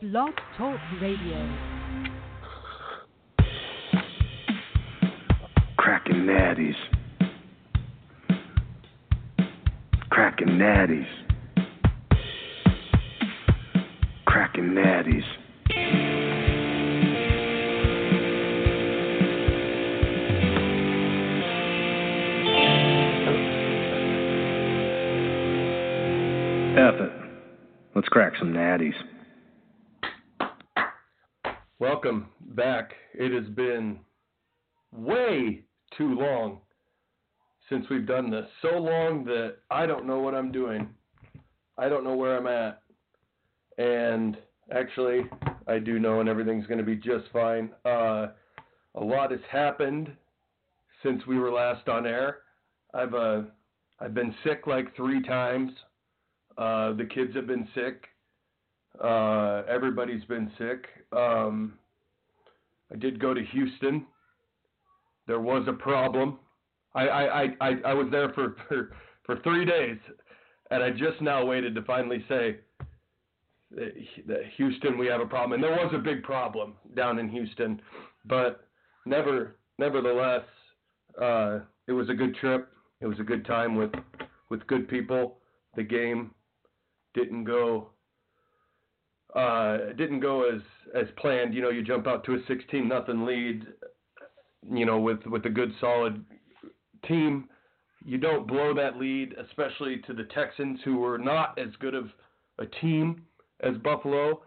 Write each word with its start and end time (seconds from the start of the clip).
Blog 0.00 0.30
Talk 0.56 0.78
Radio. 1.02 1.58
Cracking 5.76 6.24
natties. 6.24 6.76
Cracking 10.08 10.50
natties. 10.50 11.08
Cracking 14.24 14.66
natties. 14.66 15.24
F 26.78 27.00
it. 27.00 27.12
Let's 27.96 28.06
crack 28.06 28.34
some 28.38 28.52
natties. 28.52 28.94
Welcome 31.80 32.26
back. 32.40 32.90
It 33.14 33.32
has 33.32 33.48
been 33.54 34.00
way 34.92 35.62
too 35.96 36.18
long 36.18 36.58
since 37.68 37.86
we've 37.88 38.04
done 38.04 38.32
this. 38.32 38.46
So 38.62 38.78
long 38.78 39.24
that 39.26 39.58
I 39.70 39.86
don't 39.86 40.04
know 40.04 40.18
what 40.18 40.34
I'm 40.34 40.50
doing. 40.50 40.88
I 41.78 41.88
don't 41.88 42.02
know 42.02 42.16
where 42.16 42.36
I'm 42.36 42.48
at. 42.48 42.82
And 43.78 44.38
actually, 44.72 45.20
I 45.68 45.78
do 45.78 46.00
know, 46.00 46.18
and 46.18 46.28
everything's 46.28 46.66
going 46.66 46.78
to 46.78 46.84
be 46.84 46.96
just 46.96 47.26
fine. 47.32 47.70
Uh, 47.84 48.30
a 48.96 49.00
lot 49.00 49.30
has 49.30 49.40
happened 49.48 50.10
since 51.04 51.24
we 51.28 51.38
were 51.38 51.52
last 51.52 51.88
on 51.88 52.08
air. 52.08 52.38
I've 52.92 53.14
uh, 53.14 53.42
I've 54.00 54.14
been 54.14 54.34
sick 54.42 54.66
like 54.66 54.96
three 54.96 55.22
times. 55.22 55.70
Uh, 56.56 56.94
the 56.94 57.04
kids 57.04 57.36
have 57.36 57.46
been 57.46 57.68
sick. 57.72 58.07
Uh, 59.02 59.62
everybody's 59.68 60.24
been 60.24 60.50
sick. 60.58 60.86
Um, 61.12 61.74
I 62.92 62.96
did 62.96 63.20
go 63.20 63.34
to 63.34 63.44
Houston. 63.44 64.06
There 65.26 65.40
was 65.40 65.66
a 65.68 65.72
problem. 65.72 66.38
I, 66.94 67.08
I, 67.08 67.42
I, 67.60 67.70
I, 67.84 67.94
was 67.94 68.08
there 68.10 68.32
for, 68.32 68.56
for, 68.68 68.96
for 69.24 69.40
three 69.40 69.64
days, 69.64 69.98
and 70.70 70.82
I 70.82 70.90
just 70.90 71.20
now 71.20 71.44
waited 71.44 71.74
to 71.74 71.82
finally 71.82 72.24
say 72.28 72.56
that 73.70 73.92
that 74.26 74.40
Houston, 74.56 74.96
we 74.96 75.06
have 75.06 75.20
a 75.20 75.26
problem. 75.26 75.52
And 75.52 75.62
there 75.62 75.72
was 75.72 75.92
a 75.94 75.98
big 75.98 76.22
problem 76.22 76.74
down 76.96 77.18
in 77.18 77.28
Houston, 77.28 77.80
but 78.24 78.66
never, 79.04 79.56
nevertheless, 79.78 80.44
uh, 81.20 81.60
it 81.86 81.92
was 81.92 82.08
a 82.08 82.14
good 82.14 82.34
trip. 82.36 82.68
It 83.00 83.06
was 83.06 83.20
a 83.20 83.24
good 83.24 83.44
time 83.44 83.76
with, 83.76 83.92
with 84.48 84.66
good 84.66 84.88
people. 84.88 85.36
The 85.76 85.82
game 85.82 86.32
didn't 87.14 87.44
go 87.44 87.90
uh, 89.34 89.92
didn't 89.96 90.20
go 90.20 90.48
as 90.48 90.60
as 90.94 91.06
planned. 91.16 91.54
You 91.54 91.62
know, 91.62 91.70
you 91.70 91.82
jump 91.82 92.06
out 92.06 92.24
to 92.24 92.34
a 92.34 92.38
16 92.46 92.86
nothing 92.88 93.24
lead. 93.24 93.66
You 94.70 94.86
know, 94.86 94.98
with 94.98 95.24
with 95.26 95.44
a 95.46 95.50
good 95.50 95.72
solid 95.80 96.24
team, 97.06 97.48
you 98.04 98.18
don't 98.18 98.46
blow 98.46 98.74
that 98.74 98.96
lead, 98.96 99.34
especially 99.38 99.98
to 100.06 100.14
the 100.14 100.24
Texans, 100.34 100.80
who 100.84 100.98
were 100.98 101.18
not 101.18 101.58
as 101.58 101.68
good 101.80 101.94
of 101.94 102.08
a 102.58 102.66
team 102.66 103.22
as 103.60 103.76
Buffalo. 103.78 104.42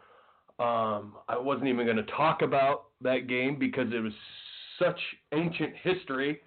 Um, 0.59 1.15
I 1.27 1.37
wasn't 1.37 1.69
even 1.69 1.85
going 1.85 1.97
to 1.97 2.11
talk 2.15 2.41
about 2.41 2.85
that 3.01 3.27
game 3.27 3.57
because 3.57 3.87
it 3.93 3.99
was 3.99 4.13
such 4.77 4.99
ancient 5.31 5.73
history. 5.81 6.41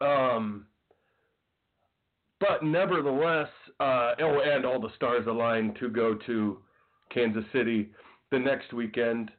Um, 0.00 0.66
but 2.40 2.62
nevertheless, 2.62 3.48
uh, 3.80 4.12
oh, 4.20 4.40
and 4.44 4.66
all 4.66 4.80
the 4.80 4.94
stars 4.96 5.26
aligned 5.26 5.76
to 5.80 5.88
go 5.88 6.14
to 6.26 6.58
Kansas 7.10 7.44
City 7.52 7.90
the 8.30 8.38
next 8.38 8.72
weekend. 8.72 9.30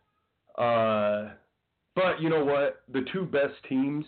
Uh, 0.58 1.30
but 1.96 2.22
you 2.22 2.30
know 2.30 2.44
what? 2.44 2.82
The 2.94 3.06
two 3.12 3.26
best 3.26 3.54
teams 3.68 4.06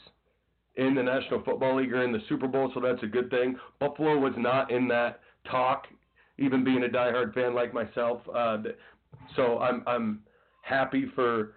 in 0.75 0.95
the 0.95 1.03
National 1.03 1.43
Football 1.43 1.77
League 1.77 1.93
are 1.93 2.03
in 2.03 2.11
the 2.11 2.21
Super 2.29 2.47
Bowl, 2.47 2.71
so 2.73 2.79
that's 2.79 3.03
a 3.03 3.07
good 3.07 3.29
thing. 3.29 3.57
Buffalo 3.79 4.17
was 4.17 4.33
not 4.37 4.71
in 4.71 4.87
that 4.87 5.21
talk, 5.49 5.87
even 6.37 6.63
being 6.63 6.83
a 6.83 6.87
diehard 6.87 7.33
fan 7.33 7.53
like 7.53 7.73
myself. 7.73 8.21
Uh, 8.33 8.57
so 9.35 9.59
I'm 9.59 9.83
I'm 9.87 10.21
happy 10.61 11.05
for 11.15 11.53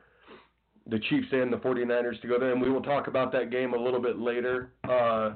the 0.88 0.98
Chiefs 0.98 1.28
and 1.30 1.52
the 1.52 1.58
49ers 1.58 2.20
to 2.22 2.28
go 2.28 2.38
there, 2.38 2.52
and 2.52 2.60
we 2.60 2.70
will 2.70 2.82
talk 2.82 3.06
about 3.06 3.30
that 3.32 3.50
game 3.50 3.74
a 3.74 3.78
little 3.78 4.00
bit 4.00 4.18
later. 4.18 4.72
Uh, 4.88 5.34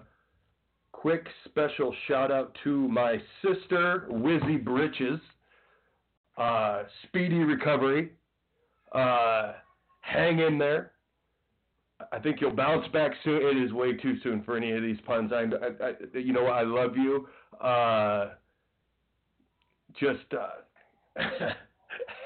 quick 0.93 1.27
special 1.45 1.95
shout 2.09 2.33
out 2.33 2.57
to 2.65 2.89
my 2.89 3.21
sister, 3.43 4.09
Wizzy 4.11 4.63
Britches. 4.63 5.21
Uh, 6.37 6.83
speedy 7.05 7.39
recovery. 7.39 8.13
Uh, 8.93 9.53
hang 10.01 10.39
in 10.41 10.59
there. 10.59 10.93
I 12.13 12.19
think 12.19 12.41
you'll 12.41 12.55
bounce 12.55 12.87
back 12.89 13.13
soon. 13.25 13.41
It 13.43 13.65
is 13.65 13.73
way 13.73 13.95
too 13.95 14.17
soon 14.23 14.43
for 14.43 14.57
any 14.57 14.73
of 14.73 14.83
these 14.83 14.99
puns. 15.07 15.33
I, 15.33 15.45
I, 15.45 15.89
I 15.89 16.19
you 16.19 16.33
know, 16.33 16.47
I 16.47 16.63
love 16.63 16.97
you. 16.97 17.27
Uh, 17.61 18.31
just 19.99 20.27
uh, 20.39 21.21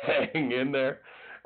hang 0.06 0.52
in 0.52 0.72
there. 0.72 1.00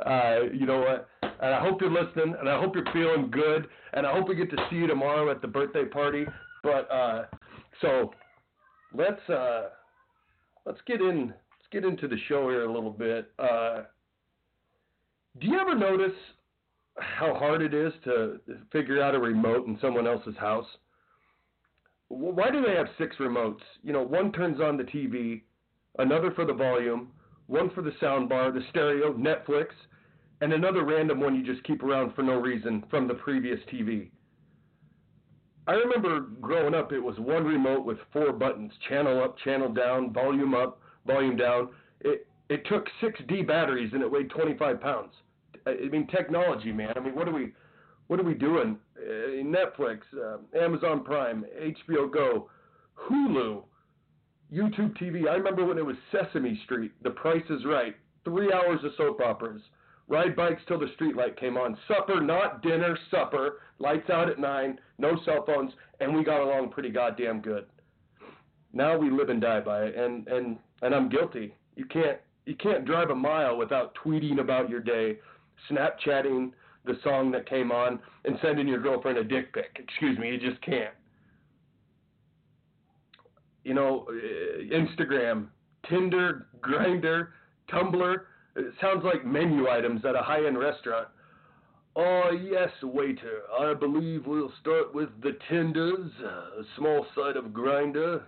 Uh, 0.04 0.44
you 0.52 0.66
know 0.66 0.80
what? 0.80 1.08
And 1.22 1.54
I 1.54 1.60
hope 1.60 1.80
you're 1.80 1.90
listening, 1.90 2.34
and 2.38 2.48
I 2.48 2.58
hope 2.58 2.74
you're 2.74 2.92
feeling 2.92 3.30
good, 3.30 3.66
and 3.92 4.06
I 4.06 4.12
hope 4.12 4.28
we 4.28 4.34
get 4.34 4.50
to 4.50 4.56
see 4.70 4.76
you 4.76 4.86
tomorrow 4.86 5.30
at 5.30 5.42
the 5.42 5.48
birthday 5.48 5.84
party. 5.84 6.24
But 6.62 6.90
uh, 6.90 7.24
so 7.82 8.12
let's 8.96 9.20
uh, 9.28 9.68
let's 10.64 10.80
get 10.86 11.00
in 11.00 11.34
let's 11.64 11.72
get 11.72 11.88
into 11.88 12.08
the 12.08 12.20
show 12.28 12.48
here 12.50 12.64
a 12.64 12.72
little 12.72 12.90
bit. 12.90 13.30
Uh, 13.38 13.82
do 15.40 15.46
you 15.46 15.58
ever 15.58 15.74
notice 15.74 16.16
how 16.98 17.34
hard 17.34 17.62
it 17.62 17.74
is 17.74 17.92
to 18.04 18.40
figure 18.72 19.02
out 19.02 19.14
a 19.14 19.18
remote 19.18 19.66
in 19.66 19.78
someone 19.80 20.06
else's 20.06 20.36
house? 20.36 20.66
Why 22.08 22.50
do 22.50 22.62
they 22.62 22.74
have 22.74 22.86
six 22.98 23.16
remotes? 23.16 23.62
You 23.82 23.92
know, 23.92 24.02
one 24.02 24.30
turns 24.32 24.60
on 24.60 24.76
the 24.76 24.84
TV, 24.84 25.42
another 25.98 26.30
for 26.32 26.44
the 26.44 26.52
volume, 26.52 27.08
one 27.46 27.70
for 27.70 27.82
the 27.82 27.92
sound 28.00 28.28
bar, 28.28 28.52
the 28.52 28.60
stereo, 28.70 29.12
Netflix, 29.14 29.68
and 30.40 30.52
another 30.52 30.84
random 30.84 31.20
one 31.20 31.34
you 31.34 31.44
just 31.44 31.64
keep 31.66 31.82
around 31.82 32.14
for 32.14 32.22
no 32.22 32.34
reason 32.34 32.84
from 32.90 33.08
the 33.08 33.14
previous 33.14 33.58
TV. 33.72 34.10
I 35.66 35.72
remember 35.72 36.20
growing 36.42 36.74
up, 36.74 36.92
it 36.92 37.00
was 37.00 37.18
one 37.18 37.44
remote 37.44 37.86
with 37.86 37.96
four 38.12 38.32
buttons: 38.32 38.70
channel 38.88 39.24
up, 39.24 39.36
channel 39.38 39.72
down, 39.72 40.12
volume 40.12 40.54
up, 40.54 40.80
volume 41.06 41.36
down. 41.36 41.68
It 42.00 42.26
it 42.48 42.66
took 42.66 42.86
six 43.00 43.18
D 43.28 43.42
batteries 43.42 43.92
and 43.92 44.02
it 44.02 44.10
weighed 44.10 44.30
25 44.30 44.80
pounds. 44.80 45.12
I 45.66 45.88
mean, 45.90 46.06
technology, 46.08 46.72
man. 46.72 46.92
I 46.96 47.00
mean, 47.00 47.14
what 47.14 47.28
are 47.28 47.32
we 47.32 47.52
what 48.08 48.20
are 48.20 48.24
we 48.24 48.34
doing? 48.34 48.76
Uh, 48.96 49.42
Netflix, 49.42 50.00
uh, 50.14 50.38
Amazon 50.58 51.04
Prime, 51.04 51.44
HBO 51.60 52.12
Go, 52.12 52.50
Hulu, 53.08 53.62
YouTube 54.52 54.96
TV. 54.98 55.28
I 55.28 55.34
remember 55.34 55.64
when 55.64 55.78
it 55.78 55.86
was 55.86 55.96
Sesame 56.12 56.60
Street, 56.64 56.92
The 57.02 57.10
Price 57.10 57.44
is 57.50 57.64
Right, 57.64 57.96
three 58.24 58.52
hours 58.52 58.80
of 58.84 58.92
soap 58.96 59.20
operas. 59.20 59.62
Ride 60.06 60.36
bikes 60.36 60.60
till 60.68 60.78
the 60.78 60.90
streetlight 60.98 61.38
came 61.38 61.56
on. 61.56 61.78
Supper, 61.88 62.20
not 62.20 62.62
dinner, 62.62 62.96
supper. 63.10 63.62
Lights 63.78 64.10
out 64.10 64.28
at 64.28 64.38
nine, 64.38 64.78
no 64.98 65.18
cell 65.24 65.44
phones, 65.46 65.72
and 66.00 66.14
we 66.14 66.22
got 66.22 66.42
along 66.42 66.70
pretty 66.70 66.90
goddamn 66.90 67.40
good. 67.40 67.64
Now 68.74 68.98
we 68.98 69.10
live 69.10 69.30
and 69.30 69.40
die 69.40 69.60
by 69.60 69.84
it, 69.84 69.96
and 69.96 70.28
and 70.28 70.58
and 70.84 70.94
I'm 70.94 71.08
guilty. 71.08 71.54
You 71.74 71.84
can't 71.86 72.18
you 72.46 72.54
can't 72.54 72.84
drive 72.84 73.10
a 73.10 73.14
mile 73.14 73.56
without 73.56 73.96
tweeting 74.04 74.38
about 74.38 74.68
your 74.68 74.80
day, 74.80 75.18
Snapchatting 75.70 76.52
the 76.84 76.98
song 77.02 77.30
that 77.32 77.48
came 77.48 77.72
on, 77.72 77.98
and 78.26 78.38
sending 78.42 78.68
your 78.68 78.80
girlfriend 78.80 79.18
a 79.18 79.24
dick 79.24 79.52
pic. 79.52 79.76
Excuse 79.76 80.18
me, 80.18 80.30
you 80.30 80.38
just 80.38 80.60
can't. 80.62 80.94
You 83.64 83.72
know, 83.72 84.06
uh, 84.10 84.74
Instagram, 84.74 85.46
Tinder, 85.88 86.48
Grindr, 86.60 87.28
Tumblr 87.72 88.18
it 88.56 88.72
sounds 88.80 89.04
like 89.04 89.26
menu 89.26 89.68
items 89.68 90.04
at 90.04 90.14
a 90.14 90.22
high 90.22 90.46
end 90.46 90.58
restaurant. 90.58 91.08
Oh, 91.96 92.30
yes, 92.30 92.70
waiter. 92.82 93.42
I 93.58 93.74
believe 93.74 94.26
we'll 94.26 94.52
start 94.60 94.94
with 94.94 95.08
the 95.22 95.36
tenders, 95.48 96.10
a 96.22 96.62
small 96.76 97.06
side 97.16 97.36
of 97.36 97.52
grinder. 97.52 98.24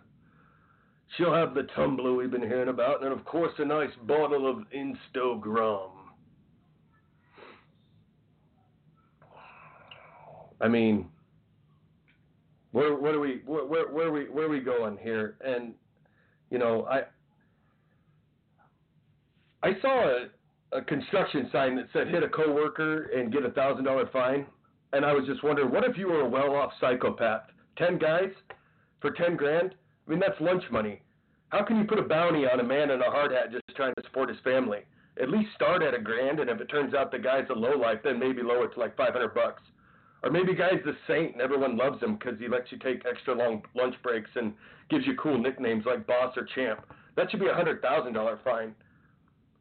She'll 1.17 1.35
have 1.35 1.55
the 1.55 1.64
tumbler 1.75 2.14
we've 2.14 2.31
been 2.31 2.43
hearing 2.43 2.69
about, 2.69 3.03
and 3.03 3.12
of 3.12 3.25
course, 3.25 3.53
a 3.58 3.64
nice 3.64 3.91
bottle 4.06 4.50
of 4.50 4.64
Instagram. 4.75 5.91
I 10.61 10.69
mean, 10.69 11.06
where, 12.73 12.94
where 12.94 13.14
are 13.14 13.20
we 13.20 13.43
where, 13.47 13.64
where, 13.64 13.88
where 13.88 14.08
are 14.08 14.12
we 14.12 14.25
where 14.29 14.47
are 14.47 14.50
we 14.50 14.61
going 14.61 14.99
here? 14.99 15.37
And 15.44 15.75
you 16.50 16.58
know, 16.58 16.87
I 16.87 17.03
I 19.62 19.73
saw 19.81 20.08
a, 20.08 20.79
a 20.79 20.82
construction 20.82 21.49
sign 21.53 21.76
that 21.76 21.87
said 21.93 22.08
hit 22.08 22.23
a 22.23 22.29
coworker 22.29 23.05
and 23.05 23.32
get 23.32 23.44
a 23.44 23.50
thousand 23.50 23.85
dollar 23.85 24.08
fine, 24.12 24.47
and 24.93 25.05
I 25.05 25.12
was 25.12 25.26
just 25.26 25.43
wondering, 25.43 25.70
what 25.70 25.85
if 25.85 25.97
you 25.97 26.08
were 26.08 26.23
a 26.23 26.29
well 26.29 26.55
off 26.55 26.73
psychopath? 26.81 27.43
Ten 27.79 27.99
guys 27.99 28.31
for 29.00 29.11
ten 29.12 29.37
grand? 29.37 29.75
I 30.06 30.11
mean, 30.11 30.20
that's 30.20 30.41
lunch 30.41 30.64
money. 30.70 31.00
How 31.49 31.64
can 31.64 31.79
you 31.79 31.85
put 31.85 31.99
a 31.99 32.03
bounty 32.03 32.44
on 32.47 32.61
a 32.61 32.64
man 32.64 32.91
in 32.91 33.00
a 33.00 33.11
hard 33.11 33.32
hat 33.32 33.53
just 33.53 33.64
trying 33.76 33.94
to 33.94 34.03
support 34.05 34.29
his 34.29 34.38
family? 34.44 34.81
At 35.20 35.31
least 35.31 35.55
start 35.55 35.82
at 35.82 35.94
a 35.94 35.99
grand, 36.00 36.41
and 36.41 36.50
if 36.50 36.61
it 36.61 36.67
turns 36.67 36.94
out 36.94 37.11
the 37.11 37.19
guy's 37.19 37.49
a 37.50 37.55
low 37.55 37.76
life, 37.79 37.99
then 38.05 38.19
maybe 38.19 38.43
lower 38.43 38.67
it 38.67 38.75
to 38.75 38.81
like 38.81 38.97
500 38.97 39.35
bucks. 39.35 39.62
Or 40.23 40.31
maybe 40.31 40.55
guy's 40.55 40.82
the 40.85 40.97
saint 41.06 41.32
and 41.32 41.41
everyone 41.41 41.76
loves 41.76 42.03
him 42.03 42.17
because 42.17 42.38
he 42.41 42.49
lets 42.49 42.73
you 42.73 42.79
take 42.79 43.05
extra 43.06 43.35
long 43.35 43.62
lunch 43.75 43.94
breaks 44.03 44.31
and 44.35 44.55
gives 44.91 45.06
you 45.06 45.14
cool 45.17 45.38
nicknames 45.38 45.85
like 45.87 46.06
boss 46.06 46.37
or 46.37 46.44
champ. 46.55 46.85
That 47.17 47.31
should 47.31 47.41
be 47.41 47.47
a 47.47 47.55
hundred 47.55 47.81
thousand 47.81 48.14
dollar 48.14 48.41
fine. 48.43 48.75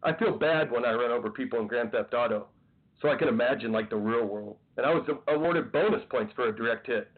I 0.04 0.14
feel 0.14 0.38
bad 0.38 0.72
when 0.72 0.86
I 0.86 0.94
run 0.94 1.12
over 1.12 1.30
people 1.30 1.60
in 1.60 1.68
Grand 1.68 1.92
Theft 1.92 2.14
Auto, 2.14 2.48
so 3.02 3.10
I 3.10 3.16
can 3.16 3.28
imagine 3.28 3.72
like 3.72 3.90
the 3.90 3.98
real 3.98 4.26
world. 4.26 4.58
And 4.78 4.86
I 4.86 4.94
was 4.94 5.08
awarded 5.28 5.72
bonus 5.72 6.04
points 6.10 6.34
for 6.36 6.48
a 6.50 6.56
direct 6.56 6.88
hit. 6.88 7.12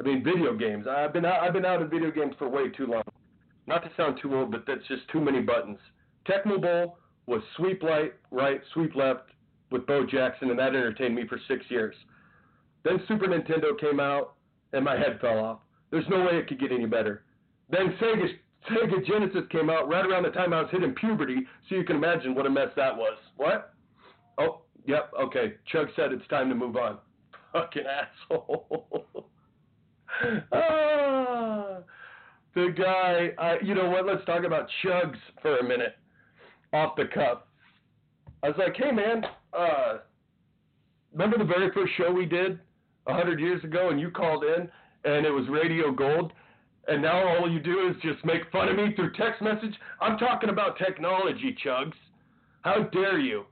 I 0.00 0.02
mean, 0.02 0.24
video 0.24 0.56
games. 0.56 0.86
I've 0.88 1.12
been 1.12 1.26
out, 1.26 1.42
I've 1.42 1.52
been 1.52 1.66
out 1.66 1.82
of 1.82 1.90
video 1.90 2.10
games 2.10 2.34
for 2.38 2.48
way 2.48 2.70
too 2.70 2.86
long. 2.86 3.02
Not 3.66 3.84
to 3.84 3.90
sound 3.96 4.18
too 4.20 4.34
old, 4.34 4.50
but 4.50 4.64
that's 4.66 4.86
just 4.88 5.02
too 5.12 5.20
many 5.20 5.40
buttons. 5.40 5.78
Tecmo 6.26 6.60
Bowl 6.60 6.96
was 7.26 7.42
sweep 7.56 7.82
right, 7.82 8.14
right, 8.30 8.60
sweep 8.72 8.96
left 8.96 9.30
with 9.70 9.86
Bo 9.86 10.06
Jackson, 10.06 10.50
and 10.50 10.58
that 10.58 10.68
entertained 10.68 11.14
me 11.14 11.26
for 11.28 11.38
six 11.46 11.64
years. 11.68 11.94
Then 12.82 13.00
Super 13.06 13.26
Nintendo 13.26 13.78
came 13.78 14.00
out, 14.00 14.34
and 14.72 14.84
my 14.84 14.96
head 14.96 15.18
fell 15.20 15.38
off. 15.38 15.58
There's 15.90 16.08
no 16.08 16.20
way 16.20 16.38
it 16.38 16.48
could 16.48 16.60
get 16.60 16.72
any 16.72 16.86
better. 16.86 17.24
Then 17.68 17.94
Sega, 18.00 18.26
Sega 18.70 19.06
Genesis 19.06 19.44
came 19.50 19.68
out 19.68 19.88
right 19.88 20.04
around 20.04 20.22
the 20.22 20.30
time 20.30 20.54
I 20.54 20.62
was 20.62 20.70
hitting 20.70 20.94
puberty, 20.94 21.46
so 21.68 21.74
you 21.74 21.84
can 21.84 21.96
imagine 21.96 22.34
what 22.34 22.46
a 22.46 22.50
mess 22.50 22.68
that 22.76 22.96
was. 22.96 23.18
What? 23.36 23.74
Oh, 24.38 24.62
yep, 24.86 25.12
okay. 25.20 25.54
Chug 25.70 25.88
said 25.94 26.12
it's 26.12 26.26
time 26.28 26.48
to 26.48 26.54
move 26.54 26.76
on. 26.76 26.98
Fucking 27.52 27.84
asshole. 27.84 29.06
ah, 30.52 31.78
the 32.54 32.74
guy, 32.76 33.30
I, 33.38 33.56
you 33.62 33.74
know 33.74 33.88
what? 33.88 34.06
Let's 34.06 34.24
talk 34.24 34.44
about 34.44 34.66
Chugs 34.84 35.18
for 35.40 35.58
a 35.58 35.64
minute, 35.64 35.96
off 36.72 36.96
the 36.96 37.06
cuff. 37.12 37.40
I 38.42 38.48
was 38.48 38.56
like, 38.58 38.76
hey 38.76 38.90
man, 38.90 39.24
uh, 39.52 39.98
remember 41.12 41.38
the 41.38 41.44
very 41.44 41.70
first 41.72 41.92
show 41.96 42.10
we 42.10 42.26
did 42.26 42.58
a 43.06 43.14
hundred 43.14 43.40
years 43.40 43.62
ago, 43.64 43.90
and 43.90 44.00
you 44.00 44.10
called 44.10 44.44
in, 44.44 44.68
and 45.04 45.26
it 45.26 45.30
was 45.30 45.46
Radio 45.48 45.90
Gold, 45.92 46.32
and 46.88 47.02
now 47.02 47.36
all 47.36 47.50
you 47.50 47.60
do 47.60 47.88
is 47.88 47.96
just 48.02 48.24
make 48.24 48.50
fun 48.50 48.68
of 48.68 48.76
me 48.76 48.94
through 48.94 49.12
text 49.12 49.42
message. 49.42 49.74
I'm 50.00 50.18
talking 50.18 50.50
about 50.50 50.78
technology, 50.78 51.56
Chugs. 51.64 51.92
How 52.62 52.84
dare 52.84 53.18
you? 53.18 53.44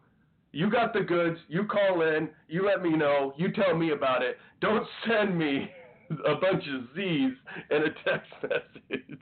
You 0.52 0.70
got 0.70 0.92
the 0.92 1.00
goods. 1.00 1.38
You 1.48 1.64
call 1.64 2.02
in. 2.02 2.30
You 2.48 2.66
let 2.66 2.82
me 2.82 2.96
know. 2.96 3.34
You 3.36 3.52
tell 3.52 3.76
me 3.76 3.90
about 3.90 4.22
it. 4.22 4.38
Don't 4.60 4.86
send 5.06 5.38
me 5.38 5.70
a 6.10 6.34
bunch 6.34 6.64
of 6.68 6.82
Z's 6.94 7.32
in 7.70 7.82
a 7.82 7.90
text 8.04 8.32
message. 8.42 9.18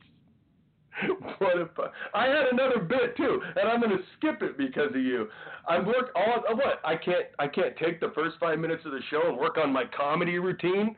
what 1.38 1.58
if 1.58 1.68
I, 2.14 2.24
I 2.24 2.26
had 2.26 2.46
another 2.52 2.80
bit 2.80 3.16
too, 3.16 3.40
and 3.56 3.68
I'm 3.68 3.80
gonna 3.80 3.98
skip 4.16 4.42
it 4.42 4.56
because 4.56 4.90
of 4.90 5.00
you. 5.00 5.28
I 5.68 5.78
work 5.78 6.10
all 6.14 6.44
uh, 6.50 6.54
what 6.54 6.80
I 6.84 6.96
can't 6.96 7.26
I 7.38 7.48
can't 7.48 7.76
take 7.76 8.00
the 8.00 8.12
first 8.14 8.36
five 8.40 8.58
minutes 8.58 8.82
of 8.86 8.92
the 8.92 9.00
show 9.10 9.28
and 9.28 9.36
work 9.36 9.58
on 9.58 9.72
my 9.72 9.84
comedy 9.96 10.38
routine. 10.38 10.96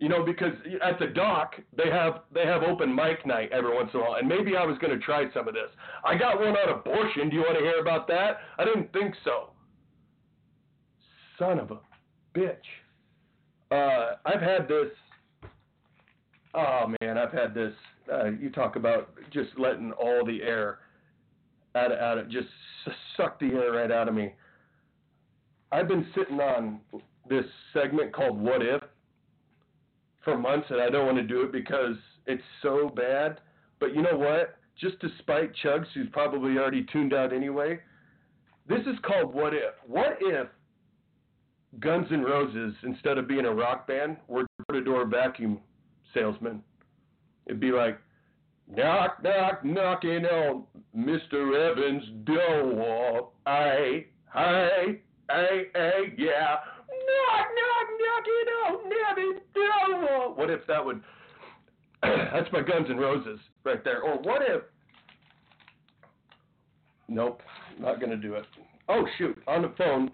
You 0.00 0.08
know, 0.08 0.24
because 0.24 0.52
at 0.82 0.98
the 0.98 1.06
dock 1.06 1.54
they 1.76 1.88
have 1.90 2.22
they 2.32 2.44
have 2.46 2.62
open 2.62 2.94
mic 2.94 3.24
night 3.26 3.50
every 3.52 3.74
once 3.74 3.90
in 3.92 4.00
a 4.00 4.02
while, 4.02 4.14
and 4.14 4.28
maybe 4.28 4.56
I 4.56 4.64
was 4.64 4.78
gonna 4.78 4.98
try 4.98 5.24
some 5.32 5.46
of 5.46 5.54
this. 5.54 5.70
I 6.04 6.16
got 6.16 6.38
one 6.38 6.56
on 6.56 6.78
abortion. 6.78 7.28
Do 7.28 7.36
you 7.36 7.42
want 7.42 7.58
to 7.58 7.64
hear 7.64 7.80
about 7.80 8.08
that? 8.08 8.38
I 8.58 8.64
didn't 8.64 8.92
think 8.92 9.14
so. 9.24 9.50
Son 11.38 11.58
of 11.58 11.70
a 11.70 11.80
bitch. 12.34 12.56
Uh, 13.70 14.16
I've 14.24 14.40
had 14.40 14.68
this. 14.68 14.88
Oh 16.54 16.92
man, 17.00 17.18
I've 17.18 17.32
had 17.32 17.54
this. 17.54 17.72
Uh, 18.12 18.26
you 18.26 18.50
talk 18.50 18.76
about 18.76 19.10
just 19.32 19.50
letting 19.58 19.92
all 19.92 20.24
the 20.24 20.42
air 20.42 20.78
out 21.74 21.90
of, 21.90 21.98
out 21.98 22.18
of 22.18 22.30
just 22.30 22.46
suck 23.16 23.40
the 23.40 23.46
air 23.46 23.72
right 23.72 23.90
out 23.90 24.08
of 24.08 24.14
me. 24.14 24.34
I've 25.72 25.88
been 25.88 26.06
sitting 26.14 26.38
on 26.40 26.80
this 27.28 27.44
segment 27.72 28.12
called 28.12 28.40
What 28.40 28.62
If 28.62 28.82
for 30.22 30.38
months, 30.38 30.66
and 30.70 30.80
I 30.80 30.90
don't 30.90 31.06
want 31.06 31.18
to 31.18 31.24
do 31.24 31.42
it 31.42 31.52
because 31.52 31.96
it's 32.26 32.42
so 32.62 32.88
bad. 32.88 33.40
But 33.80 33.94
you 33.94 34.02
know 34.02 34.16
what? 34.16 34.56
Just 34.80 35.00
to 35.00 35.08
spite 35.18 35.50
Chugs, 35.64 35.86
who's 35.94 36.08
probably 36.12 36.58
already 36.58 36.86
tuned 36.92 37.12
out 37.12 37.32
anyway, 37.32 37.80
this 38.68 38.80
is 38.80 38.96
called 39.04 39.34
What 39.34 39.54
If. 39.54 39.74
What 39.86 40.18
if 40.20 40.46
Guns 41.80 42.06
N' 42.10 42.22
Roses, 42.22 42.74
instead 42.82 43.18
of 43.18 43.26
being 43.26 43.46
a 43.46 43.52
rock 43.52 43.86
band, 43.86 44.16
were 44.28 44.46
door-to-door 44.68 45.06
vacuum 45.06 45.60
salesmen. 46.12 46.62
It'd 47.46 47.60
be 47.60 47.72
like, 47.72 47.98
knock, 48.68 49.22
knock, 49.22 49.64
knocking 49.64 50.24
on 50.26 50.64
Mr. 50.96 51.70
Evans' 51.70 52.04
door. 52.24 53.30
Aye, 53.46 54.06
aye, 54.34 54.98
aye, 55.30 55.62
aye, 55.74 56.12
yeah. 56.16 56.56
Knock, 57.06 57.46
knock, 57.58 57.88
knocking 58.00 58.48
on 58.66 58.92
Evans' 59.10 59.42
door. 59.54 60.34
What 60.34 60.50
if 60.50 60.66
that 60.66 60.84
would? 60.84 61.02
That's 62.02 62.50
my 62.52 62.62
Guns 62.62 62.86
N' 62.88 62.96
Roses 62.96 63.40
right 63.64 63.82
there. 63.84 64.02
Or 64.02 64.18
what 64.18 64.42
if? 64.42 64.62
Nope, 67.08 67.42
not 67.78 68.00
gonna 68.00 68.16
do 68.16 68.34
it. 68.34 68.44
Oh 68.88 69.06
shoot, 69.18 69.36
on 69.46 69.62
the 69.62 69.72
phone 69.76 70.10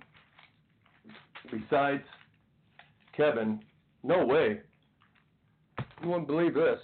besides 1.50 2.02
Kevin, 3.16 3.60
no 4.02 4.24
way. 4.24 4.60
You 6.02 6.08
wouldn't 6.08 6.26
believe 6.26 6.54
this. 6.54 6.78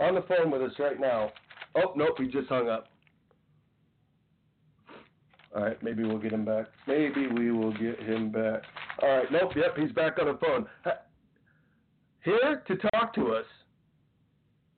On 0.00 0.14
the 0.14 0.22
phone 0.22 0.50
with 0.50 0.62
us 0.62 0.72
right 0.78 0.98
now. 0.98 1.30
Oh, 1.76 1.92
nope, 1.96 2.16
he 2.18 2.26
just 2.26 2.48
hung 2.48 2.68
up. 2.68 2.88
All 5.54 5.62
right, 5.62 5.82
maybe 5.82 6.02
we'll 6.02 6.18
get 6.18 6.32
him 6.32 6.44
back. 6.44 6.66
Maybe 6.86 7.26
we 7.26 7.50
will 7.50 7.72
get 7.72 8.00
him 8.00 8.30
back. 8.30 8.62
All 9.02 9.08
right, 9.08 9.30
nope, 9.30 9.52
yep, 9.54 9.76
he's 9.76 9.92
back 9.92 10.18
on 10.18 10.26
the 10.26 10.38
phone. 10.38 10.66
Here 12.24 12.62
to 12.66 12.76
talk 12.90 13.14
to 13.14 13.32
us 13.32 13.44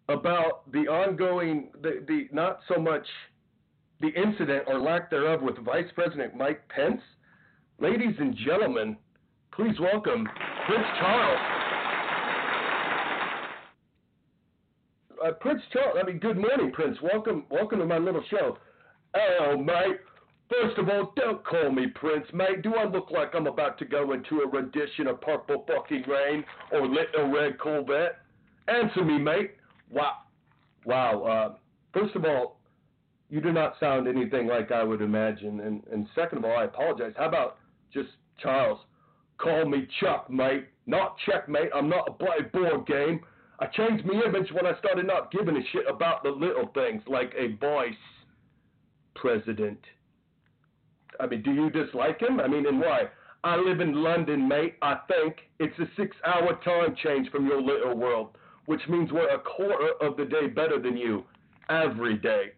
about 0.09 0.71
the 0.73 0.89
ongoing, 0.89 1.71
the, 1.81 2.05
the 2.07 2.29
not 2.33 2.61
so 2.69 2.81
much 2.81 3.07
the 4.01 4.09
incident 4.09 4.65
or 4.67 4.79
lack 4.79 5.11
thereof 5.11 5.43
with 5.43 5.57
Vice 5.59 5.87
President 5.95 6.37
Mike 6.37 6.69
Pence 6.69 7.01
Ladies 7.81 8.15
and 8.19 8.37
gentlemen, 8.37 8.97
please 9.53 9.75
welcome 9.81 10.29
Prince 10.67 10.87
Charles. 11.01 11.41
Uh, 15.25 15.33
Prince 15.33 15.63
Charles, 15.73 15.97
I 16.01 16.07
mean, 16.07 16.19
good 16.19 16.37
morning, 16.37 16.71
Prince. 16.73 16.97
Welcome, 17.03 17.45
welcome 17.51 17.81
to 17.81 17.87
my 17.87 17.99
little 17.99 18.23
show. 18.31 18.59
Oh, 19.17 19.57
mate. 19.57 20.01
First 20.51 20.79
of 20.79 20.89
all, 20.89 21.13
don't 21.17 21.45
call 21.45 21.73
me 21.73 21.87
Prince, 21.89 22.27
mate. 22.33 22.63
Do 22.63 22.77
I 22.77 22.85
look 22.85 23.11
like 23.11 23.35
I'm 23.35 23.49
about 23.49 23.79
to 23.79 23.85
go 23.85 24.13
into 24.13 24.41
a 24.41 24.49
rendition 24.49 25.09
of 25.09 25.21
Purple 25.21 25.65
Fucking 25.67 26.05
Rain 26.07 26.45
or 26.71 26.87
Little 26.87 27.33
Red 27.33 27.59
Corvette? 27.59 28.21
Answer 28.69 29.05
me, 29.05 29.19
mate. 29.19 29.53
Wow. 29.91 30.19
Wow. 30.85 31.23
Uh, 31.23 31.55
first 31.93 32.15
of 32.15 32.25
all, 32.25 32.61
you 33.31 33.41
do 33.41 33.53
not 33.53 33.75
sound 33.81 34.07
anything 34.07 34.47
like 34.47 34.71
I 34.71 34.85
would 34.85 35.01
imagine. 35.03 35.61
And, 35.61 35.83
and 35.91 36.07
second 36.15 36.39
of 36.39 36.45
all, 36.45 36.57
I 36.57 36.65
apologize. 36.65 37.15
How 37.17 37.27
about 37.27 37.57
just 37.93 38.09
Charles. 38.39 38.81
Call 39.39 39.67
me 39.67 39.89
Chuck, 40.01 40.31
mate. 40.31 40.67
Not 40.87 41.17
checkmate. 41.27 41.71
I'm 41.75 41.89
not 41.89 42.09
a 42.09 42.13
bloody 42.13 42.45
board 42.53 42.87
game. 42.87 43.21
I 43.59 43.67
changed 43.67 44.05
my 44.05 44.21
image 44.27 44.51
when 44.53 44.67
I 44.67 44.79
started 44.79 45.07
not 45.07 45.31
giving 45.31 45.57
a 45.57 45.63
shit 45.73 45.85
about 45.89 46.23
the 46.23 46.31
little 46.31 46.71
things 46.75 47.03
like 47.07 47.33
a 47.37 47.55
voice 47.57 47.95
president. 49.15 49.79
I 51.21 51.27
mean, 51.27 51.43
do 51.43 51.53
you 51.53 51.71
dislike 51.71 52.21
him? 52.21 52.41
I 52.41 52.49
mean, 52.49 52.67
and 52.67 52.81
why? 52.81 53.05
I 53.45 53.57
live 53.57 53.81
in 53.81 54.03
London, 54.03 54.49
mate. 54.49 54.75
I 54.83 54.97
think 55.07 55.37
it's 55.61 55.79
a 55.79 55.87
six 55.97 56.17
hour 56.27 56.59
time 56.65 56.97
change 57.03 57.31
from 57.31 57.47
your 57.47 57.61
little 57.63 57.95
world, 57.97 58.37
which 58.67 58.81
means 58.89 59.13
we're 59.13 59.29
a 59.29 59.39
quarter 59.39 59.91
of 60.01 60.17
the 60.17 60.25
day 60.25 60.47
better 60.49 60.81
than 60.81 60.97
you 60.97 61.25
every 61.69 62.17
day. 62.17 62.53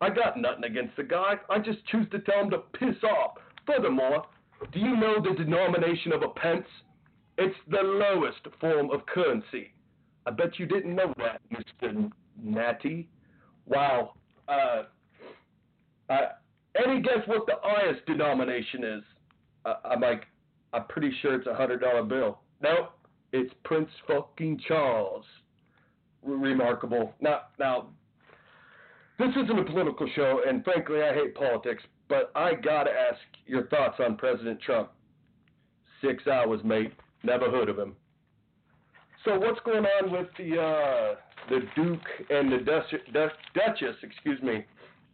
I 0.00 0.10
got 0.10 0.36
nothing 0.36 0.64
against 0.64 0.96
the 0.96 1.04
guy. 1.04 1.34
I 1.48 1.58
just 1.60 1.86
choose 1.86 2.06
to 2.10 2.18
tell 2.18 2.40
him 2.40 2.50
to 2.50 2.58
piss 2.58 2.96
off. 3.04 3.38
Furthermore, 3.66 4.26
do 4.72 4.78
you 4.78 4.96
know 4.96 5.16
the 5.22 5.34
denomination 5.36 6.12
of 6.12 6.22
a 6.22 6.28
pence? 6.28 6.66
It's 7.38 7.56
the 7.68 7.82
lowest 7.82 8.40
form 8.60 8.90
of 8.90 9.04
currency. 9.06 9.72
I 10.26 10.30
bet 10.30 10.58
you 10.58 10.66
didn't 10.66 10.94
know 10.94 11.12
that, 11.18 11.40
Mr. 11.50 12.10
Natty. 12.42 13.08
Wow. 13.66 14.12
Uh, 14.48 14.82
uh, 16.10 16.28
any 16.82 17.00
guess 17.00 17.26
what 17.26 17.46
the 17.46 17.54
highest 17.62 18.04
denomination 18.06 18.84
is? 18.84 19.02
Uh, 19.64 19.74
I'm 19.84 20.00
like, 20.00 20.24
I'm 20.72 20.84
pretty 20.88 21.12
sure 21.20 21.34
it's 21.34 21.46
a 21.46 21.54
hundred 21.54 21.80
dollar 21.80 22.02
bill. 22.02 22.40
Nope, 22.62 22.92
it's 23.32 23.52
Prince 23.64 23.90
fucking 24.06 24.60
Charles. 24.66 25.24
remarkable. 26.22 27.14
Now, 27.20 27.42
now, 27.58 27.88
this 29.18 29.30
isn't 29.30 29.58
a 29.58 29.64
political 29.64 30.08
show, 30.14 30.40
and 30.46 30.64
frankly, 30.64 31.02
I 31.02 31.12
hate 31.14 31.34
politics. 31.34 31.82
But 32.12 32.30
I 32.34 32.52
gotta 32.52 32.90
ask 32.90 33.20
your 33.46 33.68
thoughts 33.68 33.98
on 33.98 34.18
President 34.18 34.60
Trump. 34.60 34.90
Six 36.04 36.26
hours, 36.26 36.60
mate. 36.62 36.92
Never 37.22 37.50
heard 37.50 37.70
of 37.70 37.78
him. 37.78 37.96
So 39.24 39.38
what's 39.38 39.60
going 39.64 39.86
on 39.86 40.12
with 40.12 40.26
the 40.36 40.60
uh, 40.60 41.14
the 41.48 41.60
Duke 41.74 42.06
and 42.28 42.52
the 42.52 42.58
Duchess, 42.58 43.96
excuse 44.02 44.42
me, 44.42 44.66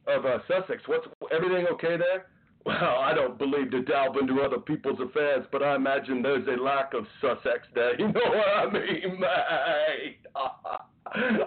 of 0.09 0.27
uh, 0.27 0.39
Sussex. 0.49 0.83
What's 0.87 1.07
everything 1.31 1.67
okay 1.75 1.97
there? 1.99 2.27
Well, 2.67 2.99
I 2.99 3.15
don't 3.15 3.39
believe 3.39 3.71
to 3.71 3.83
delve 3.83 4.17
into 4.21 4.41
other 4.41 4.59
people's 4.59 4.99
affairs, 5.01 5.47
but 5.53 5.63
I 5.63 5.77
imagine 5.77 6.21
there's 6.21 6.49
a 6.49 6.61
lack 6.61 6.95
of 6.95 7.07
Sussex 7.21 7.69
there. 7.77 7.95
You 8.01 8.09
know 8.09 8.21
what 8.25 8.49
I 8.49 8.73
mean, 8.73 9.21
mate? 9.21 10.19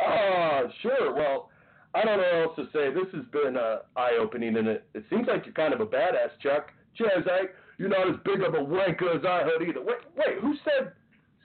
Ah, 0.00 0.62
sure. 0.80 1.12
Well, 1.12 1.50
I 1.94 2.04
don't 2.04 2.18
know 2.18 2.46
what 2.46 2.58
else 2.58 2.70
to 2.72 2.78
say. 2.78 2.92
This 2.94 3.12
has 3.14 3.24
been 3.32 3.56
uh, 3.56 3.78
eye-opening, 3.96 4.56
and 4.56 4.68
it, 4.68 4.84
it 4.94 5.04
seems 5.10 5.26
like 5.26 5.44
you're 5.44 5.54
kind 5.54 5.74
of 5.74 5.80
a 5.80 5.86
badass, 5.86 6.38
Chuck. 6.42 6.70
Cheers, 6.96 7.26
Ike. 7.26 7.54
You're 7.78 7.88
not 7.88 8.08
as 8.08 8.16
big 8.24 8.42
of 8.42 8.54
a 8.54 8.58
wanker 8.58 9.16
as 9.16 9.24
I 9.24 9.42
heard 9.42 9.62
either. 9.66 9.80
Wait, 9.82 9.98
wait, 10.16 10.38
who 10.40 10.54
said 10.64 10.92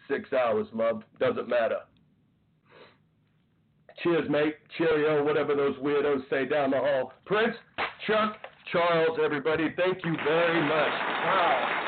six 0.07 0.33
hours, 0.33 0.67
love? 0.73 1.03
Doesn't 1.19 1.47
matter. 1.47 1.79
Cheers, 4.03 4.29
mate. 4.29 4.55
Cheerio, 4.77 5.23
whatever 5.23 5.55
those 5.55 5.75
weirdos 5.77 6.29
say 6.29 6.45
down 6.45 6.71
the 6.71 6.77
hall. 6.77 7.13
Prince, 7.25 7.55
Chuck, 8.05 8.37
Charles, 8.71 9.17
everybody, 9.23 9.73
thank 9.77 10.03
you 10.03 10.15
very 10.25 10.61
much. 10.61 10.91
Wow. 10.91 11.81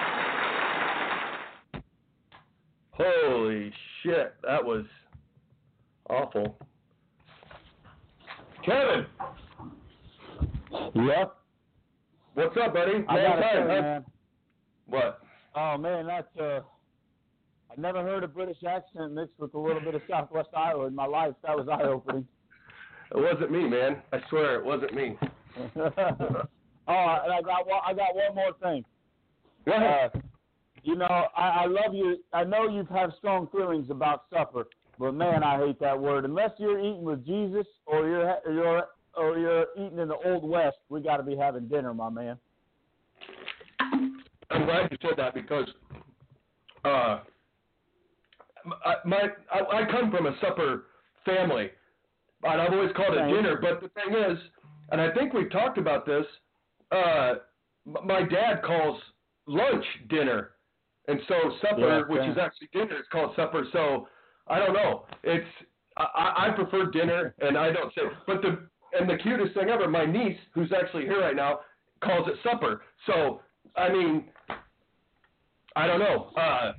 Holy 2.91 3.71
shit, 4.01 4.33
that 4.43 4.63
was 4.63 4.85
awful. 6.09 6.57
Kevin, 8.67 9.05
Yep. 10.93 11.37
what's 12.33 12.57
up, 12.61 12.73
buddy? 12.73 13.05
I 13.07 13.15
gotta 13.15 13.41
time, 13.41 13.53
say, 13.53 13.67
man. 13.67 14.05
What? 14.87 15.21
Oh 15.55 15.77
man, 15.77 16.05
that's 16.05 16.27
uh. 16.37 16.59
I've 17.71 17.77
never 17.77 18.03
heard 18.03 18.25
a 18.25 18.27
British 18.27 18.57
accent 18.67 19.13
mixed 19.13 19.39
with 19.39 19.53
a 19.53 19.57
little 19.57 19.79
bit 19.79 19.95
of 19.95 20.01
Southwest 20.09 20.49
Iowa 20.53 20.85
in 20.87 20.93
my 20.95 21.05
life. 21.05 21.33
That 21.45 21.55
was 21.57 21.69
eye 21.69 21.83
opening. 21.83 22.27
It 23.09 23.19
wasn't 23.19 23.51
me, 23.51 23.69
man. 23.69 24.01
I 24.11 24.17
swear 24.27 24.59
it 24.59 24.65
wasn't 24.65 24.93
me. 24.93 25.17
oh, 25.77 25.77
and 25.77 25.87
I 26.89 27.41
got 27.41 27.65
one. 27.65 27.79
I 27.87 27.93
got 27.93 28.13
one 28.13 28.35
more 28.35 28.51
thing. 28.61 28.83
Go 29.65 29.71
ahead. 29.71 30.11
Uh, 30.13 30.19
you 30.83 30.97
know, 30.97 31.05
I, 31.05 31.61
I 31.61 31.65
love 31.67 31.93
you. 31.93 32.17
I 32.33 32.43
know 32.43 32.67
you 32.67 32.85
have 32.93 33.11
strong 33.17 33.47
feelings 33.47 33.89
about 33.89 34.23
supper, 34.29 34.67
but 34.99 35.13
man, 35.13 35.43
I 35.43 35.57
hate 35.57 35.79
that 35.79 35.99
word. 35.99 36.25
Unless 36.25 36.51
you're 36.57 36.79
eating 36.79 37.03
with 37.03 37.25
Jesus 37.25 37.65
or 37.85 38.07
you're 38.07 38.37
you're 38.51 38.83
or 39.15 39.37
you're 39.37 39.65
eating 39.75 39.99
in 39.99 40.07
the 40.07 40.17
old 40.25 40.47
west, 40.47 40.77
we 40.89 41.01
got 41.01 41.17
to 41.17 41.23
be 41.23 41.35
having 41.35 41.67
dinner, 41.67 41.93
my 41.93 42.09
man. 42.09 42.37
I'm 44.49 44.65
glad 44.65 44.89
you 44.91 44.97
said 45.01 45.17
that 45.17 45.33
because 45.33 45.67
uh, 46.85 47.19
I, 48.85 48.95
my 49.05 49.29
I, 49.51 49.59
I 49.59 49.91
come 49.91 50.11
from 50.11 50.27
a 50.27 50.35
supper 50.41 50.85
family, 51.25 51.69
and 52.43 52.61
I've 52.61 52.71
always 52.71 52.91
called 52.95 53.15
it 53.15 53.33
dinner. 53.33 53.59
But 53.61 53.81
the 53.81 53.89
thing 53.89 54.15
is, 54.15 54.37
and 54.91 55.01
I 55.01 55.13
think 55.13 55.33
we've 55.33 55.51
talked 55.51 55.77
about 55.77 56.05
this. 56.05 56.25
Uh, 56.91 57.33
my 58.03 58.23
dad 58.23 58.61
calls 58.65 58.99
lunch 59.47 59.85
dinner, 60.09 60.51
and 61.07 61.19
so 61.27 61.35
supper, 61.61 62.05
Yeah, 62.07 62.13
which 62.13 62.29
is 62.29 62.37
actually 62.37 62.69
dinner, 62.73 62.97
is 62.97 63.05
called 63.11 63.35
supper. 63.35 63.65
So 63.73 64.07
I 64.49 64.59
don't 64.59 64.73
know. 64.73 65.05
It's 65.23 65.47
I, 65.97 66.03
I 66.03 66.47
I 66.47 66.49
prefer 66.51 66.89
dinner, 66.91 67.33
and 67.39 67.57
I 67.57 67.71
don't 67.71 67.93
say. 67.93 68.01
But 68.25 68.41
the 68.41 68.67
and 68.97 69.09
the 69.09 69.17
cutest 69.17 69.53
thing 69.53 69.69
ever, 69.69 69.87
my 69.87 70.05
niece, 70.05 70.37
who's 70.53 70.71
actually 70.71 71.03
here 71.03 71.21
right 71.21 71.35
now, 71.35 71.59
calls 72.03 72.27
it 72.27 72.35
supper. 72.43 72.81
So 73.05 73.41
I 73.75 73.89
mean, 73.91 74.25
I 75.75 75.87
don't 75.87 75.99
know. 75.99 76.31
Uh, 76.37 76.73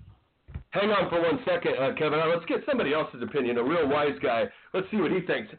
hang 0.71 0.91
on 0.91 1.09
for 1.11 1.21
one 1.21 1.41
second, 1.45 1.75
uh, 1.79 1.95
Kevin. 1.97 2.21
Let's 2.29 2.47
get 2.47 2.59
somebody 2.67 2.95
else's 2.95 3.23
opinion. 3.23 3.59
A 3.59 3.63
real 3.63 3.89
wise 3.89 4.19
guy. 4.23 4.45
Let's 4.73 4.87
see 4.91 4.99
what 4.99 5.13
he 5.13 5.21
thinks. 5.21 5.53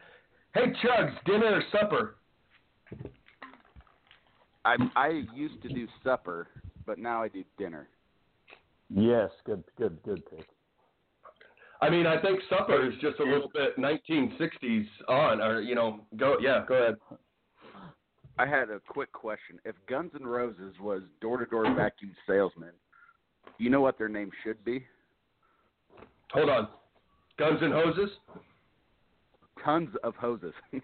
Hey, 0.53 0.73
Chugs, 0.83 1.13
dinner 1.25 1.59
or 1.59 1.63
supper? 1.71 2.15
I 4.65 4.75
I 4.95 5.23
used 5.33 5.61
to 5.61 5.69
do 5.69 5.87
supper, 6.03 6.47
but 6.85 6.97
now 6.97 7.23
I 7.23 7.27
do 7.27 7.43
dinner. 7.57 7.87
Yes, 8.89 9.29
good, 9.45 9.63
good, 9.77 10.01
good 10.03 10.23
pick. 10.29 10.47
I 11.81 11.89
mean, 11.89 12.05
I 12.05 12.21
think 12.21 12.41
supper 12.49 12.85
is 12.89 12.93
just 13.01 13.19
a 13.19 13.23
little 13.23 13.49
bit 13.53 13.77
1960s 13.77 14.85
on, 15.07 15.41
or 15.41 15.61
you 15.61 15.75
know, 15.75 16.01
go 16.17 16.37
yeah, 16.41 16.65
go 16.67 16.75
ahead. 16.75 16.95
I 18.37 18.45
had 18.45 18.69
a 18.69 18.79
quick 18.87 19.11
question. 19.11 19.59
If 19.65 19.75
Guns 19.87 20.11
N' 20.15 20.25
Roses 20.25 20.73
was 20.79 21.01
door-to-door 21.19 21.75
vacuum 21.75 22.15
salesman, 22.25 22.71
you 23.57 23.69
know 23.69 23.81
what 23.81 23.97
their 23.97 24.07
name 24.07 24.31
should 24.43 24.63
be? 24.63 24.85
Hold 26.31 26.49
on. 26.49 26.69
Guns 27.37 27.59
and 27.61 27.73
hoses. 27.73 28.09
Tons 29.63 29.89
of 30.03 30.15
hoses. 30.15 30.53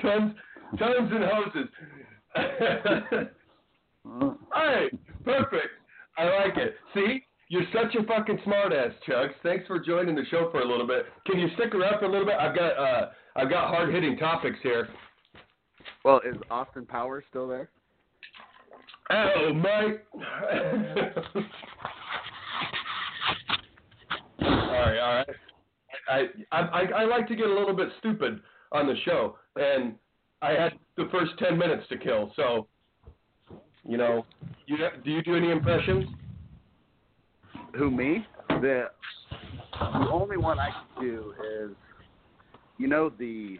tons, 0.00 0.34
tons 0.78 1.12
and 1.12 1.24
hoses. 1.24 1.68
Uh, 4.08 4.30
Hey, 4.54 4.88
perfect. 5.24 5.68
I 6.16 6.24
like 6.24 6.56
it. 6.56 6.74
See, 6.94 7.22
you're 7.50 7.64
such 7.72 7.96
a 7.96 8.04
fucking 8.04 8.38
smartass, 8.46 8.92
Chugs. 9.06 9.32
Thanks 9.42 9.66
for 9.66 9.80
joining 9.80 10.14
the 10.14 10.24
show 10.30 10.48
for 10.52 10.60
a 10.60 10.64
little 10.64 10.86
bit. 10.86 11.06
Can 11.26 11.40
you 11.40 11.48
stick 11.56 11.74
around 11.74 11.98
for 11.98 12.04
a 12.04 12.10
little 12.10 12.24
bit? 12.24 12.36
I've 12.38 12.54
got 12.54 12.78
uh, 12.78 13.10
I've 13.34 13.50
got 13.50 13.68
hard 13.68 13.92
hitting 13.92 14.16
topics 14.16 14.58
here. 14.62 14.88
well, 16.04 16.20
is 16.24 16.36
Austin 16.48 16.86
Powers 16.86 17.24
still 17.28 17.48
there? 17.48 17.68
Oh, 19.10 19.52
Mike. 19.52 20.06
all 24.40 24.48
right, 24.48 24.98
all 24.98 25.14
right. 25.16 25.26
I, 26.08 26.26
I 26.52 26.60
I 26.60 26.82
I 26.98 27.04
like 27.04 27.26
to 27.26 27.34
get 27.34 27.46
a 27.46 27.52
little 27.52 27.74
bit 27.74 27.88
stupid 27.98 28.40
on 28.70 28.86
the 28.86 28.94
show, 29.04 29.36
and 29.56 29.96
I 30.40 30.52
had 30.52 30.74
the 30.96 31.08
first 31.10 31.32
ten 31.40 31.58
minutes 31.58 31.82
to 31.88 31.98
kill. 31.98 32.32
So, 32.36 32.68
you 33.82 33.96
know, 33.96 34.24
you 34.66 34.76
do 35.04 35.10
you 35.10 35.22
do 35.24 35.34
any 35.34 35.50
impressions? 35.50 36.06
Who 37.76 37.90
me? 37.90 38.26
The 38.48 38.86
the 39.72 40.08
only 40.10 40.36
one 40.36 40.58
I 40.58 40.70
can 40.70 41.02
do 41.04 41.34
is, 41.62 41.70
you 42.78 42.88
know, 42.88 43.10
the 43.18 43.58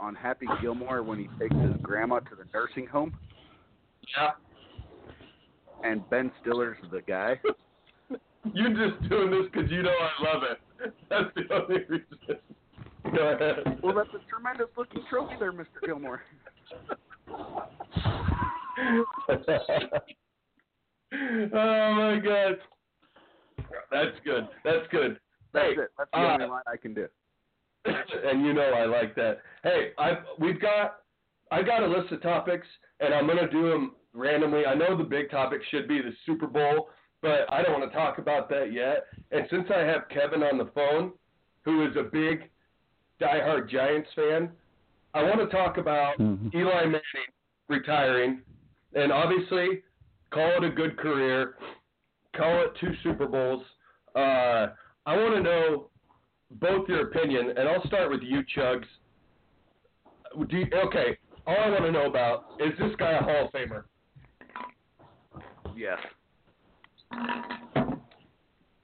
on 0.00 0.14
Happy 0.14 0.46
Gilmore 0.62 1.02
when 1.02 1.18
he 1.18 1.28
takes 1.40 1.54
his 1.56 1.72
grandma 1.82 2.20
to 2.20 2.34
the 2.36 2.44
nursing 2.54 2.86
home, 2.86 3.12
Yeah. 4.16 4.30
and 5.84 6.08
Ben 6.08 6.30
Stiller's 6.40 6.78
the 6.92 7.02
guy. 7.02 7.40
You're 8.54 8.70
just 8.90 9.08
doing 9.10 9.30
this 9.30 9.50
because 9.52 9.70
you 9.70 9.82
know 9.82 9.90
I 9.90 10.32
love 10.32 10.42
it. 10.44 10.92
That's 11.10 11.24
the 11.34 11.54
only 11.54 11.84
reason. 11.88 12.18
Go 13.16 13.28
ahead. 13.28 13.80
Well, 13.82 13.94
that's 13.94 14.10
a 14.10 14.20
tremendous 14.30 14.66
looking 14.76 15.00
trophy 15.08 15.34
there, 15.40 15.52
Mr. 15.52 15.64
Gilmore. 15.86 16.20
oh 21.52 21.94
my 21.94 22.20
god. 22.22 22.58
That's 23.90 24.16
good. 24.24 24.48
That's 24.64 24.86
good. 24.90 25.18
That's 25.52 25.66
Hey, 25.66 25.72
it. 25.82 25.90
That's 25.96 26.10
the 26.12 26.18
uh, 26.18 26.32
only 26.34 26.46
line 26.46 26.62
I 26.66 26.76
can 26.76 26.94
do. 26.94 27.08
and 27.84 28.44
you 28.44 28.52
know 28.52 28.72
I 28.76 28.84
like 28.84 29.14
that. 29.16 29.38
Hey, 29.62 29.92
I 29.98 30.18
we've 30.38 30.60
got 30.60 30.98
I 31.50 31.62
got 31.62 31.82
a 31.82 31.86
list 31.86 32.12
of 32.12 32.22
topics, 32.22 32.66
and 33.00 33.14
I'm 33.14 33.26
gonna 33.26 33.50
do 33.50 33.70
them 33.70 33.94
randomly. 34.12 34.66
I 34.66 34.74
know 34.74 34.96
the 34.96 35.04
big 35.04 35.30
topic 35.30 35.60
should 35.70 35.88
be 35.88 36.00
the 36.02 36.12
Super 36.26 36.46
Bowl, 36.46 36.90
but 37.22 37.50
I 37.50 37.62
don't 37.62 37.78
want 37.78 37.90
to 37.90 37.96
talk 37.96 38.18
about 38.18 38.48
that 38.50 38.72
yet. 38.72 39.06
And 39.30 39.46
since 39.50 39.68
I 39.74 39.80
have 39.80 40.08
Kevin 40.10 40.42
on 40.42 40.58
the 40.58 40.70
phone, 40.74 41.12
who 41.64 41.86
is 41.86 41.96
a 41.96 42.02
big 42.02 42.50
diehard 43.20 43.70
Giants 43.70 44.08
fan, 44.14 44.50
I 45.14 45.22
want 45.22 45.38
to 45.38 45.46
talk 45.46 45.78
about 45.78 46.18
Mhm. 46.18 46.54
Eli 46.54 46.84
Manning 46.84 47.32
retiring, 47.68 48.42
and 48.94 49.12
obviously 49.12 49.82
call 50.30 50.50
it 50.50 50.64
a 50.64 50.70
good 50.70 50.96
career, 50.98 51.56
call 52.38 52.62
it 52.62 52.72
two 52.80 52.92
Super 53.02 53.26
Bowls. 53.26 53.62
Uh, 54.14 54.68
I 55.06 55.16
want 55.16 55.34
to 55.34 55.42
know 55.42 55.90
both 56.52 56.88
your 56.88 57.08
opinion, 57.08 57.52
and 57.56 57.68
I'll 57.68 57.86
start 57.86 58.10
with 58.10 58.22
you, 58.22 58.42
Chugs. 58.56 58.86
Do 60.48 60.56
you, 60.56 60.66
okay, 60.86 61.18
all 61.46 61.56
I 61.58 61.70
want 61.70 61.84
to 61.84 61.92
know 61.92 62.06
about 62.06 62.44
is 62.60 62.72
this 62.78 62.92
guy 62.98 63.12
a 63.12 63.22
Hall 63.22 63.46
of 63.46 63.52
Famer? 63.52 63.84
Yes. 65.76 65.98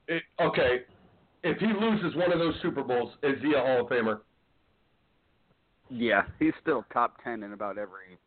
It, 0.07 0.23
okay, 0.39 0.81
if 1.43 1.57
he 1.57 1.67
loses 1.67 2.15
one 2.15 2.31
of 2.31 2.39
those 2.39 2.55
Super 2.61 2.83
Bowls, 2.83 3.11
is 3.23 3.41
he 3.41 3.53
a 3.53 3.59
Hall 3.59 3.81
of 3.81 3.87
Famer? 3.87 4.19
Yeah, 5.89 6.23
he's 6.39 6.53
still 6.61 6.85
top 6.91 7.23
10 7.23 7.43
in 7.43 7.53
about 7.53 7.77
every 7.77 8.17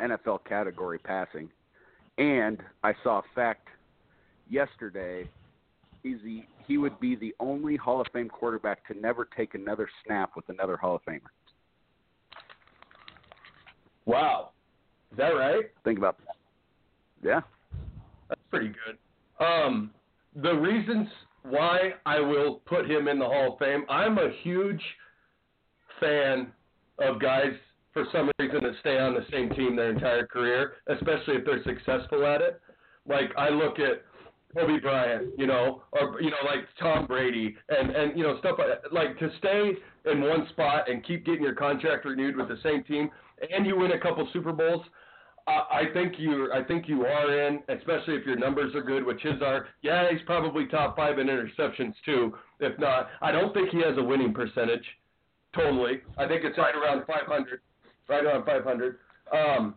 NFL 0.00 0.44
category 0.48 0.98
passing. 0.98 1.48
And 2.16 2.62
I 2.82 2.94
saw 3.02 3.18
a 3.18 3.22
fact 3.34 3.68
yesterday. 4.48 5.28
He's 6.02 6.18
the 6.24 6.44
he 6.66 6.78
would 6.78 6.98
be 7.00 7.14
the 7.14 7.34
only 7.40 7.76
Hall 7.76 8.00
of 8.00 8.06
Fame 8.12 8.28
quarterback 8.28 8.86
to 8.88 8.98
never 8.98 9.28
take 9.36 9.54
another 9.54 9.88
snap 10.04 10.32
with 10.36 10.48
another 10.48 10.76
Hall 10.76 10.96
of 10.96 11.02
Famer. 11.04 11.20
Wow, 14.06 14.50
is 15.12 15.18
that 15.18 15.28
right? 15.28 15.64
Think 15.84 15.98
about 15.98 16.18
that. 16.18 16.36
Yeah. 17.22 17.40
That's 18.28 18.40
pretty 18.50 18.68
good. 18.68 19.44
Um, 19.44 19.90
the 20.34 20.52
reasons 20.52 21.08
why 21.42 21.94
I 22.06 22.20
will 22.20 22.60
put 22.66 22.90
him 22.90 23.08
in 23.08 23.18
the 23.18 23.24
Hall 23.24 23.52
of 23.52 23.58
Fame, 23.58 23.84
I'm 23.88 24.18
a 24.18 24.30
huge 24.42 24.82
fan 26.00 26.48
of 26.98 27.20
guys 27.20 27.52
for 27.92 28.04
some 28.12 28.30
reason 28.38 28.62
that 28.62 28.72
stay 28.80 28.98
on 28.98 29.14
the 29.14 29.24
same 29.30 29.50
team 29.50 29.76
their 29.76 29.90
entire 29.90 30.26
career, 30.26 30.74
especially 30.88 31.36
if 31.36 31.44
they're 31.44 31.62
successful 31.62 32.26
at 32.26 32.40
it. 32.40 32.60
Like 33.08 33.30
I 33.38 33.50
look 33.50 33.78
at 33.78 34.02
Kobe 34.54 34.80
Bryant, 34.80 35.32
you 35.36 35.46
know, 35.46 35.82
or 35.92 36.20
you 36.20 36.30
know, 36.30 36.36
like 36.44 36.66
Tom 36.80 37.06
Brady, 37.06 37.56
and 37.68 37.90
and 37.90 38.16
you 38.16 38.22
know 38.22 38.38
stuff 38.38 38.58
like 38.58 38.92
like 38.92 39.18
to 39.18 39.30
stay 39.38 39.72
in 40.10 40.20
one 40.20 40.46
spot 40.50 40.88
and 40.88 41.04
keep 41.04 41.24
getting 41.24 41.42
your 41.42 41.54
contract 41.54 42.04
renewed 42.04 42.36
with 42.36 42.48
the 42.48 42.58
same 42.62 42.84
team, 42.84 43.10
and 43.50 43.66
you 43.66 43.76
win 43.76 43.92
a 43.92 44.00
couple 44.00 44.28
Super 44.32 44.52
Bowls. 44.52 44.82
I 45.46 45.50
I 45.52 45.82
think 45.92 46.14
you 46.18 46.52
I 46.52 46.62
think 46.62 46.88
you 46.88 47.04
are 47.04 47.46
in, 47.46 47.60
especially 47.68 48.14
if 48.14 48.26
your 48.26 48.36
numbers 48.36 48.74
are 48.74 48.82
good, 48.82 49.04
which 49.04 49.22
his 49.22 49.42
are. 49.42 49.68
Yeah, 49.82 50.08
he's 50.10 50.22
probably 50.26 50.66
top 50.66 50.96
five 50.96 51.18
in 51.18 51.26
interceptions 51.26 51.94
too. 52.04 52.34
If 52.60 52.78
not, 52.78 53.08
I 53.20 53.32
don't 53.32 53.52
think 53.52 53.70
he 53.70 53.78
has 53.78 53.98
a 53.98 54.02
winning 54.02 54.32
percentage. 54.32 54.84
Totally, 55.54 56.00
I 56.18 56.26
think 56.26 56.44
it's 56.44 56.58
right 56.58 56.74
around 56.74 57.06
500, 57.06 57.60
right 58.08 58.24
around 58.24 58.44
500. 58.44 58.96
Um, 59.32 59.74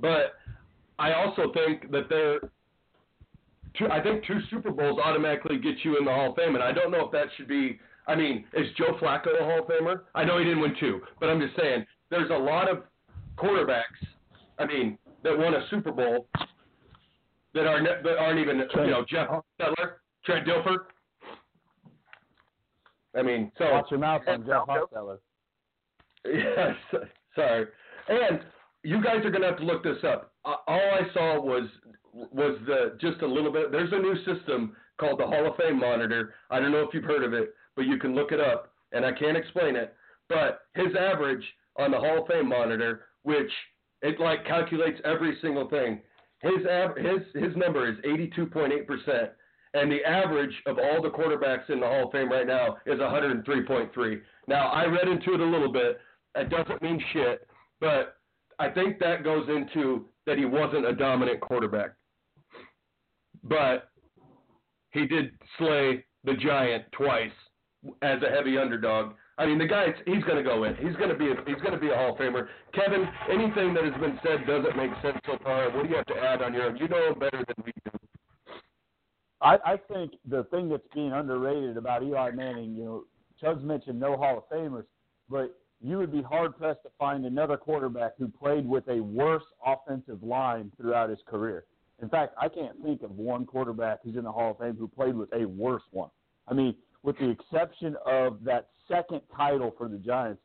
but 0.00 0.36
I 0.98 1.12
also 1.14 1.52
think 1.52 1.90
that 1.90 2.08
they're. 2.08 2.40
Two, 3.78 3.88
I 3.90 4.02
think 4.02 4.24
two 4.24 4.40
Super 4.50 4.70
Bowls 4.70 4.98
automatically 5.02 5.58
get 5.58 5.76
you 5.84 5.98
in 5.98 6.04
the 6.04 6.10
Hall 6.10 6.30
of 6.30 6.36
Fame, 6.36 6.54
and 6.54 6.64
I 6.64 6.72
don't 6.72 6.90
know 6.90 7.06
if 7.06 7.12
that 7.12 7.26
should 7.36 7.48
be. 7.48 7.78
I 8.06 8.14
mean, 8.16 8.44
is 8.54 8.66
Joe 8.76 8.96
Flacco 9.00 9.40
a 9.40 9.44
Hall 9.44 9.60
of 9.60 9.66
Famer? 9.66 10.00
I 10.14 10.24
know 10.24 10.38
he 10.38 10.44
didn't 10.44 10.60
win 10.60 10.74
two, 10.80 11.00
but 11.20 11.28
I'm 11.28 11.40
just 11.40 11.54
saying 11.56 11.84
there's 12.10 12.30
a 12.30 12.34
lot 12.34 12.68
of 12.68 12.84
quarterbacks. 13.36 13.82
I 14.58 14.66
mean, 14.66 14.98
that 15.22 15.36
won 15.36 15.54
a 15.54 15.66
Super 15.70 15.92
Bowl 15.92 16.26
that 17.54 17.66
are 17.66 17.80
ne- 17.80 18.02
that 18.02 18.18
aren't 18.18 18.38
even 18.40 18.58
you 18.58 18.90
know 18.90 19.04
Jeff 19.08 19.28
Hostetler, 19.28 19.92
Trent 20.24 20.46
Dilfer. 20.46 20.76
I 23.16 23.22
mean, 23.22 23.52
so 23.58 23.70
Watch 23.70 23.86
your 23.90 24.00
mouth 24.00 24.22
on 24.26 24.44
Jeff 24.46 24.66
Hostetler. 24.66 25.18
Yes, 26.24 26.74
sorry. 27.34 27.66
And 28.08 28.40
you 28.82 29.02
guys 29.02 29.24
are 29.24 29.30
going 29.30 29.42
to 29.42 29.48
have 29.48 29.56
to 29.58 29.64
look 29.64 29.82
this 29.82 29.96
up. 30.04 30.32
Uh, 30.44 30.56
all 30.66 30.80
I 30.80 31.02
saw 31.14 31.40
was 31.40 31.68
was 32.12 32.58
the 32.66 32.96
just 33.00 33.22
a 33.22 33.26
little 33.26 33.52
bit. 33.52 33.72
There's 33.72 33.92
a 33.92 33.98
new 33.98 34.16
system 34.24 34.76
called 34.98 35.20
the 35.20 35.26
Hall 35.26 35.48
of 35.48 35.56
Fame 35.56 35.78
Monitor. 35.78 36.34
I 36.50 36.60
don't 36.60 36.72
know 36.72 36.82
if 36.82 36.92
you've 36.92 37.04
heard 37.04 37.24
of 37.24 37.32
it, 37.32 37.54
but 37.76 37.86
you 37.86 37.98
can 37.98 38.14
look 38.14 38.32
it 38.32 38.40
up, 38.40 38.72
and 38.92 39.04
I 39.04 39.12
can't 39.12 39.36
explain 39.36 39.76
it. 39.76 39.94
But 40.28 40.62
his 40.74 40.94
average 40.98 41.44
on 41.78 41.90
the 41.90 41.98
Hall 41.98 42.22
of 42.22 42.28
Fame 42.28 42.48
Monitor, 42.48 43.06
which 43.22 43.50
it 44.02 44.20
like 44.20 44.46
calculates 44.46 45.00
every 45.04 45.38
single 45.40 45.68
thing, 45.68 46.00
his 46.40 46.66
av- 46.70 46.96
his 46.96 47.20
his 47.34 47.56
number 47.56 47.88
is 47.88 47.96
82.8 48.04 48.86
percent. 48.86 49.30
And 49.74 49.92
the 49.92 50.02
average 50.02 50.54
of 50.66 50.78
all 50.78 51.02
the 51.02 51.10
quarterbacks 51.10 51.68
in 51.68 51.80
the 51.80 51.86
Hall 51.86 52.06
of 52.06 52.12
Fame 52.12 52.30
right 52.30 52.46
now 52.46 52.78
is 52.86 52.98
103.3. 52.98 54.20
Now, 54.46 54.68
I 54.68 54.86
read 54.86 55.08
into 55.08 55.34
it 55.34 55.40
a 55.40 55.44
little 55.44 55.70
bit. 55.70 56.00
It 56.36 56.48
doesn't 56.48 56.80
mean 56.80 57.02
shit, 57.12 57.46
but 57.78 58.16
I 58.58 58.70
think 58.70 58.98
that 59.00 59.24
goes 59.24 59.46
into 59.48 60.06
that 60.28 60.38
he 60.38 60.44
wasn't 60.44 60.86
a 60.86 60.92
dominant 60.92 61.40
quarterback. 61.40 61.94
But 63.42 63.88
he 64.90 65.06
did 65.06 65.30
slay 65.56 66.04
the 66.24 66.34
giant 66.34 66.84
twice 66.92 67.32
as 68.02 68.22
a 68.22 68.30
heavy 68.30 68.58
underdog. 68.58 69.14
I 69.38 69.46
mean, 69.46 69.58
the 69.58 69.66
guy 69.66 69.86
he's 70.04 70.22
going 70.24 70.36
to 70.36 70.42
go 70.42 70.64
in. 70.64 70.76
He's 70.76 70.96
going 70.96 71.08
to 71.08 71.14
be 71.14 71.30
a, 71.30 71.34
he's 71.46 71.62
going 71.62 71.72
to 71.72 71.78
be 71.78 71.90
a 71.90 71.94
Hall 71.94 72.12
of 72.12 72.18
Famer. 72.18 72.48
Kevin, 72.74 73.08
anything 73.30 73.72
that 73.72 73.84
has 73.84 73.94
been 73.94 74.18
said 74.22 74.46
doesn't 74.46 74.76
make 74.76 74.90
sense 75.00 75.16
so 75.24 75.38
far. 75.42 75.70
What 75.70 75.84
do 75.84 75.88
you 75.88 75.96
have 75.96 76.06
to 76.06 76.16
add 76.16 76.42
on 76.42 76.52
your 76.52 76.64
own? 76.64 76.76
You 76.76 76.88
know 76.88 77.12
him 77.12 77.18
better 77.18 77.44
than 77.46 77.64
we 77.64 77.72
do. 77.84 77.90
I, 79.40 79.56
I 79.64 79.76
think 79.92 80.12
the 80.28 80.44
thing 80.50 80.68
that's 80.68 80.82
being 80.92 81.12
underrated 81.12 81.76
about 81.76 82.02
Eli 82.02 82.32
Manning, 82.32 82.74
you 82.74 82.84
know, 82.84 83.04
Chugs 83.42 83.62
mentioned 83.62 84.00
no 84.00 84.16
Hall 84.16 84.38
of 84.38 84.56
Famers, 84.56 84.84
but 85.30 85.56
you 85.80 85.98
would 85.98 86.12
be 86.12 86.22
hard 86.22 86.56
pressed 86.56 86.82
to 86.82 86.90
find 86.98 87.24
another 87.24 87.56
quarterback 87.56 88.12
who 88.18 88.28
played 88.28 88.66
with 88.66 88.86
a 88.88 89.00
worse 89.00 89.44
offensive 89.64 90.22
line 90.22 90.72
throughout 90.76 91.10
his 91.10 91.20
career. 91.26 91.64
In 92.02 92.08
fact, 92.08 92.34
I 92.40 92.48
can't 92.48 92.80
think 92.82 93.02
of 93.02 93.12
one 93.12 93.44
quarterback 93.44 94.00
who's 94.02 94.16
in 94.16 94.24
the 94.24 94.32
Hall 94.32 94.52
of 94.52 94.58
Fame 94.58 94.76
who 94.76 94.88
played 94.88 95.14
with 95.14 95.32
a 95.32 95.44
worse 95.46 95.82
one. 95.90 96.10
I 96.46 96.54
mean, 96.54 96.74
with 97.02 97.18
the 97.18 97.30
exception 97.30 97.96
of 98.06 98.42
that 98.44 98.68
second 98.88 99.20
title 99.36 99.74
for 99.76 99.88
the 99.88 99.98
Giants, 99.98 100.40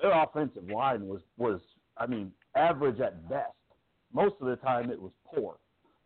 their 0.00 0.12
offensive 0.12 0.68
line 0.68 1.06
was 1.06 1.20
was 1.36 1.60
I 1.96 2.06
mean 2.06 2.32
average 2.54 3.00
at 3.00 3.28
best. 3.28 3.52
Most 4.12 4.36
of 4.40 4.48
the 4.48 4.56
time 4.56 4.90
it 4.90 5.00
was 5.00 5.12
poor. 5.26 5.56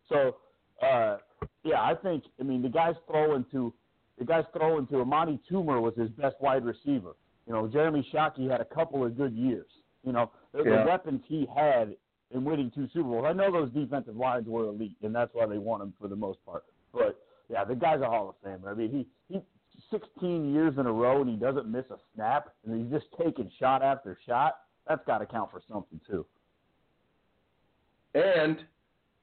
So 0.09 0.35
uh, 0.81 1.17
yeah, 1.63 1.81
I 1.81 1.95
think 1.95 2.23
I 2.39 2.43
mean 2.43 2.61
the 2.61 2.69
guys 2.69 2.95
throwing 3.07 3.45
to 3.51 3.73
the 4.17 4.25
guys 4.25 4.43
throwing 4.55 4.87
to 4.87 5.01
Amani 5.01 5.39
Toomer 5.49 5.81
was 5.81 5.93
his 5.97 6.09
best 6.09 6.35
wide 6.39 6.65
receiver. 6.65 7.15
You 7.47 7.53
know, 7.53 7.67
Jeremy 7.67 8.07
Shockey 8.13 8.49
had 8.49 8.61
a 8.61 8.65
couple 8.65 9.03
of 9.05 9.17
good 9.17 9.33
years. 9.33 9.67
You 10.03 10.13
know, 10.13 10.31
the, 10.53 10.63
Yeah. 10.63 10.83
the 10.83 10.89
weapons 10.89 11.21
he 11.27 11.47
had 11.55 11.95
in 12.31 12.43
winning 12.43 12.71
two 12.73 12.87
Super 12.93 13.09
Bowls. 13.09 13.25
I 13.27 13.33
know 13.33 13.51
those 13.51 13.69
defensive 13.71 14.15
lines 14.15 14.47
were 14.47 14.65
elite, 14.65 14.95
and 15.03 15.13
that's 15.13 15.33
why 15.33 15.45
they 15.45 15.57
won 15.57 15.79
them 15.79 15.93
for 15.99 16.07
the 16.07 16.15
most 16.15 16.43
part. 16.45 16.63
But 16.93 17.19
yeah, 17.49 17.63
the 17.63 17.75
guy's 17.75 18.01
a 18.01 18.05
Hall 18.05 18.29
of 18.29 18.35
Famer. 18.47 18.71
I 18.71 18.73
mean, 18.73 18.91
he 18.91 19.07
he 19.33 19.41
16 19.91 20.53
years 20.53 20.73
in 20.77 20.85
a 20.85 20.91
row 20.91 21.21
and 21.21 21.29
he 21.29 21.35
doesn't 21.35 21.67
miss 21.67 21.85
a 21.89 21.97
snap, 22.15 22.49
and 22.65 22.81
he's 22.81 22.91
just 22.91 23.05
taking 23.21 23.49
shot 23.59 23.81
after 23.83 24.17
shot. 24.25 24.59
That's 24.87 25.03
got 25.05 25.19
to 25.19 25.25
count 25.25 25.51
for 25.51 25.61
something 25.71 25.99
too. 26.09 26.25
And 28.15 28.57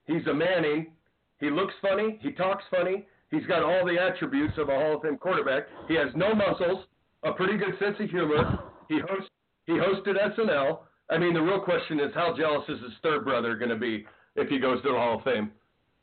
he's 0.07 0.27
a 0.27 0.35
Manning. 0.35 0.93
He 1.39 1.51
looks 1.51 1.75
funny. 1.81 2.19
He 2.23 2.33
talks 2.33 2.65
funny. 2.71 3.07
He's 3.31 3.47
got 3.47 3.63
all 3.63 3.87
the 3.87 3.97
attributes 4.01 4.55
of 4.59 4.69
a 4.69 4.75
Hall 4.75 4.97
of 4.97 5.03
Fame 5.03 5.17
quarterback. 5.17 5.65
He 5.89 5.95
has 5.95 6.09
no 6.17 6.35
muscles, 6.35 6.85
a 7.23 7.33
pretty 7.33 7.57
good 7.57 7.79
sense 7.79 7.97
of 8.01 8.11
humor. 8.11 8.59
He 8.89 8.99
host, 8.99 9.31
he 9.67 9.73
hosted 9.73 10.17
SNL. 10.37 10.81
I 11.11 11.19
mean, 11.19 11.35
the 11.35 11.41
real 11.41 11.61
question 11.61 12.01
is 12.01 12.11
how 12.15 12.35
jealous 12.37 12.65
is 12.69 12.81
his 12.81 12.93
third 13.03 13.25
brother 13.25 13.57
going 13.57 13.71
to 13.71 13.77
be 13.77 14.07
if 14.37 14.49
he 14.49 14.59
goes 14.59 14.83
to 14.83 14.89
the 14.91 14.95
Hall 14.95 15.19
of 15.19 15.25
Fame? 15.25 15.51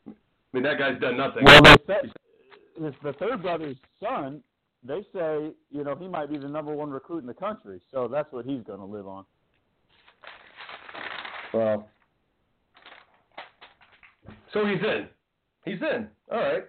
I 0.06 0.12
mean, 0.52 0.62
that 0.62 0.78
guy's 0.78 1.00
done 1.00 1.16
nothing. 1.16 1.44
Well, 1.44 1.62
they 1.62 1.76
said 1.86 2.12
it's 2.80 2.96
the 3.02 3.12
third 3.14 3.42
brother's 3.42 3.76
son. 4.02 4.42
They 4.84 5.04
say 5.12 5.50
you 5.70 5.84
know 5.84 5.96
he 5.96 6.06
might 6.06 6.30
be 6.30 6.38
the 6.38 6.48
number 6.48 6.72
one 6.72 6.90
recruit 6.90 7.18
in 7.18 7.26
the 7.26 7.34
country, 7.34 7.80
so 7.90 8.08
that's 8.08 8.32
what 8.32 8.46
he's 8.46 8.62
going 8.62 8.78
to 8.78 8.84
live 8.84 9.08
on. 9.08 9.24
Well, 11.52 11.88
so 14.52 14.64
he's 14.64 14.80
in. 14.80 15.08
He's 15.64 15.80
in. 15.82 16.08
All 16.30 16.38
right. 16.38 16.64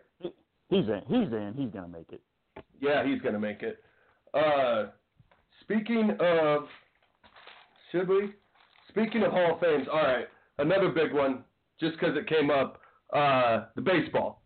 He's 0.70 0.86
in. 0.88 1.02
He's 1.08 1.32
in. 1.32 1.54
He's 1.56 1.70
going 1.72 1.86
to 1.86 1.88
make 1.88 2.12
it. 2.12 2.22
Yeah, 2.82 3.06
he's 3.06 3.22
going 3.22 3.34
to 3.34 3.40
make 3.40 3.62
it. 3.62 3.80
Uh, 4.34 4.88
speaking 5.62 6.16
of, 6.20 6.64
should 7.92 8.08
we? 8.08 8.34
Speaking 8.90 9.24
of 9.24 9.32
Hall 9.32 9.56
of 9.56 9.60
Fames, 9.60 9.88
all 9.92 10.02
right, 10.02 10.28
another 10.58 10.90
big 10.90 11.14
one, 11.14 11.44
just 11.80 12.00
because 12.00 12.16
it 12.18 12.28
came 12.28 12.50
up, 12.50 12.82
uh, 13.14 13.66
the 13.76 13.82
baseball. 13.82 14.42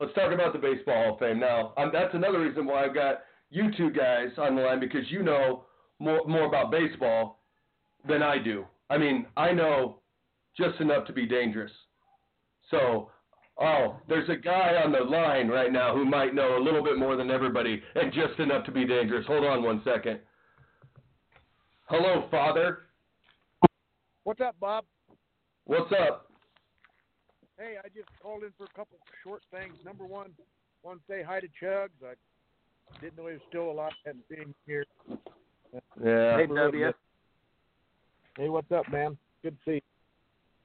Let's 0.00 0.14
talk 0.14 0.32
about 0.32 0.52
the 0.52 0.58
Baseball 0.58 0.94
Hall 0.94 1.12
of 1.14 1.18
Fame. 1.20 1.38
Now, 1.38 1.74
um, 1.76 1.90
that's 1.92 2.14
another 2.14 2.40
reason 2.40 2.66
why 2.66 2.84
I've 2.84 2.94
got 2.94 3.20
you 3.50 3.70
two 3.76 3.90
guys 3.90 4.30
on 4.38 4.56
the 4.56 4.62
line 4.62 4.80
because 4.80 5.08
you 5.10 5.22
know 5.22 5.64
more, 6.00 6.26
more 6.26 6.44
about 6.44 6.72
baseball 6.72 7.40
than 8.08 8.22
I 8.22 8.38
do. 8.42 8.64
I 8.90 8.98
mean, 8.98 9.26
I 9.36 9.52
know 9.52 10.00
just 10.56 10.80
enough 10.80 11.06
to 11.06 11.12
be 11.12 11.26
dangerous. 11.26 11.70
So, 12.70 13.10
oh, 13.60 13.96
there's 14.08 14.28
a 14.28 14.36
guy 14.36 14.80
on 14.84 14.92
the 14.92 15.00
line 15.00 15.48
right 15.48 15.72
now 15.72 15.94
who 15.94 16.04
might 16.04 16.34
know 16.34 16.56
a 16.56 16.62
little 16.62 16.82
bit 16.82 16.98
more 16.98 17.16
than 17.16 17.30
everybody 17.30 17.82
and 17.94 18.12
just 18.12 18.38
enough 18.38 18.64
to 18.64 18.72
be 18.72 18.84
dangerous. 18.84 19.26
Hold 19.26 19.44
on 19.44 19.62
one 19.62 19.82
second. 19.84 20.20
Hello, 21.86 22.26
Father. 22.30 22.80
What's 24.24 24.40
up, 24.40 24.56
Bob? 24.60 24.84
What's 25.64 25.92
up? 25.92 26.30
Hey, 27.58 27.76
I 27.78 27.88
just 27.88 28.08
called 28.20 28.42
in 28.44 28.50
for 28.56 28.64
a 28.64 28.76
couple 28.76 28.98
short 29.22 29.42
things. 29.50 29.74
Number 29.84 30.04
one, 30.04 30.30
want 30.82 31.00
to 31.00 31.12
say 31.12 31.22
hi 31.22 31.40
to 31.40 31.46
Chugs. 31.62 31.90
I 32.02 33.00
didn't 33.00 33.16
know 33.16 33.26
he 33.26 33.34
was 33.34 33.42
still 33.48 33.70
alive. 33.70 33.92
Hadn't 34.04 34.24
seen 34.28 34.38
him 34.38 34.54
here. 34.66 34.84
Yeah. 36.02 36.36
Hey, 36.38 36.46
W. 36.46 36.92
Hey, 38.36 38.48
what's 38.48 38.72
up, 38.72 38.90
man? 38.90 39.16
Good 39.42 39.56
to 39.64 39.70
see 39.70 39.82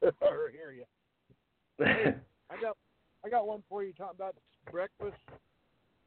you. 0.01 0.11
or 0.21 0.51
hear 0.51 0.71
you. 0.71 0.85
I 2.49 2.61
got, 2.61 2.77
I 3.25 3.29
got 3.29 3.47
one 3.47 3.63
for 3.69 3.83
you. 3.83 3.93
Talking 3.93 4.15
about 4.15 4.35
breakfast, 4.71 5.17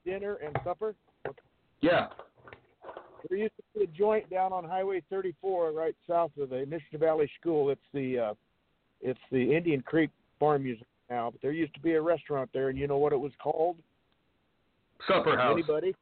dinner, 0.05 0.39
and 0.45 0.57
supper. 0.65 0.95
yeah. 1.81 2.07
There 3.29 3.39
used 3.39 3.53
to 3.57 3.79
be 3.79 3.85
a 3.85 3.87
joint 3.87 4.31
down 4.31 4.53
on 4.53 4.65
Highway 4.65 5.03
34, 5.11 5.73
right 5.73 5.95
south 6.09 6.31
of 6.41 6.51
the 6.51 6.65
Mission 6.67 6.99
Valley 6.99 7.31
School. 7.39 7.69
It's 7.71 7.81
the, 7.93 8.19
uh, 8.19 8.35
it's 9.03 9.21
the 9.31 9.55
Indian 9.55 9.83
Creek 9.83 10.11
Farm 10.39 10.63
Museum 10.63 10.87
now. 11.11 11.31
But 11.31 11.43
there 11.43 11.53
used 11.53 11.75
to 11.75 11.81
be 11.81 11.93
a 11.93 12.01
restaurant 12.01 12.49
there, 12.55 12.71
and 12.71 12.79
you 12.79 12.87
know 12.87 12.97
what 12.97 13.13
it 13.13 13.21
was 13.21 13.33
called? 13.43 13.77
Supper 15.07 15.37
House. 15.37 15.59
Anybody? 15.59 15.95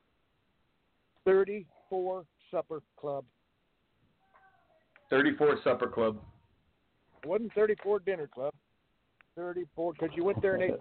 34 1.25 2.25
Supper 2.51 2.81
Club. 2.99 3.25
34 5.11 5.59
Supper 5.65 5.89
Club. 5.89 6.19
It 7.23 7.29
wasn't 7.29 7.53
34 7.55 8.01
Dinner 8.01 8.29
Club. 8.29 8.55
34 9.39 9.93
because 9.93 10.11
you 10.17 10.25
went 10.25 10.43
there 10.43 10.55
and 10.55 10.65
ate 10.65 10.75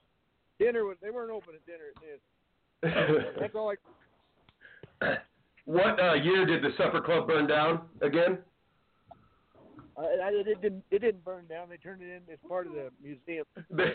dinner 0.58 0.84
was 0.84 0.96
they 1.02 1.10
weren't 1.10 1.30
open 1.30 1.54
at 1.54 1.64
dinner 1.66 1.84
at 1.96 2.02
this. 2.02 3.34
That's 3.40 3.54
all 3.54 3.72
I. 5.02 5.16
what 5.64 5.98
uh, 5.98 6.14
year 6.14 6.44
did 6.44 6.62
the 6.62 6.70
supper 6.76 7.00
club 7.00 7.26
burn 7.26 7.46
down 7.46 7.80
again? 8.02 8.38
I, 9.96 10.02
I, 10.02 10.28
it 10.32 10.60
didn't. 10.60 10.84
It 10.90 11.00
didn't 11.00 11.24
burn 11.24 11.46
down. 11.46 11.68
They 11.70 11.76
turned 11.76 12.02
it 12.02 12.10
in 12.10 12.32
as 12.32 12.38
part 12.46 12.66
of 12.66 12.74
the 12.74 12.90
museum. 13.02 13.46
They 13.70 13.94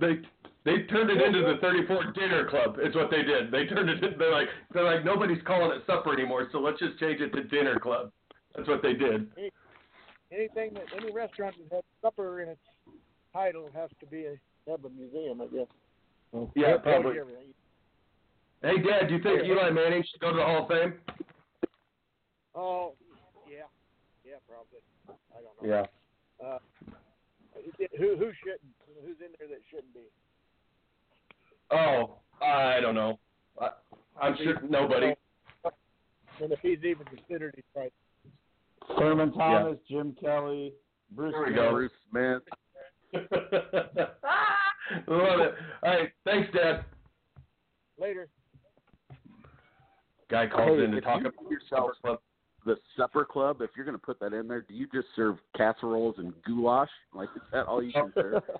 they 0.00 0.20
they 0.64 0.82
turned 0.82 1.10
it 1.10 1.22
into 1.22 1.40
the 1.40 1.56
34 1.60 2.12
dinner 2.12 2.48
club. 2.48 2.76
Is 2.82 2.94
what 2.94 3.10
they 3.10 3.22
did. 3.22 3.50
They 3.50 3.66
turned 3.66 3.88
it. 3.88 4.18
They're 4.18 4.32
like 4.32 4.48
they're 4.72 4.84
like 4.84 5.04
nobody's 5.04 5.42
calling 5.46 5.76
it 5.76 5.82
supper 5.86 6.12
anymore, 6.12 6.48
so 6.52 6.58
let's 6.58 6.78
just 6.78 6.98
change 6.98 7.20
it 7.20 7.32
to 7.32 7.44
dinner 7.44 7.78
club. 7.78 8.12
That's 8.54 8.68
what 8.68 8.82
they 8.82 8.92
did. 8.92 9.30
Anything 10.30 10.74
that 10.74 10.84
any 10.96 11.12
restaurant 11.12 11.54
that 11.70 11.76
has 11.76 11.84
supper 12.02 12.42
in 12.42 12.50
its 12.50 12.60
title 13.32 13.70
has 13.74 13.90
to 14.00 14.06
be 14.06 14.26
a 14.26 14.36
have 14.70 14.84
a 14.84 14.90
museum, 14.90 15.40
I 15.40 15.46
guess. 15.46 15.66
So, 16.32 16.50
Yeah, 16.54 16.76
probably. 16.76 17.14
Hey, 18.62 18.76
Dad, 18.82 19.08
do 19.08 19.14
you 19.14 19.22
think 19.22 19.44
Eli 19.44 19.70
Manning 19.70 20.02
should 20.10 20.20
go 20.20 20.30
to 20.30 20.36
the 20.36 20.42
Hall 20.42 20.64
of 20.64 20.68
Fame? 20.68 20.94
Oh, 22.54 22.92
yeah, 23.48 23.62
yeah, 24.26 24.34
probably. 24.46 24.80
I 25.08 25.40
don't 25.40 25.62
know. 25.62 25.86
Yeah. 26.42 26.46
Uh, 26.46 26.58
who 27.98 28.16
who 28.16 28.30
shouldn't? 28.44 28.74
Who's 29.04 29.16
in 29.20 29.32
there 29.38 29.48
that 29.48 29.60
shouldn't 29.70 29.94
be? 29.94 30.00
Oh, 31.70 32.16
I 32.42 32.80
don't 32.80 32.94
know. 32.94 33.18
I, 33.60 33.70
I'm 34.20 34.36
sure 34.36 34.60
nobody. 34.68 35.14
And 36.40 36.52
if 36.52 36.60
he's 36.60 36.78
even 36.84 37.04
considered, 37.06 37.52
he's 37.56 37.64
right. 37.74 37.92
Thurman 38.98 39.32
Thomas, 39.32 39.78
Jim 39.88 40.14
Kelly, 40.20 40.72
Bruce. 41.12 41.32
There 41.32 41.42
we 41.42 41.52
Smith. 41.52 41.56
go. 41.56 41.70
Bruce 41.72 41.92
Smith. 42.10 42.42
Love 45.06 45.40
it. 45.40 45.54
All 45.82 45.90
right, 45.90 46.10
thanks, 46.24 46.48
Dad. 46.54 46.84
Later. 48.00 48.28
Guy 50.30 50.46
calls 50.46 50.78
Hey, 50.78 50.84
in 50.84 50.90
to 50.92 51.00
talk 51.00 51.20
you 51.22 51.28
about 51.28 51.42
give 51.42 51.50
yourself 51.52 51.90
supper 51.96 52.00
club. 52.02 52.18
the 52.66 52.76
supper 52.96 53.24
club, 53.24 53.60
if 53.62 53.70
you're 53.76 53.84
going 53.86 53.96
to 53.98 54.02
put 54.04 54.20
that 54.20 54.32
in 54.34 54.46
there, 54.46 54.60
do 54.60 54.74
you 54.74 54.86
just 54.92 55.06
serve 55.16 55.36
casseroles 55.56 56.16
and 56.18 56.32
goulash? 56.46 56.90
Like, 57.14 57.28
is 57.34 57.42
that 57.52 57.66
all 57.66 57.82
you 57.82 57.92
can 57.92 58.12
serve? 58.14 58.42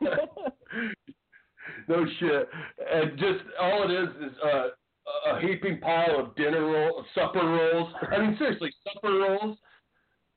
no 1.88 2.04
shit. 2.18 2.48
And 2.92 3.18
just 3.18 3.44
all 3.60 3.88
it 3.90 3.92
is 3.94 4.08
is 4.30 4.38
uh, 4.42 4.66
a 5.26 5.40
heaping 5.40 5.78
pile 5.80 6.18
of 6.18 6.36
dinner 6.36 6.64
roll, 6.64 7.04
supper 7.14 7.38
rolls. 7.44 7.92
I 8.10 8.18
mean, 8.18 8.36
seriously, 8.38 8.72
supper 8.92 9.12
rolls. 9.12 9.58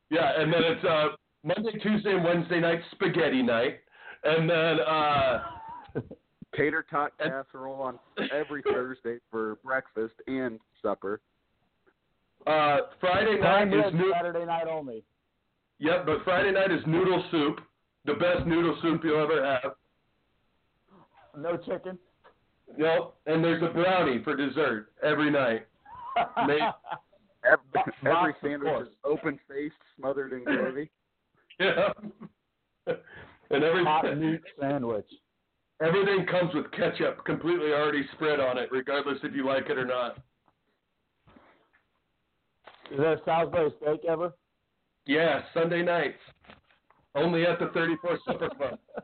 Yeah, 0.10 0.42
and 0.42 0.52
then 0.52 0.62
it's 0.64 0.86
uh, 0.86 1.08
Monday, 1.44 1.78
Tuesday, 1.80 2.12
and 2.12 2.24
Wednesday 2.24 2.60
night 2.60 2.80
spaghetti 2.92 3.42
night, 3.44 3.80
and 4.24 4.50
then 4.50 4.80
uh, 4.80 5.44
Tater 6.56 6.86
tot 6.90 7.12
casserole 7.18 7.82
on 7.82 8.00
every 8.34 8.62
Thursday 8.62 9.18
for 9.30 9.56
breakfast 9.64 10.16
and 10.28 10.60
supper. 10.82 11.20
uh, 12.48 12.78
Friday 13.00 13.34
night 13.34 13.42
Prime 13.42 13.74
is 13.74 13.86
rib 13.86 13.94
new. 13.96 14.14
Saturday 14.14 14.46
night 14.46 14.68
only. 14.68 15.04
Yep, 15.80 16.06
but 16.06 16.24
Friday 16.24 16.52
night 16.52 16.72
is 16.72 16.80
noodle 16.88 17.24
soup, 17.30 17.60
the 18.06 18.14
best 18.14 18.48
noodle 18.48 18.78
soup 18.82 19.02
you'll 19.04 19.22
ever 19.22 19.46
have. 19.46 19.74
No 21.38 21.58
chicken. 21.58 22.00
Yep, 22.78 23.14
and 23.28 23.44
there's 23.44 23.62
a 23.64 23.68
brownie 23.74 24.24
for 24.24 24.36
dessert 24.36 24.90
every 25.04 25.30
night. 25.32 25.68
Mate. 26.48 26.62
Every, 27.46 28.12
every 28.12 28.34
sandwich 28.42 28.88
is 28.88 28.94
open 29.06 29.40
faced, 29.48 29.76
smothered 29.98 30.34
in 30.34 30.44
gravy. 30.44 30.90
Yeah. 31.60 31.90
and 32.88 33.64
every, 33.64 33.84
Hot 33.86 34.18
meat 34.18 34.42
sandwich. 34.60 35.06
everything 35.82 36.26
comes 36.26 36.54
with 36.54 36.70
ketchup 36.72 37.24
completely 37.26 37.72
already 37.72 38.06
spread 38.16 38.40
on 38.40 38.58
it, 38.58 38.70
regardless 38.72 39.18
if 39.24 39.34
you 39.34 39.46
like 39.46 39.70
it 39.70 39.78
or 39.78 39.86
not. 39.86 40.18
Is 42.92 42.98
there 42.98 43.14
a 43.14 43.22
Salisbury 43.24 43.72
steak 43.82 44.02
ever? 44.10 44.34
Yeah, 45.06 45.42
Sunday 45.54 45.84
nights. 45.84 46.20
Only 47.16 47.46
at 47.46 47.60
the 47.60 47.68
34 47.74 48.20
Supper 48.26 48.50
Club. 48.50 48.80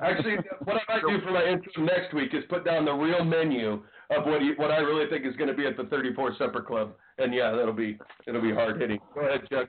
Actually, 0.00 0.36
what 0.64 0.76
I 0.76 0.94
might 0.94 1.02
do 1.08 1.20
for 1.24 1.32
my 1.32 1.44
intro 1.44 1.82
next 1.82 2.14
week 2.14 2.32
is 2.32 2.44
put 2.48 2.64
down 2.64 2.84
the 2.84 2.92
real 2.92 3.24
menu 3.24 3.82
of 4.10 4.26
what 4.26 4.42
you, 4.42 4.54
what 4.56 4.70
I 4.70 4.78
really 4.78 5.10
think 5.10 5.26
is 5.26 5.34
going 5.36 5.48
to 5.48 5.56
be 5.56 5.66
at 5.66 5.76
the 5.76 5.84
34 5.84 6.36
Supper 6.38 6.62
Club, 6.62 6.92
and 7.18 7.34
yeah, 7.34 7.50
that'll 7.50 7.72
be 7.72 7.98
it'll 8.26 8.42
be 8.42 8.52
hard 8.52 8.80
hitting. 8.80 9.00
Go 9.14 9.22
ahead, 9.22 9.40
Chuck. 9.50 9.68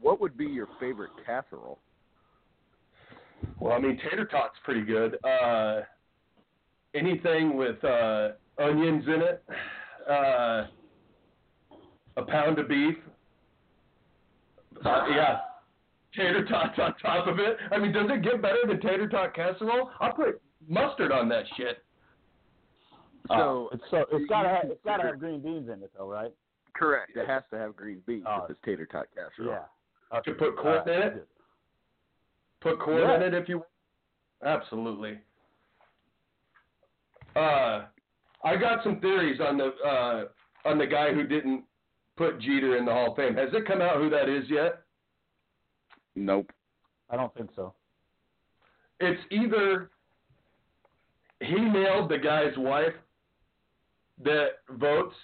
What 0.00 0.20
would 0.20 0.36
be 0.36 0.46
your 0.46 0.66
favorite 0.80 1.10
casserole? 1.24 1.78
Well, 3.58 3.72
I 3.72 3.78
mean, 3.78 3.98
tater 4.02 4.24
tots 4.24 4.56
pretty 4.64 4.82
good. 4.82 5.18
Uh, 5.24 5.82
anything 6.94 7.56
with 7.56 7.82
uh, 7.84 8.30
onions 8.58 9.04
in 9.06 9.22
it, 9.22 9.44
uh, 10.08 10.66
a 12.16 12.22
pound 12.26 12.58
of 12.58 12.68
beef. 12.68 12.96
Uh, 14.84 15.06
yeah, 15.14 15.38
tater 16.14 16.44
tots 16.46 16.78
on 16.78 16.94
top 17.02 17.26
of 17.26 17.38
it. 17.38 17.56
I 17.70 17.78
mean, 17.78 17.92
does 17.92 18.08
it 18.10 18.22
get 18.22 18.42
better 18.42 18.58
than 18.66 18.80
tater 18.80 19.08
tot 19.08 19.34
casserole? 19.34 19.90
I'll 20.00 20.12
put 20.12 20.40
mustard 20.68 21.12
on 21.12 21.28
that 21.30 21.44
shit. 21.56 21.82
So 23.28 23.68
it's 23.72 23.82
so 23.90 23.98
it's 24.10 24.20
you 24.22 24.26
gotta 24.28 24.48
have, 24.48 24.64
it's 24.64 24.80
consider- 24.82 24.96
gotta 24.96 25.06
have 25.08 25.18
green 25.20 25.40
beans 25.40 25.68
in 25.68 25.82
it 25.82 25.90
though, 25.96 26.08
right? 26.08 26.32
correct. 26.74 27.14
It 27.16 27.26
has 27.28 27.42
to 27.50 27.58
have 27.58 27.76
green 27.76 28.00
beans 28.06 28.24
Oh. 28.26 28.44
if 28.44 28.50
it's 28.50 28.60
tater 28.64 28.86
tot 28.86 29.06
casserole. 29.14 29.58
Yeah. 30.12 30.20
To 30.20 30.32
put 30.34 30.56
corn 30.56 30.88
in 30.88 31.02
it? 31.02 31.28
Put 32.60 32.78
corn 32.80 32.98
Yeah. 33.02 33.16
in 33.16 33.22
it 33.22 33.34
if 33.34 33.48
you. 33.48 33.64
Absolutely. 34.44 35.18
Uh, 37.36 37.84
I 38.42 38.56
got 38.56 38.82
some 38.82 39.00
theories 39.00 39.40
on 39.40 39.58
the 39.58 39.66
uh, 39.86 40.24
on 40.64 40.78
the 40.78 40.86
guy 40.86 41.12
who 41.12 41.24
didn't 41.24 41.64
put 42.16 42.40
Jeter 42.40 42.76
in 42.76 42.84
the 42.84 42.92
Hall 42.92 43.10
of 43.10 43.16
Fame. 43.16 43.34
Has 43.36 43.50
it 43.52 43.66
come 43.66 43.80
out 43.80 43.96
who 43.96 44.10
that 44.10 44.28
is 44.28 44.44
yet? 44.48 44.79
Nope. 46.14 46.50
I 47.08 47.16
don't 47.16 47.34
think 47.34 47.50
so. 47.56 47.74
It's 49.00 49.20
either 49.30 49.90
he 51.40 51.54
nailed 51.54 52.10
the 52.10 52.18
guy's 52.18 52.56
wife 52.56 52.92
that 54.22 54.48
votes 54.70 55.14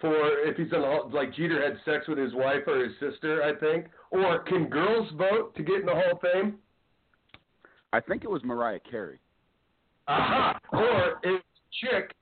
for 0.00 0.14
if 0.46 0.56
he's 0.56 0.72
in 0.72 0.80
the 0.82 1.10
like 1.12 1.34
Jeter 1.34 1.62
had 1.62 1.78
sex 1.84 2.06
with 2.06 2.18
his 2.18 2.34
wife 2.34 2.62
or 2.66 2.84
his 2.84 2.92
sister, 3.00 3.42
I 3.42 3.58
think. 3.58 3.86
Or 4.10 4.40
can 4.40 4.68
girls 4.68 5.08
vote 5.16 5.54
to 5.56 5.62
get 5.62 5.80
in 5.80 5.86
the 5.86 5.94
Hall 5.94 6.12
of 6.12 6.20
Fame? 6.20 6.56
I 7.92 8.00
think 8.00 8.24
it 8.24 8.30
was 8.30 8.42
Mariah 8.44 8.80
Carey. 8.88 9.18
Aha! 10.06 10.58
Or 10.72 11.18
it's 11.22 11.44
chick 11.80 12.14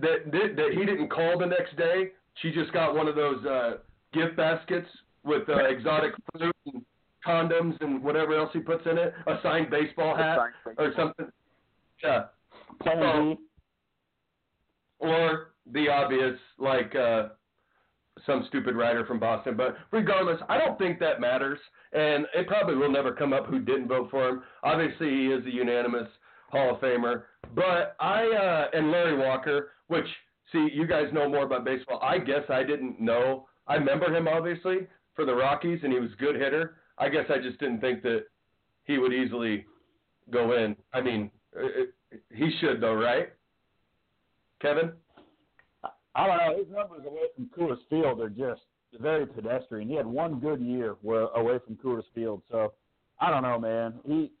that, 0.00 0.30
that 0.32 0.56
that 0.56 0.70
he 0.72 0.84
didn't 0.84 1.08
call 1.08 1.38
the 1.38 1.46
next 1.46 1.76
day. 1.76 2.10
She 2.42 2.50
just 2.52 2.72
got 2.72 2.94
one 2.94 3.06
of 3.06 3.14
those 3.14 3.44
uh, 3.44 3.72
gift 4.12 4.36
baskets 4.36 4.88
with 5.24 5.48
uh, 5.48 5.64
exotic 5.68 6.12
fruit 6.32 6.54
and 6.66 6.82
condoms 7.26 7.80
and 7.80 8.02
whatever 8.02 8.38
else 8.38 8.50
he 8.52 8.60
puts 8.60 8.86
in 8.86 8.98
it. 8.98 9.12
A 9.26 9.38
signed 9.42 9.70
baseball 9.70 10.16
hat 10.16 10.38
Signed 10.64 10.78
or 10.78 10.92
something. 10.96 11.26
Yeah. 12.02 12.24
Or 14.98 15.52
the 15.72 15.88
obvious, 15.88 16.38
like 16.58 16.94
uh, 16.94 17.28
some 18.26 18.44
stupid 18.48 18.74
writer 18.74 19.04
from 19.06 19.18
Boston. 19.18 19.56
But 19.56 19.76
regardless, 19.90 20.40
I 20.48 20.58
don't 20.58 20.78
think 20.78 20.98
that 21.00 21.20
matters, 21.20 21.58
and 21.92 22.26
it 22.34 22.46
probably 22.46 22.76
will 22.76 22.90
never 22.90 23.12
come 23.12 23.32
up 23.32 23.46
who 23.46 23.60
didn't 23.60 23.88
vote 23.88 24.08
for 24.10 24.28
him. 24.28 24.42
Obviously, 24.62 25.08
he 25.08 25.26
is 25.26 25.44
a 25.46 25.50
unanimous 25.50 26.08
Hall 26.50 26.74
of 26.74 26.80
Famer. 26.80 27.22
But 27.54 27.96
I 28.00 28.26
uh, 28.26 28.76
and 28.76 28.90
Larry 28.90 29.16
Walker, 29.16 29.72
which 29.88 30.06
see 30.52 30.68
you 30.72 30.86
guys 30.86 31.12
know 31.12 31.28
more 31.28 31.44
about 31.44 31.64
baseball. 31.64 32.00
I 32.02 32.18
guess 32.18 32.42
I 32.48 32.62
didn't 32.62 33.00
know. 33.00 33.46
I 33.66 33.74
remember 33.74 34.14
him 34.14 34.26
obviously 34.26 34.88
for 35.20 35.26
the 35.26 35.34
Rockies, 35.34 35.80
and 35.82 35.92
he 35.92 36.00
was 36.00 36.10
a 36.12 36.16
good 36.16 36.36
hitter. 36.36 36.76
I 36.96 37.10
guess 37.10 37.26
I 37.28 37.38
just 37.38 37.58
didn't 37.60 37.80
think 37.80 38.02
that 38.02 38.24
he 38.84 38.96
would 38.96 39.12
easily 39.12 39.66
go 40.30 40.56
in. 40.56 40.74
I 40.94 41.02
mean, 41.02 41.30
uh, 41.54 41.64
uh, 41.66 42.16
he 42.34 42.50
should 42.58 42.80
though, 42.80 42.94
right? 42.94 43.28
Kevin. 44.62 44.92
I 46.14 46.26
don't 46.26 46.38
know. 46.38 46.56
His 46.56 46.74
numbers 46.74 47.02
away 47.06 47.24
from 47.36 47.50
Coors 47.56 47.76
Field 47.90 48.20
are 48.20 48.30
just 48.30 48.62
very 48.98 49.26
pedestrian. 49.26 49.88
He 49.88 49.94
had 49.94 50.06
one 50.06 50.40
good 50.40 50.60
year 50.60 50.96
where, 51.02 51.26
away 51.36 51.58
from 51.66 51.76
Coors 51.76 52.04
Field, 52.14 52.42
so 52.50 52.72
I 53.20 53.30
don't 53.30 53.42
know, 53.42 53.58
man. 53.58 53.94
He 54.06 54.32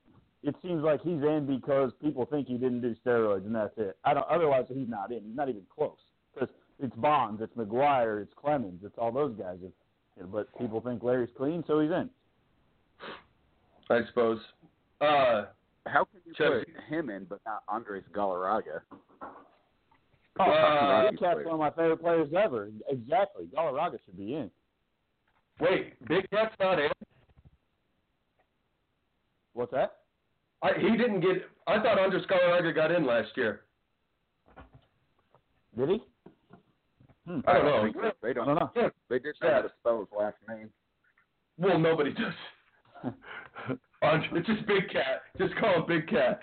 it 0.42 0.54
seems 0.62 0.82
like 0.82 1.02
he's 1.02 1.22
in 1.22 1.44
because 1.46 1.92
people 2.02 2.24
think 2.24 2.48
he 2.48 2.54
didn't 2.54 2.80
do 2.80 2.96
steroids, 3.04 3.44
and 3.44 3.54
that's 3.54 3.76
it. 3.76 3.98
I 4.02 4.14
don't. 4.14 4.26
Otherwise, 4.30 4.64
he's 4.68 4.88
not 4.88 5.12
in. 5.12 5.24
He's 5.24 5.36
not 5.36 5.50
even 5.50 5.62
close. 5.74 5.98
Because 6.32 6.48
it's 6.78 6.94
Bonds, 6.96 7.42
it's 7.42 7.54
McGwire, 7.54 8.22
it's 8.22 8.32
Clemens, 8.40 8.80
it's 8.84 8.96
all 8.96 9.12
those 9.12 9.34
guys. 9.36 9.58
It's, 9.62 9.74
you 10.20 10.26
but 10.30 10.46
people 10.58 10.80
think 10.80 11.02
Larry's 11.02 11.30
clean, 11.36 11.64
so 11.66 11.80
he's 11.80 11.90
in. 11.90 12.08
I 13.88 14.00
suppose. 14.08 14.38
Uh, 15.00 15.46
How 15.86 16.04
can 16.04 16.20
you 16.24 16.32
Chelsea. 16.34 16.64
put 16.72 16.84
him 16.94 17.10
in 17.10 17.24
but 17.24 17.40
not 17.46 17.62
Andres 17.68 18.04
Galarraga? 18.14 18.80
Oh, 20.38 20.44
Uh, 20.44 21.10
Big 21.10 21.18
Cat's 21.18 21.38
one 21.44 21.54
of 21.54 21.58
my 21.58 21.70
favorite 21.70 22.00
players 22.00 22.28
ever. 22.36 22.70
Exactly. 22.88 23.46
Galarraga 23.56 23.98
should 24.04 24.16
be 24.16 24.34
in. 24.34 24.50
wait, 25.60 25.94
Big 26.08 26.28
Cat's 26.30 26.54
not 26.60 26.78
in. 26.78 26.90
What's 29.54 29.72
that? 29.72 29.96
I, 30.62 30.72
he 30.78 30.96
didn't 30.96 31.20
get. 31.20 31.42
I 31.66 31.82
thought 31.82 31.98
Andres 31.98 32.24
Galarraga 32.26 32.74
got 32.74 32.92
in 32.92 33.04
last 33.06 33.30
year. 33.36 33.62
Did 35.76 35.88
he? 35.88 36.02
Hmm. 37.26 37.40
I 37.46 37.54
don't 37.54 37.64
know. 37.96 38.12
They 38.22 38.32
don't. 38.32 38.46
don't 38.46 38.56
know. 38.56 38.90
They 39.08 39.18
just 39.18 39.42
know 39.42 39.52
how 39.52 39.62
to 39.62 39.70
spell 39.80 40.00
his 40.00 40.08
last 40.16 40.36
name. 40.48 40.70
Well, 41.58 41.78
nobody 41.78 42.12
does. 42.12 43.12
It's 44.02 44.46
just 44.46 44.66
Big 44.66 44.88
Cat. 44.90 45.22
Just 45.36 45.54
call 45.56 45.74
him 45.74 45.84
Big 45.86 46.08
Cat. 46.08 46.40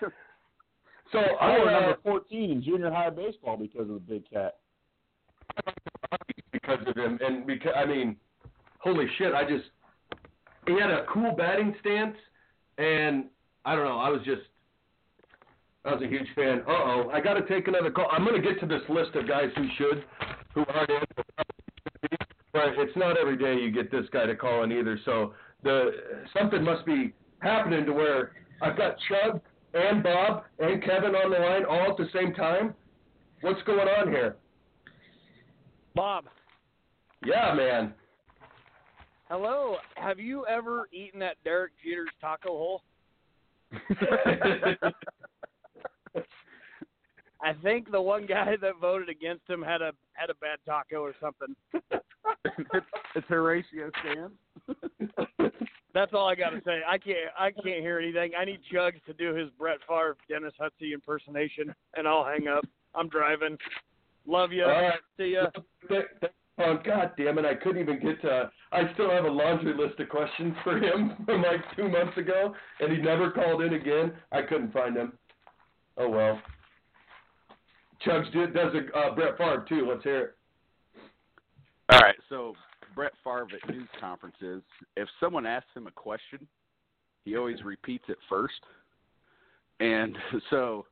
So 1.12 1.18
I 1.18 1.46
I 1.46 1.58
wore 1.58 1.68
uh, 1.68 1.80
number 1.80 1.98
14 2.02 2.50
in 2.50 2.62
junior 2.62 2.90
high 2.90 3.10
baseball 3.10 3.56
because 3.56 3.82
of 3.82 3.94
the 3.94 4.00
big 4.00 4.30
cat. 4.30 4.56
because 6.52 6.78
of 6.86 6.96
him, 6.96 7.18
and 7.20 7.46
because 7.46 7.72
I 7.74 7.86
mean, 7.86 8.16
holy 8.78 9.06
shit! 9.16 9.32
I 9.32 9.42
just 9.42 9.64
he 10.66 10.74
had 10.74 10.90
a 10.90 11.06
cool 11.12 11.34
batting 11.36 11.74
stance, 11.80 12.16
and 12.76 13.24
I 13.64 13.74
don't 13.74 13.86
know. 13.86 13.98
I 13.98 14.10
was 14.10 14.20
just 14.24 14.42
I 15.84 15.94
was 15.94 16.02
a 16.02 16.06
huge 16.08 16.28
fan. 16.34 16.60
Uh 16.68 16.72
oh, 16.72 17.10
I 17.12 17.20
got 17.20 17.34
to 17.34 17.46
take 17.48 17.68
another 17.68 17.90
call. 17.90 18.08
I'm 18.12 18.24
gonna 18.24 18.42
get 18.42 18.60
to 18.60 18.66
this 18.66 18.82
list 18.88 19.14
of 19.14 19.26
guys 19.26 19.48
who 19.56 19.66
should, 19.78 20.04
who 20.54 20.64
aren't 20.68 20.90
in, 20.90 20.98
but 22.52 22.68
it's 22.78 22.96
not 22.96 23.16
every 23.16 23.36
day 23.36 23.54
you 23.60 23.70
get 23.70 23.90
this 23.90 24.06
guy 24.12 24.26
to 24.26 24.34
call 24.34 24.62
in 24.64 24.72
either. 24.72 24.98
So 25.04 25.34
the 25.62 25.90
something 26.36 26.62
must 26.62 26.84
be 26.86 27.12
happening 27.40 27.84
to 27.86 27.92
where 27.92 28.32
I've 28.62 28.76
got 28.76 28.96
Chug 29.08 29.40
and 29.74 30.02
Bob 30.02 30.44
and 30.58 30.82
Kevin 30.82 31.14
on 31.14 31.30
the 31.30 31.38
line 31.38 31.64
all 31.64 31.90
at 31.92 31.96
the 31.96 32.08
same 32.12 32.34
time. 32.34 32.74
What's 33.42 33.62
going 33.62 33.86
on 33.88 34.08
here? 34.08 34.36
Bob, 35.94 36.24
Yeah, 37.24 37.54
man. 37.54 37.92
hello. 39.28 39.76
Have 39.96 40.18
you 40.18 40.44
ever 40.46 40.88
eaten 40.92 41.22
at 41.22 41.36
Derek 41.44 41.72
Jeter's 41.84 42.08
Taco 42.20 42.48
Hole? 42.48 42.82
I 47.40 47.52
think 47.62 47.90
the 47.90 48.00
one 48.00 48.26
guy 48.26 48.56
that 48.60 48.72
voted 48.80 49.08
against 49.08 49.48
him 49.48 49.62
had 49.62 49.82
a 49.82 49.92
had 50.18 50.30
a 50.30 50.34
bad 50.34 50.58
taco 50.66 50.96
or 51.02 51.14
something. 51.20 51.54
it's, 52.44 52.86
it's 53.14 53.26
Horatio 53.28 53.90
Sanz. 54.02 54.32
That's 55.94 56.12
all 56.12 56.28
I 56.28 56.34
got 56.34 56.50
to 56.50 56.60
say. 56.64 56.80
I 56.86 56.98
can't 56.98 57.16
I 57.38 57.50
can't 57.50 57.80
hear 57.80 57.98
anything. 57.98 58.32
I 58.38 58.44
need 58.44 58.60
Chugs 58.72 59.02
to 59.06 59.12
do 59.14 59.34
his 59.34 59.48
Brett 59.58 59.78
Favre 59.88 60.16
Dennis 60.28 60.52
Hutsey 60.60 60.92
impersonation, 60.92 61.74
and 61.96 62.06
I'll 62.06 62.24
hang 62.24 62.46
up. 62.46 62.64
I'm 62.94 63.08
driving. 63.08 63.56
Love 64.26 64.52
you. 64.52 64.64
All 64.64 64.70
right. 64.70 64.92
See 65.16 65.34
ya. 65.34 65.46
Th- 65.88 66.04
th- 66.20 66.32
Oh 66.60 66.76
God 66.84 67.12
damn 67.16 67.38
it! 67.38 67.44
I 67.44 67.54
couldn't 67.54 67.80
even 67.80 68.00
get 68.00 68.20
to. 68.22 68.50
I 68.72 68.92
still 68.94 69.10
have 69.10 69.24
a 69.24 69.30
laundry 69.30 69.74
list 69.74 70.00
of 70.00 70.08
questions 70.08 70.56
for 70.64 70.76
him 70.76 71.12
from 71.24 71.42
like 71.42 71.60
two 71.76 71.88
months 71.88 72.18
ago, 72.18 72.52
and 72.80 72.90
he 72.90 72.98
never 72.98 73.30
called 73.30 73.62
in 73.62 73.74
again. 73.74 74.12
I 74.32 74.42
couldn't 74.42 74.72
find 74.72 74.96
him. 74.96 75.12
Oh 75.96 76.08
well. 76.08 76.40
Chugs 78.06 78.32
did 78.32 78.54
does 78.54 78.72
a 78.74 78.98
uh, 78.98 79.14
Brett 79.14 79.36
Favre 79.36 79.64
too. 79.68 79.86
Let's 79.88 80.04
hear 80.04 80.18
it. 80.18 80.34
All 81.90 82.00
right, 82.00 82.16
so 82.28 82.54
Brett 82.94 83.12
Favre 83.24 83.48
at 83.62 83.70
news 83.70 83.88
conferences, 83.98 84.62
if 84.96 85.08
someone 85.18 85.46
asks 85.46 85.70
him 85.74 85.86
a 85.86 85.90
question, 85.90 86.46
he 87.24 87.36
always 87.36 87.62
repeats 87.64 88.04
it 88.08 88.18
first. 88.28 88.60
And 89.80 90.16
so, 90.50 90.86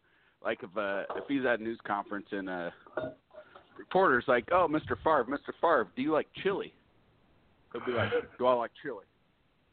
like 0.44 0.62
if 0.62 0.76
uh, 0.76 1.02
if 1.16 1.24
he's 1.28 1.44
at 1.44 1.60
a 1.60 1.62
news 1.62 1.78
conference 1.86 2.26
and 2.32 2.48
a 2.48 2.72
reporter's 3.78 4.24
like, 4.26 4.48
"Oh, 4.52 4.66
Mr. 4.70 4.96
Favre, 5.04 5.26
Mr. 5.28 5.52
Favre, 5.60 5.88
do 5.94 6.02
you 6.02 6.12
like 6.12 6.28
chili?" 6.42 6.72
He'll 7.72 7.84
be 7.84 7.92
like, 7.92 8.10
"Do 8.38 8.46
I 8.46 8.54
like 8.54 8.70
chili?" 8.82 9.04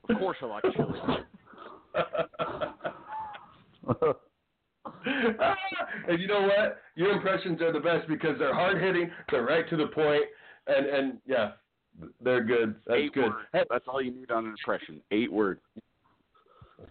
Of 0.09 0.17
course, 0.17 0.37
I 0.41 0.45
like 0.45 0.63
chili. 0.75 0.99
and 6.07 6.19
you 6.19 6.27
know 6.27 6.41
what? 6.41 6.79
Your 6.95 7.11
impressions 7.11 7.61
are 7.61 7.71
the 7.71 7.79
best 7.79 8.07
because 8.07 8.37
they're 8.39 8.53
hard 8.53 8.81
hitting, 8.81 9.09
they're 9.31 9.43
right 9.45 9.67
to 9.69 9.77
the 9.77 9.87
point, 9.87 10.23
and 10.67 10.85
and 10.85 11.17
yeah, 11.25 11.51
they're 12.21 12.43
good. 12.43 12.75
That's 12.87 12.99
Eight 12.99 13.13
good. 13.13 13.31
Hey, 13.53 13.63
That's 13.69 13.85
all 13.87 14.01
you 14.01 14.11
need 14.11 14.31
on 14.31 14.45
an 14.45 14.51
impression. 14.51 15.01
Eight 15.11 15.31
words. 15.31 15.61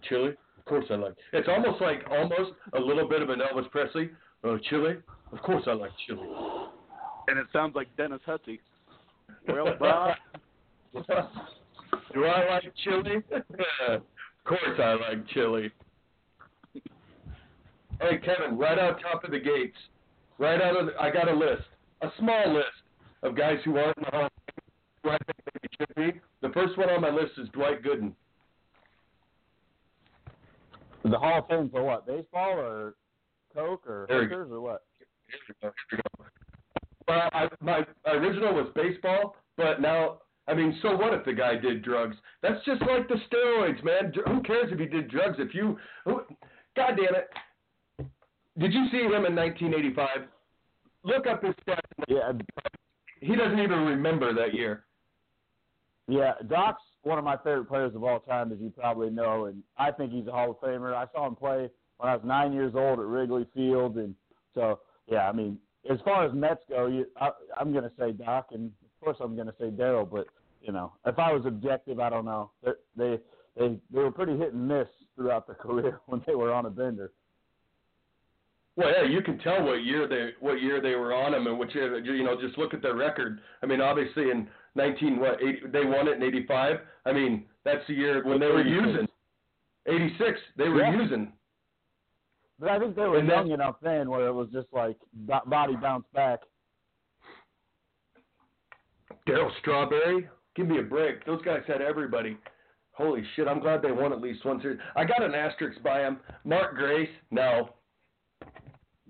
chili? 0.07 0.35
Of 0.57 0.65
course 0.65 0.85
I 0.89 0.95
like. 0.95 1.13
It's 1.33 1.47
almost 1.49 1.81
like 1.81 2.03
almost 2.09 2.51
a 2.73 2.79
little 2.79 3.07
bit 3.07 3.21
of 3.21 3.29
an 3.29 3.39
Elvis 3.39 3.69
Presley. 3.69 4.09
Oh, 4.45 4.57
chili? 4.69 4.95
Of 5.31 5.39
course 5.39 5.63
I 5.67 5.73
like 5.73 5.91
chili. 6.07 6.27
And 7.27 7.37
it 7.37 7.47
sounds 7.51 7.75
like 7.75 7.87
Dennis 7.97 8.21
Hutsey. 8.27 8.59
Well, 9.47 9.75
Bob, 9.79 10.15
Do 12.13 12.25
I 12.25 12.49
like 12.55 12.73
chili? 12.83 13.23
of 13.87 14.01
course 14.45 14.79
I 14.79 14.93
like 14.93 15.27
chili. 15.33 15.71
Hey 18.03 18.17
Kevin, 18.17 18.57
right 18.57 18.77
out 18.77 18.99
top 19.01 19.23
of 19.23 19.31
the 19.31 19.39
gates, 19.39 19.77
right 20.37 20.61
out 20.61 20.77
of 20.77 20.87
the, 20.87 20.91
I 20.99 21.09
got 21.09 21.31
a 21.31 21.33
list, 21.33 21.63
a 22.01 22.09
small 22.19 22.53
list 22.53 22.67
of 23.21 23.37
guys 23.37 23.59
who 23.63 23.77
aren't 23.77 23.97
in 23.97 24.03
the 24.03 24.11
Hall 24.11 24.25
of 24.25 24.31
Fame, 24.45 25.03
who 25.03 25.09
I 25.11 25.17
think 25.25 25.37
they 25.45 25.69
should 25.77 25.95
be. 26.13 26.21
The 26.41 26.49
first 26.53 26.77
one 26.77 26.89
on 26.89 26.99
my 26.99 27.09
list 27.09 27.31
is 27.37 27.47
Dwight 27.53 27.81
Gooden. 27.81 28.11
The 31.05 31.17
Hall 31.17 31.39
of 31.39 31.47
Fame 31.47 31.69
for 31.69 31.81
what? 31.83 32.05
Baseball 32.05 32.59
or 32.59 32.95
Coke 33.55 33.87
or 33.87 34.05
hookers 34.09 34.51
or 34.51 34.59
what? 34.59 34.83
Here 35.27 35.37
we 35.47 35.55
go. 35.61 35.73
Here 35.89 35.99
we 36.17 36.23
go. 36.25 36.25
Well, 37.07 37.29
I, 37.31 37.47
my 37.61 37.85
original 38.05 38.53
was 38.53 38.67
baseball, 38.75 39.37
but 39.55 39.79
now, 39.79 40.17
I 40.49 40.53
mean, 40.53 40.77
so 40.81 40.93
what 40.95 41.13
if 41.13 41.23
the 41.23 41.33
guy 41.33 41.55
did 41.55 41.83
drugs? 41.83 42.17
That's 42.41 42.63
just 42.65 42.81
like 42.81 43.07
the 43.07 43.15
steroids, 43.31 43.81
man. 43.81 44.11
Who 44.27 44.41
cares 44.43 44.71
if 44.73 44.79
he 44.79 44.87
did 44.87 45.09
drugs? 45.09 45.37
If 45.39 45.55
you, 45.55 45.77
who, 46.03 46.21
God 46.75 46.97
damn 46.97 47.15
it. 47.15 47.29
Did 48.57 48.73
you 48.73 48.85
see 48.91 48.97
him 48.97 49.25
in 49.25 49.35
1985? 49.35 50.07
Look 51.03 51.27
up 51.27 51.43
his 51.43 51.55
stats. 51.67 51.79
Yeah, 52.07 52.31
He 53.19 53.35
doesn't 53.35 53.59
even 53.59 53.79
remember 53.79 54.33
that 54.33 54.53
year. 54.53 54.85
yeah. 56.07 56.33
Doc's 56.47 56.81
one 57.01 57.17
of 57.17 57.25
my 57.25 57.35
favorite 57.37 57.65
players 57.65 57.93
of 57.95 58.03
all 58.03 58.19
time, 58.19 58.51
as 58.51 58.59
you 58.59 58.69
probably 58.69 59.09
know, 59.09 59.45
and 59.45 59.61
I 59.77 59.91
think 59.91 60.11
he's 60.13 60.27
a 60.27 60.31
Hall 60.31 60.51
of 60.51 60.61
Famer. 60.61 60.93
I 60.93 61.05
saw 61.11 61.27
him 61.27 61.35
play 61.35 61.69
when 61.97 62.09
I 62.09 62.15
was 62.15 62.23
nine 62.25 62.53
years 62.53 62.73
old 62.75 62.99
at 62.99 63.05
Wrigley 63.05 63.45
Field, 63.53 63.97
and 63.97 64.15
so 64.53 64.79
yeah. 65.07 65.27
I 65.27 65.33
mean, 65.33 65.57
as 65.89 65.97
far 66.05 66.25
as 66.25 66.33
Mets 66.33 66.61
go, 66.69 66.87
you, 66.87 67.05
I, 67.19 67.31
I'm 67.59 67.71
going 67.73 67.83
to 67.83 67.91
say 67.99 68.11
Doc, 68.13 68.47
and 68.51 68.67
of 68.67 69.03
course 69.03 69.17
I'm 69.19 69.35
going 69.35 69.47
to 69.47 69.55
say 69.59 69.65
Darryl. 69.65 70.09
But 70.09 70.27
you 70.61 70.71
know, 70.71 70.93
if 71.05 71.19
I 71.19 71.33
was 71.33 71.45
objective, 71.45 71.99
I 71.99 72.09
don't 72.09 72.25
know. 72.25 72.51
They 72.63 72.71
they 72.95 73.19
they, 73.57 73.79
they 73.91 73.99
were 73.99 74.11
pretty 74.11 74.37
hit 74.37 74.53
and 74.53 74.67
miss 74.67 74.87
throughout 75.17 75.47
their 75.47 75.55
career 75.61 75.99
when 76.05 76.21
they 76.25 76.35
were 76.35 76.53
on 76.53 76.65
a 76.65 76.69
bender. 76.69 77.11
Well, 78.75 78.89
yeah, 78.91 79.03
you 79.07 79.21
can 79.21 79.37
tell 79.39 79.63
what 79.63 79.83
year 79.83 80.07
they 80.07 80.31
what 80.39 80.61
year 80.61 80.81
they 80.81 80.95
were 80.95 81.13
on 81.13 81.33
him, 81.33 81.45
and 81.47 81.59
which 81.59 81.75
year, 81.75 81.99
you 81.99 82.23
know, 82.23 82.39
just 82.41 82.57
look 82.57 82.73
at 82.73 82.81
their 82.81 82.95
record. 82.95 83.39
I 83.61 83.67
mean, 83.67 83.81
obviously 83.81 84.31
in 84.31 84.47
19 84.75 85.19
what 85.19 85.41
80, 85.43 85.67
they 85.71 85.85
won 85.85 86.07
it 86.07 86.13
in 86.17 86.23
85. 86.23 86.77
I 87.05 87.11
mean, 87.13 87.45
that's 87.63 87.85
the 87.87 87.93
year 87.93 88.23
when 88.25 88.39
they 88.39 88.47
were 88.47 88.63
using 88.63 89.07
86. 89.85 90.39
They 90.57 90.69
were 90.69 90.81
Yeah. 90.81 90.95
using. 90.99 91.31
But 92.59 92.69
I 92.69 92.79
think 92.79 92.95
they 92.95 93.05
were 93.05 93.17
And 93.17 93.29
that- 93.29 93.35
young 93.45 93.51
enough 93.51 93.79
then 93.81 94.09
where 94.09 94.25
it 94.27 94.31
was 94.33 94.49
just 94.49 94.71
like 94.73 94.97
body 95.45 95.75
bounce 95.75 96.07
back. 96.13 96.39
Darryl 99.27 99.55
Strawberry, 99.59 100.27
give 100.55 100.67
me 100.67 100.79
a 100.79 100.83
break. 100.83 101.23
Those 101.25 101.41
guys 101.43 101.63
had 101.67 101.81
everybody. 101.81 102.37
Holy 102.93 103.23
shit! 103.35 103.47
I'm 103.47 103.59
glad 103.59 103.81
they 103.81 103.91
won 103.91 104.13
at 104.13 104.21
least 104.21 104.43
one 104.45 104.61
series. 104.61 104.79
I 104.95 105.03
got 105.05 105.23
an 105.23 105.33
asterisk 105.35 105.81
by 105.83 106.01
him. 106.01 106.19
Mark 106.43 106.75
Grace, 106.75 107.09
no, 107.31 107.69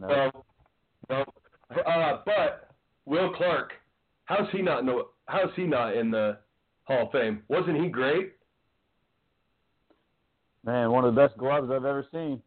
No. 0.08 0.32
no, 1.10 1.26
no. 1.76 1.82
Uh, 1.82 2.22
but 2.26 2.70
Will 3.06 3.34
Clark, 3.34 3.74
how's 4.26 4.50
he 4.52 4.62
not 4.62 4.80
in 4.80 4.86
the 4.86 5.04
How's 5.28 5.52
he 5.56 5.64
not 5.64 5.96
in 5.96 6.12
the 6.12 6.38
Hall 6.84 7.06
of 7.06 7.12
Fame? 7.12 7.44
Wasn't 7.48 7.82
he 7.82 7.88
great? 7.88 8.34
Man, 10.66 10.92
one 10.92 11.06
of 11.06 11.16
the 11.16 11.22
best 11.22 11.38
gloves 11.38 11.70
I've 11.72 11.86
ever 11.86 12.06
seen. 12.12 12.42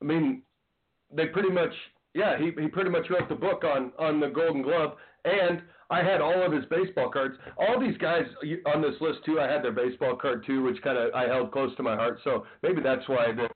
I 0.00 0.04
mean, 0.04 0.42
they 1.14 1.26
pretty 1.26 1.50
much, 1.50 1.72
yeah, 2.14 2.38
he 2.38 2.50
he 2.60 2.68
pretty 2.68 2.90
much 2.90 3.08
wrote 3.10 3.28
the 3.28 3.34
book 3.34 3.62
on 3.64 3.92
on 3.98 4.20
the 4.20 4.28
Golden 4.28 4.62
Glove, 4.62 4.96
and 5.24 5.62
I 5.90 6.02
had 6.02 6.20
all 6.20 6.42
of 6.42 6.52
his 6.52 6.64
baseball 6.66 7.10
cards. 7.10 7.36
All 7.58 7.78
these 7.78 7.96
guys 7.98 8.24
on 8.74 8.80
this 8.82 8.98
list 9.00 9.20
too, 9.24 9.38
I 9.38 9.50
had 9.50 9.62
their 9.62 9.72
baseball 9.72 10.16
card 10.16 10.44
too, 10.46 10.62
which 10.62 10.80
kind 10.82 10.96
of 10.96 11.12
I 11.14 11.24
held 11.24 11.52
close 11.52 11.74
to 11.76 11.82
my 11.82 11.94
heart. 11.94 12.18
So 12.24 12.46
maybe 12.62 12.80
that's 12.82 13.06
why 13.08 13.32
that 13.32 13.52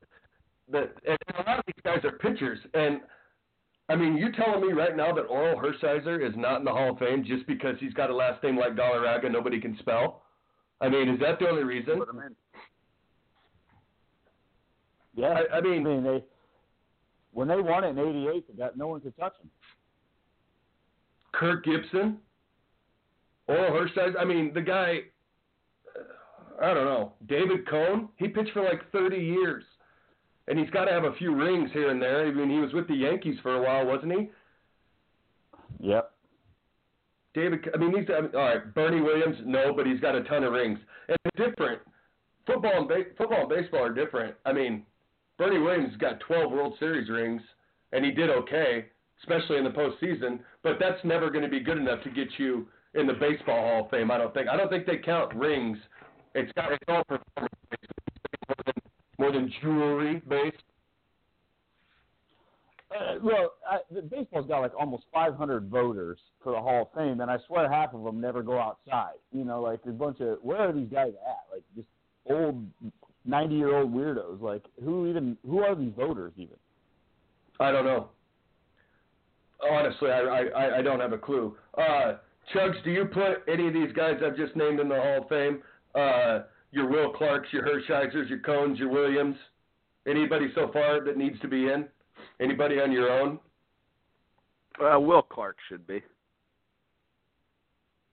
that 0.72 0.92
and 1.06 1.18
a 1.38 1.42
lot 1.48 1.58
of 1.58 1.64
these 1.66 1.82
guys 1.84 2.04
are 2.04 2.12
pitchers, 2.12 2.58
and 2.74 3.00
I 3.88 3.94
mean, 3.94 4.16
you 4.16 4.32
telling 4.32 4.66
me 4.66 4.72
right 4.72 4.96
now 4.96 5.14
that 5.14 5.28
Orel 5.28 5.56
Hershiser 5.56 6.28
is 6.28 6.34
not 6.36 6.58
in 6.58 6.64
the 6.64 6.72
Hall 6.72 6.92
of 6.92 6.98
Fame 6.98 7.24
just 7.24 7.46
because 7.46 7.76
he's 7.78 7.94
got 7.94 8.10
a 8.10 8.14
last 8.14 8.42
name 8.42 8.58
like 8.58 8.74
Galarraga 8.74 9.30
nobody 9.30 9.60
can 9.60 9.76
spell? 9.78 10.22
I 10.80 10.88
mean, 10.88 11.08
is 11.08 11.20
that 11.20 11.38
the 11.38 11.48
only 11.48 11.62
reason? 11.62 11.98
put 11.98 12.08
him 12.08 12.20
in. 12.20 12.34
Yeah, 15.14 15.38
I, 15.52 15.58
I 15.58 15.60
mean, 15.60 15.86
I 15.86 15.90
mean 15.90 16.04
they 16.04 16.24
when 17.32 17.48
they 17.48 17.60
won 17.60 17.84
it 17.84 17.90
in 17.90 17.98
'88, 17.98 18.48
they 18.48 18.54
got 18.54 18.76
no 18.76 18.88
one 18.88 19.00
could 19.00 19.16
touch 19.16 19.34
them. 19.38 19.50
Kirk 21.32 21.64
Gibson, 21.64 22.18
Orel 23.48 23.70
Hershiser. 23.70 24.18
I 24.18 24.24
mean, 24.24 24.52
the 24.52 24.62
guy. 24.62 25.00
uh, 25.94 26.64
I 26.64 26.74
don't 26.74 26.86
know. 26.86 27.12
David 27.28 27.68
Cone. 27.68 28.08
He 28.16 28.28
pitched 28.28 28.52
for 28.52 28.62
like 28.62 28.90
30 28.90 29.16
years, 29.16 29.64
and 30.48 30.58
he's 30.58 30.70
got 30.70 30.84
to 30.84 30.92
have 30.92 31.04
a 31.04 31.14
few 31.14 31.34
rings 31.34 31.70
here 31.72 31.90
and 31.90 32.00
there. 32.00 32.26
I 32.26 32.32
mean, 32.32 32.50
he 32.50 32.58
was 32.58 32.72
with 32.72 32.88
the 32.88 32.94
Yankees 32.94 33.36
for 33.42 33.54
a 33.54 33.62
while, 33.62 33.86
wasn't 33.86 34.12
he? 34.12 34.30
Yep. 35.80 36.12
David, 37.34 37.68
I 37.74 37.76
mean, 37.76 37.96
he's 37.96 38.08
I 38.08 38.22
mean, 38.22 38.30
all 38.34 38.40
right. 38.40 38.74
Bernie 38.74 39.00
Williams, 39.00 39.36
no, 39.44 39.72
but 39.74 39.86
he's 39.86 40.00
got 40.00 40.14
a 40.14 40.24
ton 40.24 40.44
of 40.44 40.52
rings. 40.52 40.78
And 41.08 41.16
it's 41.24 41.36
different. 41.36 41.82
Football 42.46 42.78
and 42.78 42.88
ba- 42.88 43.12
football 43.18 43.40
and 43.40 43.48
baseball 43.48 43.84
are 43.84 43.92
different. 43.92 44.34
I 44.46 44.52
mean, 44.52 44.84
Bernie 45.36 45.58
Williams 45.58 45.96
got 45.98 46.20
12 46.20 46.50
World 46.50 46.74
Series 46.78 47.10
rings, 47.10 47.42
and 47.92 48.04
he 48.04 48.10
did 48.10 48.30
okay, 48.30 48.86
especially 49.20 49.58
in 49.58 49.64
the 49.64 49.70
postseason. 49.70 50.38
But 50.62 50.78
that's 50.80 51.04
never 51.04 51.30
going 51.30 51.44
to 51.44 51.50
be 51.50 51.60
good 51.60 51.76
enough 51.76 52.02
to 52.04 52.10
get 52.10 52.28
you 52.38 52.68
in 52.94 53.06
the 53.06 53.12
baseball 53.12 53.60
Hall 53.60 53.84
of 53.84 53.90
Fame. 53.90 54.10
I 54.10 54.18
don't 54.18 54.32
think. 54.32 54.48
I 54.48 54.56
don't 54.56 54.70
think 54.70 54.86
they 54.86 54.98
count 54.98 55.34
rings. 55.34 55.76
It's 56.34 56.50
got 56.52 56.72
it's 56.72 56.84
all 56.88 57.02
performance 57.04 57.54
based 57.70 57.82
more 57.82 57.86
than, 57.86 57.95
more 59.18 59.32
than 59.32 59.52
jewelry 59.60 60.22
based. 60.28 60.56
Uh, 62.90 63.16
well, 63.22 63.54
I, 63.68 63.78
the 63.92 64.02
baseball's 64.02 64.46
got 64.46 64.60
like 64.60 64.72
almost 64.78 65.04
500 65.12 65.68
voters 65.68 66.18
for 66.42 66.52
the 66.52 66.58
Hall 66.58 66.82
of 66.82 66.98
Fame, 66.98 67.20
and 67.20 67.30
I 67.30 67.38
swear 67.46 67.70
half 67.70 67.92
of 67.94 68.04
them 68.04 68.20
never 68.20 68.42
go 68.42 68.60
outside. 68.60 69.16
You 69.32 69.44
know, 69.44 69.60
like 69.60 69.80
a 69.86 69.90
bunch 69.90 70.20
of 70.20 70.38
where 70.42 70.58
are 70.58 70.72
these 70.72 70.88
guys 70.88 71.12
at? 71.26 71.52
Like 71.52 71.62
just 71.74 71.88
old 72.26 72.64
90 73.24 73.54
year 73.54 73.76
old 73.76 73.92
weirdos. 73.92 74.40
Like 74.40 74.62
who 74.82 75.08
even 75.08 75.36
who 75.44 75.60
are 75.60 75.74
these 75.74 75.92
voters 75.96 76.32
even? 76.36 76.56
I 77.58 77.72
don't 77.72 77.84
know. 77.84 78.08
Honestly, 79.68 80.10
I 80.10 80.20
I, 80.20 80.78
I 80.78 80.82
don't 80.82 81.00
have 81.00 81.12
a 81.12 81.18
clue. 81.18 81.56
Uh, 81.76 82.14
Chugs, 82.54 82.82
do 82.84 82.90
you 82.90 83.06
put 83.06 83.42
any 83.52 83.66
of 83.66 83.74
these 83.74 83.92
guys 83.92 84.14
I've 84.24 84.36
just 84.36 84.54
named 84.54 84.78
in 84.78 84.88
the 84.88 84.94
Hall 84.94 85.22
of 85.22 85.28
Fame? 85.28 85.62
Uh, 85.94 86.42
your 86.76 86.88
Will 86.88 87.10
Clarks, 87.10 87.48
your 87.52 87.64
Hershiser's, 87.64 88.28
your 88.28 88.40
Cones, 88.40 88.78
your 88.78 88.90
Williams. 88.90 89.36
Anybody 90.06 90.48
so 90.54 90.70
far 90.72 91.02
that 91.02 91.16
needs 91.16 91.40
to 91.40 91.48
be 91.48 91.68
in? 91.68 91.86
Anybody 92.38 92.80
on 92.80 92.92
your 92.92 93.10
own? 93.10 93.38
Uh, 94.78 95.00
Will 95.00 95.22
Clark 95.22 95.56
should 95.68 95.86
be. 95.86 96.02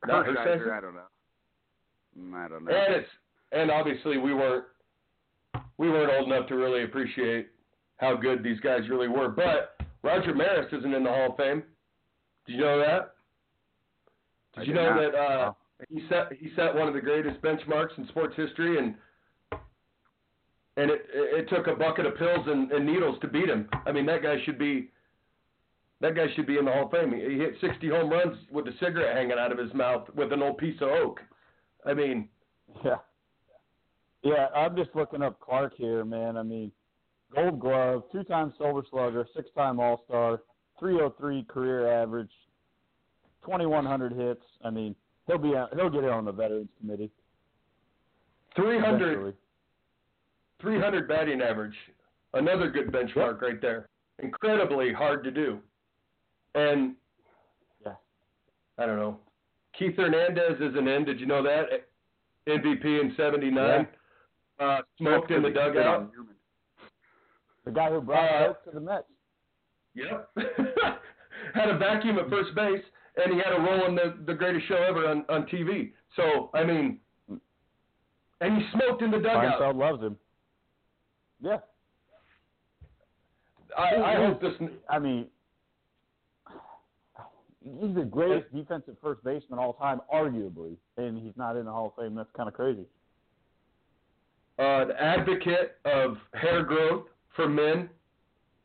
Not 0.07 0.25
Hershiser, 0.25 0.65
Hershiser? 0.65 0.77
I 0.77 0.81
don't 0.81 0.95
know. 0.95 2.37
I 2.37 2.47
don't 2.47 2.65
know. 2.65 2.71
And 2.71 2.95
it's 2.95 3.09
and 3.51 3.69
obviously 3.69 4.17
we 4.17 4.33
weren't 4.33 4.65
we 5.77 5.89
weren't 5.89 6.11
old 6.11 6.31
enough 6.31 6.47
to 6.47 6.55
really 6.55 6.83
appreciate 6.83 7.49
how 7.97 8.15
good 8.15 8.43
these 8.43 8.59
guys 8.61 8.81
really 8.89 9.07
were. 9.07 9.29
But 9.29 9.77
Roger 10.03 10.33
Maris 10.33 10.71
isn't 10.71 10.93
in 10.93 11.03
the 11.03 11.09
Hall 11.09 11.31
of 11.31 11.37
Fame. 11.37 11.63
Did 12.45 12.53
you 12.53 12.61
know 12.61 12.79
that? 12.79 13.15
Did 14.55 14.61
I 14.61 14.63
you 14.63 14.73
know 14.73 14.89
not. 14.89 15.11
that 15.11 15.17
uh, 15.17 15.53
he 15.89 16.01
set 16.09 16.33
he 16.33 16.49
set 16.55 16.73
one 16.75 16.87
of 16.87 16.93
the 16.93 17.01
greatest 17.01 17.41
benchmarks 17.41 17.97
in 17.97 18.07
sports 18.07 18.35
history 18.35 18.77
and 18.77 18.95
and 20.77 20.89
it 20.91 21.05
it 21.13 21.49
took 21.49 21.67
a 21.67 21.75
bucket 21.75 22.05
of 22.05 22.17
pills 22.17 22.45
and, 22.47 22.71
and 22.71 22.85
needles 22.85 23.17
to 23.21 23.27
beat 23.27 23.49
him. 23.49 23.69
I 23.85 23.91
mean 23.91 24.05
that 24.07 24.23
guy 24.23 24.37
should 24.45 24.57
be 24.57 24.91
that 26.01 26.15
guy 26.15 26.25
should 26.35 26.47
be 26.47 26.57
in 26.57 26.65
the 26.65 26.71
Hall 26.71 26.85
of 26.85 26.91
Fame. 26.91 27.13
He 27.13 27.37
hit 27.37 27.53
60 27.61 27.87
home 27.89 28.09
runs 28.09 28.37
with 28.51 28.67
a 28.67 28.73
cigarette 28.79 29.15
hanging 29.15 29.37
out 29.39 29.51
of 29.51 29.57
his 29.57 29.73
mouth 29.73 30.07
with 30.15 30.33
an 30.33 30.41
old 30.43 30.57
piece 30.57 30.79
of 30.81 30.89
oak. 30.89 31.21
I 31.85 31.93
mean, 31.93 32.29
Yeah. 32.83 32.97
Yeah, 34.21 34.47
I'm 34.55 34.75
just 34.75 34.89
looking 34.95 35.21
up 35.21 35.39
Clark 35.41 35.73
here, 35.75 36.05
man. 36.05 36.37
I 36.37 36.43
mean, 36.43 36.71
Gold 37.35 37.59
Glove, 37.59 38.03
two-time 38.11 38.53
Silver 38.57 38.83
Slugger, 38.89 39.27
six-time 39.35 39.79
All-Star, 39.79 40.41
303 40.79 41.43
career 41.43 41.91
average, 41.91 42.31
2,100 43.41 44.13
hits. 44.13 44.43
I 44.63 44.69
mean, 44.69 44.95
he'll 45.27 45.37
be 45.37 45.53
he'll 45.75 45.89
get 45.89 46.03
in 46.03 46.09
on 46.09 46.25
the 46.25 46.31
Veterans 46.31 46.69
Committee. 46.79 47.11
300 48.55 49.01
eventually. 49.11 49.33
300 50.61 51.07
batting 51.07 51.41
average. 51.41 51.75
Another 52.33 52.69
good 52.69 52.91
benchmark 52.91 53.41
right 53.41 53.61
there. 53.61 53.87
Incredibly 54.19 54.93
hard 54.93 55.23
to 55.23 55.31
do. 55.31 55.59
And 56.55 56.95
Yeah. 57.85 57.93
I 58.77 58.85
don't 58.85 58.97
know. 58.97 59.19
Keith 59.77 59.95
Hernandez 59.97 60.59
is 60.61 60.75
an 60.75 60.87
end. 60.87 61.07
Did 61.07 61.19
you 61.19 61.25
know 61.25 61.41
that? 61.43 61.87
MVP 62.47 62.85
in 63.01 63.13
'79. 63.17 63.87
Uh, 64.59 64.81
smoked 64.99 65.31
in 65.31 65.41
the 65.41 65.49
dugout. 65.49 66.11
The 67.65 67.71
guy 67.71 67.89
who 67.89 68.01
brought 68.01 68.29
Uh, 68.41 68.47
Oak 68.49 68.63
to 68.65 68.71
the 68.71 68.79
Mets. 68.79 69.05
Yep. 69.95 70.29
had 71.55 71.69
a 71.69 71.77
vacuum 71.77 72.19
at 72.19 72.29
first 72.29 72.53
base, 72.55 72.83
and 73.17 73.33
he 73.33 73.37
had 73.39 73.53
a 73.53 73.61
role 73.61 73.85
in 73.87 73.95
the 73.95 74.17
the 74.25 74.33
greatest 74.33 74.67
show 74.67 74.75
ever 74.75 75.07
on 75.07 75.25
on 75.29 75.45
TV. 75.47 75.91
So 76.15 76.49
I 76.53 76.63
mean, 76.63 76.99
and 78.41 78.57
he 78.57 78.67
smoked 78.73 79.01
in 79.01 79.11
the 79.11 79.17
dugout. 79.17 79.59
Seinfeld 79.59 79.75
loves 79.75 80.01
him. 80.01 80.17
Yeah. 81.41 81.57
I, 83.77 83.95
I 83.95 84.15
hope 84.17 84.39
this. 84.39 84.53
I 84.89 84.99
mean, 84.99 85.25
he's 87.79 87.95
the 87.95 88.03
greatest 88.03 88.53
defensive 88.53 88.95
first 89.01 89.23
baseman 89.23 89.57
all 89.59 89.73
time, 89.73 90.01
arguably, 90.13 90.75
and 90.97 91.17
he's 91.17 91.33
not 91.35 91.55
in 91.55 91.65
the 91.65 91.71
Hall 91.71 91.93
of 91.97 92.03
Fame. 92.03 92.13
That's 92.15 92.29
kind 92.35 92.47
of 92.47 92.53
crazy. 92.53 92.85
uh, 94.59 94.85
the 94.85 95.01
advocate 95.01 95.77
of 95.85 96.17
hair 96.33 96.63
growth 96.63 97.05
for 97.35 97.49
men. 97.49 97.89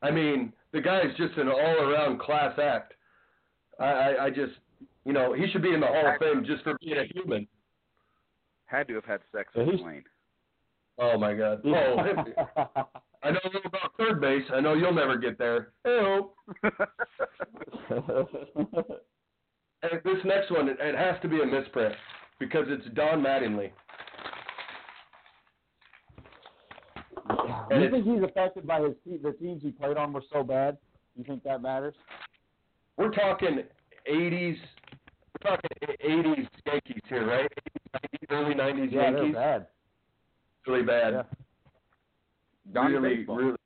I 0.02 0.10
mean, 0.10 0.52
the 0.72 0.80
guy 0.82 1.00
is 1.00 1.16
just 1.16 1.36
an 1.38 1.48
all-around 1.48 2.20
class 2.20 2.58
act. 2.62 2.92
I, 3.78 3.84
I, 3.84 4.24
I 4.24 4.30
just, 4.30 4.52
you 5.04 5.12
know, 5.12 5.32
he 5.32 5.48
should 5.50 5.62
be 5.62 5.72
in 5.72 5.80
the 5.80 5.86
Hall 5.86 6.06
of 6.06 6.18
Fame 6.18 6.44
just 6.46 6.64
for 6.64 6.76
being 6.80 6.98
a 6.98 7.04
human. 7.14 7.46
Had 8.66 8.88
to 8.88 8.94
have 8.94 9.04
had 9.04 9.20
sex 9.34 9.50
with 9.54 9.80
Wayne. 9.80 10.04
Oh 10.98 11.16
my 11.16 11.34
God. 11.34 11.62
Oh, 11.64 11.96
I 13.22 13.30
know 13.30 13.40
a 13.44 13.48
little 13.48 13.62
about 13.64 13.92
third 13.96 14.20
base. 14.20 14.44
I 14.52 14.60
know 14.60 14.74
you'll 14.74 14.92
never 14.92 15.16
get 15.16 15.38
there. 15.38 15.68
Hey-o. 15.84 16.32
And 19.82 20.00
this 20.04 20.16
next 20.24 20.50
one, 20.50 20.68
it, 20.68 20.76
it 20.80 20.96
has 20.96 21.20
to 21.22 21.28
be 21.28 21.40
a 21.40 21.46
misprint 21.46 21.94
because 22.40 22.66
it's 22.68 22.84
Don 22.94 23.22
Mattingly. 23.22 23.70
Do 27.70 27.80
you 27.80 27.90
think 27.90 28.04
he's 28.04 28.22
affected 28.22 28.66
by 28.66 28.80
his 28.80 28.94
the 29.22 29.32
teams 29.32 29.62
he 29.62 29.70
played 29.70 29.96
on 29.96 30.12
were 30.12 30.22
so 30.32 30.42
bad? 30.42 30.78
You 31.16 31.24
think 31.24 31.44
that 31.44 31.62
matters? 31.62 31.94
We're 32.98 33.10
talking 33.10 33.62
80s. 34.10 34.56
We're 35.44 35.50
talking 35.50 35.70
80s 36.04 36.48
Yankees 36.66 37.02
here, 37.08 37.26
right? 37.26 37.50
80s, 37.94 38.30
early 38.30 38.54
90s 38.54 38.92
Yeah, 38.92 39.10
they're 39.12 39.32
bad. 39.32 39.66
Really 40.66 40.82
bad. 40.82 41.12
Yeah. 41.14 41.22
Donnie 42.74 42.94
really, 42.96 43.16
Baseball. 43.16 43.36
really. 43.36 43.56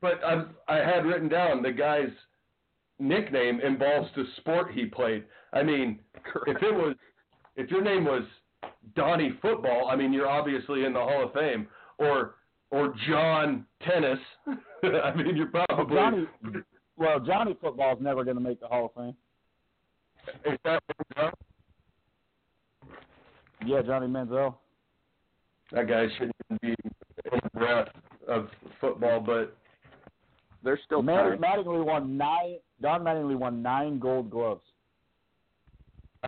But 0.00 0.24
I, 0.24 0.44
I 0.66 0.76
had 0.76 1.04
written 1.04 1.28
down 1.28 1.62
the 1.62 1.70
guy's 1.70 2.08
nickname 2.98 3.60
involves 3.60 4.08
the 4.16 4.24
sport 4.38 4.72
he 4.72 4.86
played. 4.86 5.24
I 5.52 5.62
mean, 5.62 6.00
if 6.46 6.62
it 6.62 6.74
was, 6.74 6.96
if 7.56 7.70
your 7.70 7.82
name 7.82 8.04
was 8.04 8.22
Donnie 8.96 9.38
Football, 9.42 9.88
I 9.90 9.96
mean, 9.96 10.12
you're 10.12 10.28
obviously 10.28 10.84
in 10.84 10.94
the 10.94 11.00
Hall 11.00 11.24
of 11.26 11.32
Fame, 11.34 11.68
or 11.98 12.36
or 12.70 12.94
John 13.08 13.66
Tennis. 13.86 14.18
I 14.82 15.14
mean, 15.14 15.36
you're 15.36 15.48
probably. 15.48 15.96
Johnny, 15.96 16.26
well, 16.96 17.20
Johnny 17.20 17.56
Football's 17.60 17.98
never 18.00 18.24
going 18.24 18.36
to 18.36 18.42
make 18.42 18.60
the 18.60 18.66
Hall 18.66 18.86
of 18.86 18.94
Fame. 18.94 19.16
Is 20.52 20.58
that 20.64 20.82
John? 21.16 21.32
Yeah, 23.66 23.82
Johnny 23.82 24.06
Manziel. 24.06 24.54
That 25.72 25.88
guy 25.88 26.06
shouldn't 26.16 26.36
even 26.50 26.58
be 26.62 26.68
in 26.68 27.40
the 27.42 27.58
breath 27.58 27.88
of 28.28 28.48
football, 28.80 29.20
but 29.20 29.56
they're 30.62 30.80
still 30.84 31.02
Matt. 31.02 31.40
Mattingly 31.40 31.84
won 31.84 32.16
nine. 32.16 32.56
Don 32.80 33.02
Mattingly 33.02 33.36
won 33.36 33.62
nine 33.62 33.98
Gold 33.98 34.30
Gloves. 34.30 34.62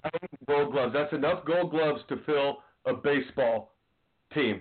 nine 0.02 0.12
gold 0.46 0.72
gloves. 0.72 0.92
That's 0.92 1.12
enough 1.12 1.44
gold 1.46 1.70
gloves 1.70 2.00
to 2.09 2.18
fill 2.26 2.59
a 2.87 2.94
baseball 2.94 3.72
team. 4.35 4.61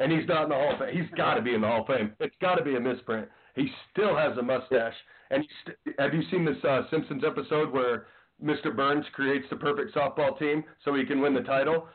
And 0.00 0.12
he's 0.12 0.28
not 0.28 0.44
in 0.44 0.48
the 0.50 0.54
Hall 0.54 0.74
of 0.74 0.78
Fame. 0.78 0.96
He's 0.96 1.10
got 1.16 1.34
to 1.34 1.42
be 1.42 1.54
in 1.54 1.60
the 1.60 1.66
Hall 1.66 1.80
of 1.80 1.86
Fame. 1.88 2.12
It's 2.20 2.36
got 2.40 2.54
to 2.54 2.64
be 2.64 2.76
a 2.76 2.80
misprint. 2.80 3.28
He 3.58 3.68
still 3.90 4.16
has 4.16 4.38
a 4.38 4.42
mustache. 4.42 4.94
And 5.30 5.42
he 5.42 5.48
st- 5.62 5.98
have 5.98 6.14
you 6.14 6.22
seen 6.30 6.44
this 6.44 6.56
uh, 6.64 6.82
Simpsons 6.90 7.24
episode 7.26 7.72
where 7.72 8.06
Mr. 8.42 8.74
Burns 8.74 9.04
creates 9.12 9.46
the 9.50 9.56
perfect 9.56 9.94
softball 9.94 10.38
team 10.38 10.62
so 10.84 10.94
he 10.94 11.04
can 11.04 11.20
win 11.20 11.34
the 11.34 11.40
title? 11.40 11.88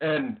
And 0.00 0.38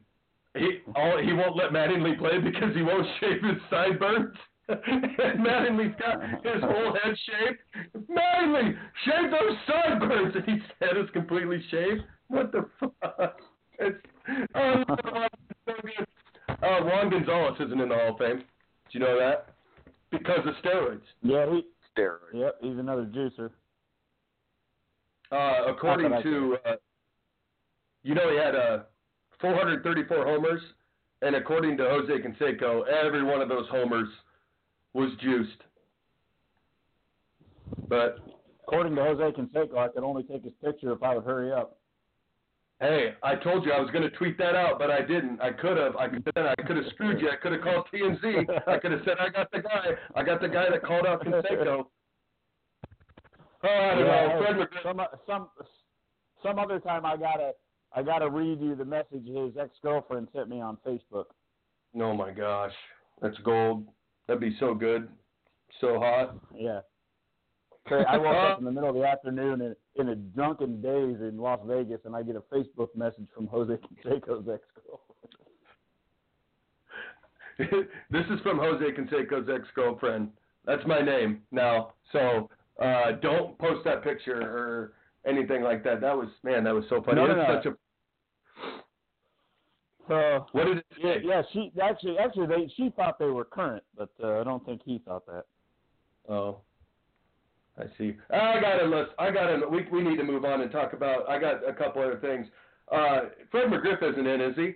he 0.56 0.80
all 0.96 1.22
he 1.22 1.32
won't 1.32 1.56
let 1.56 1.70
Mattingly 1.70 2.18
play 2.18 2.38
because 2.38 2.74
he 2.74 2.82
won't 2.82 3.06
shave 3.20 3.42
his 3.42 3.62
sideburns. 3.70 4.34
and 4.68 5.46
Mattingly's 5.46 5.94
got 6.00 6.20
his 6.20 6.60
whole 6.62 6.92
head 6.92 7.14
shaved. 7.24 8.08
Mattingly, 8.10 8.76
shave 9.04 9.30
those 9.30 9.56
sideburns, 9.68 10.34
and 10.34 10.44
his 10.44 10.62
head 10.80 10.96
is 10.96 11.08
completely 11.12 11.64
shaved. 11.70 12.02
What 12.28 12.52
the 12.52 12.68
fuck? 12.80 13.40
It's 13.78 13.98
oh, 14.54 14.82
it's 14.88 15.02
so 15.66 15.74
good. 15.82 16.06
Uh, 16.48 16.80
Juan 16.82 17.10
Gonzalez 17.10 17.60
isn't 17.60 17.78
in 17.78 17.90
the 17.90 17.94
Hall 17.94 18.12
of 18.12 18.18
Fame. 18.18 18.38
Do 18.38 18.44
you 18.92 19.00
know 19.00 19.18
that? 19.18 19.55
Because 20.26 20.46
of 20.46 20.54
steroids. 20.64 21.00
Yeah, 21.22 21.46
he. 21.50 21.64
Steroids. 21.96 22.34
Yep, 22.34 22.56
he's 22.60 22.78
another 22.78 23.04
juicer. 23.04 23.50
Uh, 25.32 25.70
according 25.70 26.10
Not 26.10 26.22
that 26.22 26.28
I 26.28 26.30
to, 26.30 26.56
uh, 26.66 26.76
you 28.02 28.14
know, 28.14 28.30
he 28.30 28.36
had 28.36 28.54
uh, 28.54 28.80
434 29.40 30.24
homers, 30.24 30.60
and 31.22 31.34
according 31.34 31.76
to 31.78 31.84
Jose 31.84 32.12
Canseco, 32.12 32.86
every 32.86 33.24
one 33.24 33.40
of 33.40 33.48
those 33.48 33.66
homers 33.70 34.08
was 34.92 35.10
juiced. 35.20 35.62
But 37.88 38.18
according 38.62 38.94
to 38.94 39.02
Jose 39.02 39.40
Canseco, 39.40 39.78
I 39.78 39.88
could 39.88 40.04
only 40.04 40.22
take 40.22 40.44
his 40.44 40.52
picture 40.62 40.92
if 40.92 41.02
I 41.02 41.16
would 41.16 41.24
hurry 41.24 41.52
up. 41.52 41.78
Hey, 42.80 43.14
I 43.22 43.36
told 43.36 43.64
you 43.64 43.72
I 43.72 43.80
was 43.80 43.90
going 43.90 44.02
to 44.02 44.10
tweet 44.10 44.36
that 44.36 44.54
out, 44.54 44.78
but 44.78 44.90
I 44.90 45.00
didn't. 45.00 45.40
I 45.40 45.50
could 45.50 45.78
have. 45.78 45.96
I 45.96 46.08
could 46.08 46.30
have. 46.36 46.54
I 46.58 46.62
could 46.62 46.76
have 46.76 46.84
screwed 46.90 47.20
you. 47.20 47.30
I 47.30 47.36
could 47.36 47.52
have 47.52 47.62
called 47.62 47.86
TMZ. 47.92 48.44
I 48.68 48.78
could 48.78 48.92
have 48.92 49.00
said 49.04 49.14
I 49.18 49.30
got 49.30 49.50
the 49.50 49.60
guy. 49.62 49.86
I 50.14 50.22
got 50.22 50.42
the 50.42 50.48
guy 50.48 50.68
that 50.70 50.82
called 50.82 51.06
out 51.06 51.24
Canseco. 51.24 51.86
Oh, 53.64 53.68
I 53.68 53.94
don't 53.94 54.06
Yeah, 54.06 54.26
know. 54.28 54.42
Fred 54.42 54.56
hey, 54.56 54.78
some 54.82 55.00
some 55.26 55.48
some 56.42 56.58
other 56.58 56.78
time 56.78 57.06
I 57.06 57.16
gotta 57.16 57.52
I 57.94 58.02
gotta 58.02 58.28
read 58.28 58.60
you 58.60 58.76
the 58.76 58.84
message 58.84 59.26
his 59.26 59.56
ex 59.58 59.70
girlfriend 59.82 60.28
sent 60.34 60.50
me 60.50 60.60
on 60.60 60.76
Facebook. 60.86 61.24
Oh 61.98 62.12
my 62.14 62.30
gosh, 62.30 62.72
that's 63.22 63.38
gold. 63.38 63.86
That'd 64.26 64.40
be 64.40 64.54
so 64.60 64.74
good, 64.74 65.08
so 65.80 65.98
hot. 65.98 66.36
Yeah. 66.54 66.80
So 67.88 67.96
I 67.96 68.18
woke 68.18 68.36
up 68.36 68.58
in 68.58 68.64
the 68.64 68.72
middle 68.72 68.90
of 68.90 68.96
the 68.96 69.06
afternoon 69.06 69.62
in, 69.62 69.76
in 69.98 70.10
a 70.10 70.14
drunken 70.14 70.80
daze 70.80 71.20
in 71.20 71.38
Las 71.38 71.60
Vegas, 71.64 72.00
and 72.04 72.14
I 72.14 72.22
get 72.22 72.36
a 72.36 72.42
Facebook 72.54 72.94
message 72.94 73.26
from 73.34 73.46
Jose 73.48 73.72
Canseco's 73.72 74.48
ex 74.48 74.62
girlfriend. 74.86 75.06
this 78.10 78.24
is 78.30 78.40
from 78.42 78.58
Jose 78.58 78.84
Canseco's 78.92 79.48
ex-girlfriend. 79.52 80.28
That's 80.66 80.86
my 80.86 81.00
name 81.00 81.42
now. 81.50 81.94
So 82.12 82.50
uh, 82.82 83.12
don't 83.22 83.58
post 83.58 83.84
that 83.84 84.04
picture 84.04 84.40
or 84.40 84.92
anything 85.26 85.62
like 85.62 85.82
that. 85.84 86.00
That 86.00 86.16
was 86.16 86.28
man, 86.42 86.64
that 86.64 86.74
was 86.74 86.84
so 86.88 87.02
funny. 87.02 87.16
No, 87.16 87.26
no, 87.28 87.34
no. 87.34 87.54
such 87.56 87.66
a 87.66 87.76
So 90.08 90.46
what 90.52 90.64
did 90.64 90.78
it 90.78 90.84
yeah, 90.98 91.14
yeah, 91.22 91.42
she 91.52 91.72
actually 91.82 92.18
actually 92.18 92.46
they 92.46 92.70
she 92.76 92.90
thought 92.90 93.18
they 93.18 93.26
were 93.26 93.44
current, 93.44 93.84
but 93.96 94.10
uh, 94.22 94.40
I 94.40 94.44
don't 94.44 94.64
think 94.66 94.82
he 94.84 94.98
thought 94.98 95.26
that. 95.26 95.44
Oh, 96.28 96.58
I 97.78 97.84
see. 97.98 98.16
I 98.30 98.58
got 98.60 98.82
a 98.82 98.86
list. 98.86 99.10
I 99.18 99.30
got 99.30 99.50
a. 99.50 99.68
We 99.68 99.86
we 99.92 100.02
need 100.02 100.16
to 100.16 100.24
move 100.24 100.44
on 100.44 100.62
and 100.62 100.70
talk 100.70 100.92
about. 100.94 101.28
I 101.28 101.38
got 101.38 101.68
a 101.68 101.74
couple 101.74 102.02
other 102.02 102.18
things. 102.18 102.46
Uh, 102.90 103.28
Fred 103.50 103.68
McGriff 103.68 104.02
isn't 104.12 104.26
in, 104.26 104.40
is 104.40 104.56
he? 104.56 104.74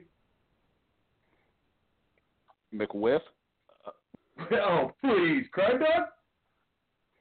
McWiff. 2.75 3.21
oh, 4.53 4.93
please, 5.01 5.47
crime 5.53 5.79
dog. 5.79 6.09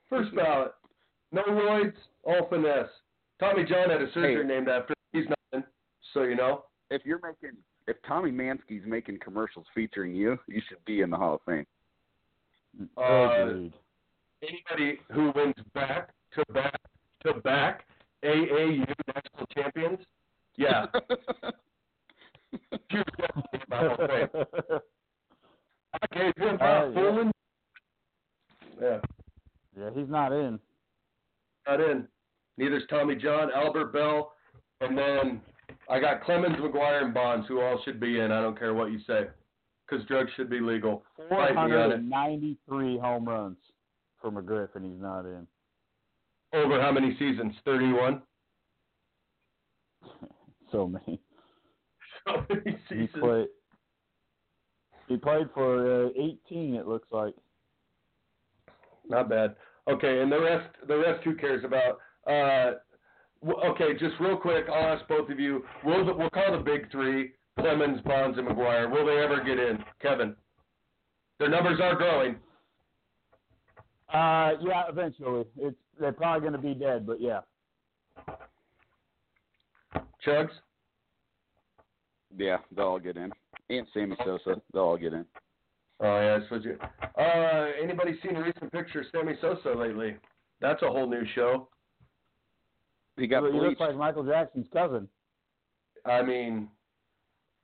First 0.09 0.35
ballot. 0.35 0.73
No 1.31 1.43
roids, 1.43 1.93
all 2.23 2.47
finesse. 2.49 2.89
Tommy 3.39 3.63
John 3.63 3.89
had 3.89 4.01
a 4.01 4.07
surgery 4.13 4.41
Hey. 4.43 4.47
named 4.47 4.67
after. 4.67 4.93
him. 4.93 5.21
He's 5.21 5.29
not 5.29 5.37
in, 5.53 5.63
so 6.13 6.23
you 6.23 6.35
know. 6.35 6.63
If 6.91 7.03
you're 7.05 7.19
making, 7.23 7.57
if 7.87 7.97
Tommy 8.07 8.31
Mansky's 8.31 8.85
making 8.85 9.19
commercials 9.19 9.65
featuring 9.75 10.15
you, 10.15 10.37
you 10.47 10.61
should 10.67 10.83
be 10.85 11.01
in 11.01 11.09
the 11.09 11.17
Hall 11.17 11.35
of 11.35 11.41
Fame. 11.45 11.65
Uh, 12.97 13.43
Agreed. 13.45 13.73
Anybody 14.41 14.99
who 15.11 15.31
wins 15.35 15.55
back 15.73 16.09
to 16.33 16.43
back 16.53 16.79
to 17.25 17.33
back 17.41 17.85
AAU 18.23 18.87
national 19.07 19.45
champions, 19.53 19.99
yeah, 20.55 20.85
huge 22.89 23.05
definitely 23.17 23.43
in 23.53 23.59
my 23.69 23.77
Hall 23.77 23.95
of 23.99 24.09
Fame. 24.09 24.29
I 25.93 26.15
gave 26.17 26.37
him 26.37 26.55
Uh, 26.61 26.65
yeah. 26.65 26.91
Fulman. 26.93 27.31
Yeah, 28.81 28.99
yeah, 29.77 29.89
he's 29.93 30.09
not 30.09 30.31
in. 30.31 30.59
not 31.67 31.81
in. 31.81 32.07
Neither's 32.57 32.83
Tommy 32.89 33.15
John, 33.15 33.49
Albert 33.53 33.91
Belle, 33.93 34.31
and 34.81 34.97
then 34.97 35.41
I 35.89 35.99
got 35.99 36.23
Clemens, 36.23 36.55
McGwire, 36.57 37.03
and 37.03 37.13
Bonds, 37.13 37.45
who 37.47 37.59
all 37.61 37.81
should 37.83 37.99
be 37.99 38.19
in. 38.19 38.31
I 38.31 38.41
don't 38.41 38.57
care 38.57 38.73
what 38.73 38.91
you 38.91 38.99
say, 39.05 39.27
because 39.89 40.05
drugs 40.07 40.31
should 40.37 40.49
be 40.49 40.59
legal. 40.61 41.03
Fight 41.29 41.55
me 41.55 41.57
on 41.61 41.71
it. 41.91 42.01
493 42.09 42.99
home 42.99 43.25
runs 43.25 43.57
for 44.21 44.31
McGriff, 44.31 44.75
and 44.75 44.85
he's 44.85 45.01
not 45.01 45.25
in. 45.25 45.47
Over 46.53 46.81
how 46.81 46.91
many 46.91 47.15
seasons? 47.19 47.53
Thirty-one. 47.65 48.21
So 50.71 50.87
many. 50.87 51.19
So 52.27 52.45
many 52.47 52.77
seasons. 52.87 53.09
He 53.13 53.19
played. 53.19 53.47
He 55.07 55.17
played 55.17 55.47
for 55.55 56.05
uh, 56.05 56.09
18. 56.15 56.75
It 56.75 56.87
looks 56.87 57.07
like. 57.11 57.33
Not 59.09 59.29
bad. 59.29 59.55
Okay, 59.89 60.21
and 60.21 60.31
the 60.31 60.39
rest, 60.39 60.69
the 60.87 60.97
rest, 60.97 61.23
who 61.23 61.35
cares 61.35 61.63
about? 61.63 61.97
Uh, 62.27 62.73
okay, 63.65 63.93
just 63.93 64.13
real 64.19 64.37
quick, 64.37 64.65
I'll 64.71 64.95
ask 64.95 65.07
both 65.07 65.29
of 65.29 65.39
you. 65.39 65.63
We'll 65.83 66.05
we'll 66.15 66.29
call 66.29 66.51
the 66.51 66.63
big 66.63 66.91
three: 66.91 67.31
Clemens, 67.59 67.99
Bonds, 68.01 68.37
and 68.37 68.47
McGwire. 68.47 68.91
Will 68.91 69.07
they 69.07 69.23
ever 69.23 69.43
get 69.43 69.57
in? 69.57 69.79
Kevin, 69.99 70.35
their 71.39 71.49
numbers 71.49 71.79
are 71.81 71.95
growing. 71.95 72.35
Uh, 74.13 74.51
yeah, 74.61 74.83
eventually. 74.89 75.45
It's 75.57 75.77
they're 75.99 76.11
probably 76.11 76.41
going 76.41 76.53
to 76.53 76.59
be 76.59 76.73
dead, 76.73 77.05
but 77.05 77.21
yeah. 77.21 77.41
Chugs, 80.25 80.49
yeah, 82.37 82.57
they'll 82.75 82.85
all 82.85 82.99
get 82.99 83.17
in. 83.17 83.31
And 83.69 83.87
Sammy 83.93 84.15
Sosa, 84.25 84.61
they'll 84.73 84.83
all 84.83 84.97
get 84.97 85.13
in. 85.13 85.25
oh 86.01 86.21
yeah, 86.21 86.37
I 86.39 86.43
suppose 86.43 86.65
you. 86.65 86.77
Uh, 87.17 87.67
anybody 87.81 88.17
seen 88.23 88.35
a 88.35 88.41
recent 88.43 88.71
picture 88.71 89.01
of 89.01 89.05
Sammy 89.11 89.33
Sosa 89.41 89.69
lately? 89.77 90.15
That's 90.59 90.81
a 90.81 90.87
whole 90.87 91.09
new 91.09 91.23
show. 91.35 91.69
He 93.17 93.27
got 93.27 93.43
he 93.51 93.59
looks 93.59 93.79
like 93.79 93.95
Michael 93.95 94.23
Jackson's 94.23 94.67
cousin. 94.73 95.07
I 96.05 96.21
mean, 96.21 96.67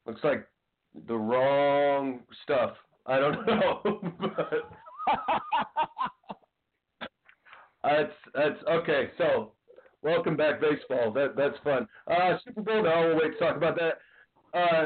looks 0.06 0.24
like 0.24 0.48
the 1.08 1.16
wrong 1.16 2.22
stuff. 2.44 2.72
I 3.06 3.20
don't 3.20 3.46
know, 3.48 4.14
but. 4.20 4.70
That's 7.86 8.14
that's 8.34 8.64
okay. 8.70 9.10
So, 9.18 9.52
welcome 10.02 10.36
back, 10.36 10.60
baseball. 10.60 11.12
That 11.14 11.36
that's 11.38 11.56
fun. 11.64 11.88
Uh, 12.08 12.38
Super 12.46 12.62
Bowl. 12.62 12.84
Now 12.84 13.08
we'll 13.08 13.18
wait 13.18 13.34
to 13.34 13.40
talk 13.40 13.56
about 13.56 13.78
that. 13.78 14.58
Uh, 14.58 14.86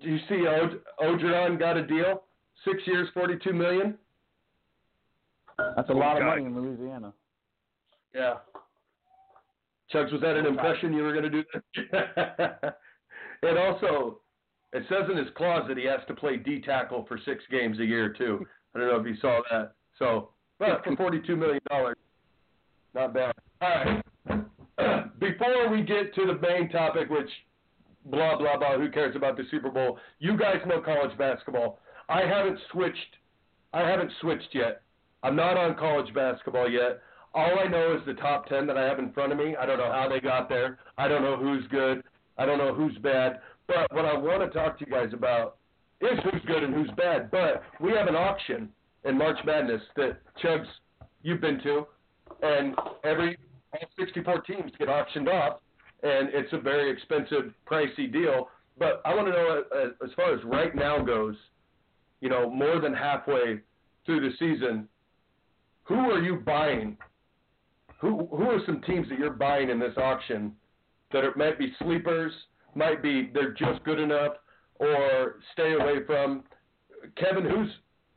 do 0.00 0.08
you 0.08 0.18
see 0.28 0.46
o- 0.46 0.78
Orgeron 1.02 1.58
got 1.58 1.76
a 1.76 1.86
deal? 1.86 2.22
Six 2.64 2.78
years, 2.86 3.08
forty-two 3.14 3.52
million. 3.52 3.98
That's 5.76 5.90
a 5.90 5.94
lot 5.94 6.18
of 6.18 6.24
money 6.24 6.44
in 6.44 6.54
Louisiana. 6.54 7.12
Yeah. 8.14 8.34
Chugs, 9.92 10.12
was 10.12 10.20
that 10.20 10.36
an 10.36 10.46
impression 10.46 10.92
you 10.92 11.02
were 11.02 11.12
going 11.12 11.24
to 11.24 11.30
do? 11.30 11.44
That? 11.90 12.78
and 13.42 13.58
also, 13.58 14.20
it 14.72 14.84
says 14.88 15.08
in 15.10 15.16
his 15.16 15.26
clause 15.36 15.64
that 15.68 15.76
he 15.76 15.84
has 15.84 16.00
to 16.06 16.14
play 16.14 16.36
D 16.36 16.60
tackle 16.60 17.04
for 17.08 17.18
six 17.24 17.42
games 17.50 17.78
a 17.80 17.84
year 17.84 18.12
too. 18.12 18.46
I 18.74 18.78
don't 18.78 18.88
know 18.88 19.00
if 19.00 19.06
you 19.06 19.16
saw 19.20 19.40
that. 19.50 19.72
So, 19.98 20.30
but 20.58 20.84
for 20.84 20.94
forty-two 20.96 21.36
million 21.36 21.60
dollars, 21.68 21.96
not 22.94 23.14
bad. 23.14 23.34
All 23.60 23.68
right. 23.68 24.02
Before 25.20 25.68
we 25.70 25.82
get 25.82 26.14
to 26.14 26.26
the 26.26 26.38
main 26.40 26.68
topic, 26.70 27.10
which 27.10 27.28
blah 28.06 28.38
blah 28.38 28.56
blah, 28.58 28.78
who 28.78 28.90
cares 28.90 29.16
about 29.16 29.36
the 29.36 29.44
Super 29.50 29.70
Bowl? 29.70 29.98
You 30.18 30.36
guys 30.36 30.56
know 30.66 30.80
college 30.80 31.16
basketball. 31.18 31.78
I 32.08 32.22
haven't 32.22 32.58
switched. 32.72 33.16
I 33.72 33.88
haven't 33.88 34.10
switched 34.20 34.48
yet. 34.52 34.82
I'm 35.22 35.36
not 35.36 35.56
on 35.56 35.76
college 35.76 36.12
basketball 36.14 36.68
yet. 36.68 37.00
All 37.34 37.58
I 37.60 37.68
know 37.68 37.94
is 37.94 38.04
the 38.06 38.14
top 38.14 38.48
10 38.48 38.66
that 38.66 38.76
I 38.76 38.82
have 38.82 38.98
in 38.98 39.12
front 39.12 39.30
of 39.30 39.38
me. 39.38 39.54
I 39.54 39.64
don't 39.64 39.78
know 39.78 39.92
how 39.92 40.08
they 40.08 40.18
got 40.18 40.48
there. 40.48 40.78
I 40.98 41.06
don't 41.06 41.22
know 41.22 41.36
who's 41.36 41.64
good. 41.68 42.02
I 42.38 42.46
don't 42.46 42.58
know 42.58 42.74
who's 42.74 42.96
bad. 42.98 43.40
But 43.68 43.92
what 43.94 44.04
I 44.04 44.16
want 44.16 44.42
to 44.42 44.58
talk 44.58 44.78
to 44.78 44.86
you 44.86 44.90
guys 44.90 45.12
about 45.12 45.58
is 46.00 46.18
who's 46.24 46.42
good 46.46 46.64
and 46.64 46.74
who's 46.74 46.90
bad. 46.96 47.30
But 47.30 47.62
we 47.80 47.92
have 47.92 48.08
an 48.08 48.16
auction 48.16 48.70
in 49.04 49.16
March 49.16 49.38
Madness 49.44 49.82
that 49.96 50.18
Chugs, 50.42 50.66
you've 51.22 51.40
been 51.40 51.60
to, 51.62 51.86
and 52.42 52.74
every 53.04 53.36
all 53.72 53.88
64 53.98 54.40
teams 54.42 54.72
get 54.78 54.88
auctioned 54.88 55.28
off, 55.28 55.60
and 56.02 56.28
it's 56.32 56.52
a 56.52 56.58
very 56.58 56.90
expensive, 56.90 57.52
pricey 57.70 58.10
deal. 58.12 58.48
But 58.78 59.02
I 59.04 59.14
want 59.14 59.28
to 59.28 59.32
know, 59.32 59.62
uh, 59.74 60.04
as 60.04 60.10
far 60.16 60.34
as 60.34 60.42
right 60.44 60.74
now 60.74 61.02
goes, 61.02 61.36
you 62.20 62.28
know, 62.28 62.50
more 62.50 62.80
than 62.80 62.94
halfway 62.94 63.60
through 64.06 64.20
the 64.20 64.36
season, 64.38 64.88
who 65.84 65.94
are 65.94 66.20
you 66.20 66.36
buying? 66.36 66.96
Who 68.00 68.26
who 68.26 68.44
are 68.44 68.60
some 68.64 68.80
teams 68.82 69.08
that 69.10 69.18
you're 69.18 69.30
buying 69.30 69.68
in 69.68 69.78
this 69.78 69.96
auction 69.96 70.52
that 71.12 71.24
are, 71.24 71.34
might 71.36 71.58
be 71.58 71.72
sleepers, 71.82 72.32
might 72.74 73.02
be 73.02 73.30
they're 73.34 73.52
just 73.52 73.84
good 73.84 73.98
enough, 73.98 74.34
or 74.76 75.36
stay 75.52 75.74
away 75.74 76.04
from? 76.06 76.44
Kevin, 77.16 77.44
who's 77.44 77.68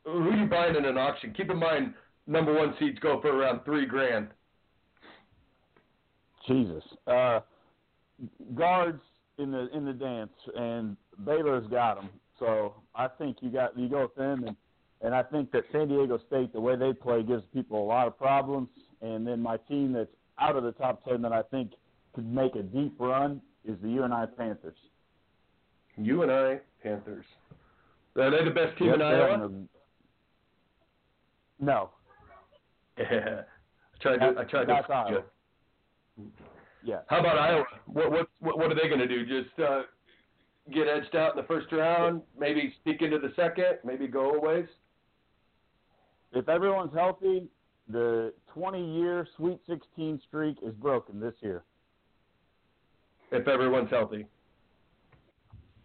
who 0.04 0.30
are 0.30 0.36
you 0.36 0.46
buying 0.46 0.76
in 0.76 0.84
an 0.84 0.96
auction? 0.96 1.34
Keep 1.36 1.50
in 1.50 1.58
mind, 1.58 1.94
number 2.26 2.52
one 2.54 2.74
seeds 2.78 2.98
go 3.00 3.20
for 3.20 3.28
around 3.28 3.64
three 3.64 3.86
grand. 3.86 4.28
Jesus. 6.46 6.84
Uh, 7.06 7.40
guards 8.54 9.00
in 9.38 9.50
the 9.50 9.68
in 9.74 9.84
the 9.84 9.92
dance, 9.92 10.32
and 10.54 10.96
Baylor's 11.24 11.66
got 11.68 11.96
them. 11.96 12.10
So 12.38 12.74
I 12.94 13.08
think 13.08 13.38
you 13.40 13.50
got 13.50 13.78
you 13.78 13.88
go 13.88 14.02
with 14.02 14.14
them, 14.14 14.44
and 14.44 14.56
and 15.00 15.14
I 15.14 15.22
think 15.22 15.50
that 15.52 15.64
San 15.72 15.88
Diego 15.88 16.18
State, 16.26 16.52
the 16.52 16.60
way 16.60 16.76
they 16.76 16.92
play, 16.92 17.22
gives 17.22 17.42
people 17.52 17.82
a 17.82 17.86
lot 17.86 18.06
of 18.06 18.18
problems. 18.18 18.68
And 19.02 19.26
then 19.26 19.40
my 19.40 19.56
team 19.56 19.92
that's 19.92 20.10
out 20.38 20.56
of 20.56 20.64
the 20.64 20.72
top 20.72 21.04
ten 21.04 21.20
that 21.22 21.32
I 21.32 21.42
think 21.42 21.72
could 22.14 22.26
make 22.26 22.54
a 22.56 22.62
deep 22.62 22.94
run 22.98 23.40
is 23.64 23.76
the 23.82 23.88
UNI 23.88 24.26
Panthers. 24.36 24.76
You 25.96 26.22
and 26.22 26.30
I, 26.30 26.58
Panthers. 26.82 27.24
Are 28.16 28.30
they 28.30 28.44
the 28.44 28.50
best 28.50 28.76
team 28.78 28.88
Yep, 28.88 28.96
in 28.96 29.02
Iowa? 29.02 29.30
having 29.38 29.68
a- 31.60 31.64
No, 31.64 31.90
Yeah. 32.98 33.42
tried 34.00 34.18
to. 34.18 34.40
I 34.40 34.44
tried 34.44 34.68
That's 34.68 34.86
to. 34.86 34.92
Iowa. 34.92 35.22
Yeah. 36.84 36.98
How 37.08 37.20
about 37.20 37.38
Iowa? 37.38 37.64
What 37.86 38.10
what 38.12 38.28
what, 38.40 38.72
are 38.72 38.74
they 38.74 38.88
going 38.88 39.00
to 39.00 39.08
do? 39.08 39.24
Just 39.24 39.58
uh, 39.58 39.82
get 40.72 40.86
edged 40.86 41.16
out 41.16 41.36
in 41.36 41.40
the 41.40 41.46
first 41.46 41.72
round? 41.72 42.22
Maybe 42.38 42.74
sneak 42.82 43.02
into 43.02 43.18
the 43.18 43.32
second? 43.36 43.78
Maybe 43.84 44.06
go 44.06 44.32
a 44.34 44.40
ways? 44.40 44.66
If 46.32 46.48
everyone's 46.48 46.92
healthy, 46.92 47.48
the 47.88 48.32
20-year 48.56 49.26
Sweet 49.36 49.60
16 49.68 50.20
streak 50.26 50.56
is 50.62 50.74
broken 50.74 51.20
this 51.20 51.34
year. 51.40 51.62
If 53.30 53.46
everyone's 53.46 53.90
healthy. 53.90 54.26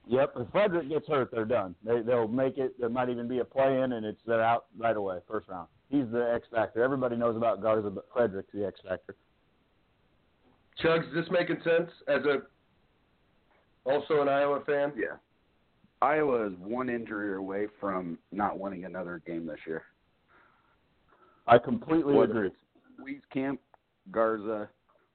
Yep. 0.08 0.34
If 0.38 0.48
Fredrick 0.48 0.90
gets 0.90 1.08
hurt, 1.08 1.30
they're 1.32 1.46
done. 1.46 1.76
They 1.86 2.02
they'll 2.02 2.28
make 2.28 2.58
it. 2.58 2.80
There 2.80 2.90
might 2.90 3.10
even 3.10 3.28
be 3.28 3.40
a 3.40 3.46
play 3.46 3.82
in, 3.82 3.94
and 3.94 4.06
it's 4.06 4.20
they're 4.26 4.44
out 4.44 4.66
right 4.78 4.98
away, 4.98 5.20
first 5.28 5.48
round. 5.48 5.68
He's 5.90 6.06
the 6.12 6.32
X 6.34 6.48
factor. 6.52 6.84
Everybody 6.84 7.16
knows 7.16 7.36
about 7.36 7.62
Garza, 7.62 7.90
but 7.90 8.06
Fredrick's 8.16 8.52
the 8.54 8.66
X 8.66 8.80
factor. 8.88 9.16
Chugs, 10.84 11.08
is 11.10 11.14
this 11.14 11.26
making 11.32 11.58
sense 11.64 11.90
as 12.08 12.24
a 12.26 12.42
also 13.90 14.22
an 14.22 14.30
Iowa 14.30 14.62
fan? 14.66 14.94
Yeah. 14.96 15.18
Iowa 16.02 16.48
is 16.48 16.54
one 16.60 16.90
injury 16.90 17.36
away 17.36 17.68
from 17.80 18.18
not 18.32 18.58
winning 18.60 18.86
another 18.86 19.22
game 19.26 19.46
this 19.46 19.60
year. 19.68 19.84
I 21.48 21.58
completely 21.58 22.14
Whether 22.14 22.46
agree. 22.46 22.52
it's 23.08 23.24
Wieskamp, 23.36 23.58
Garza, 24.12 24.70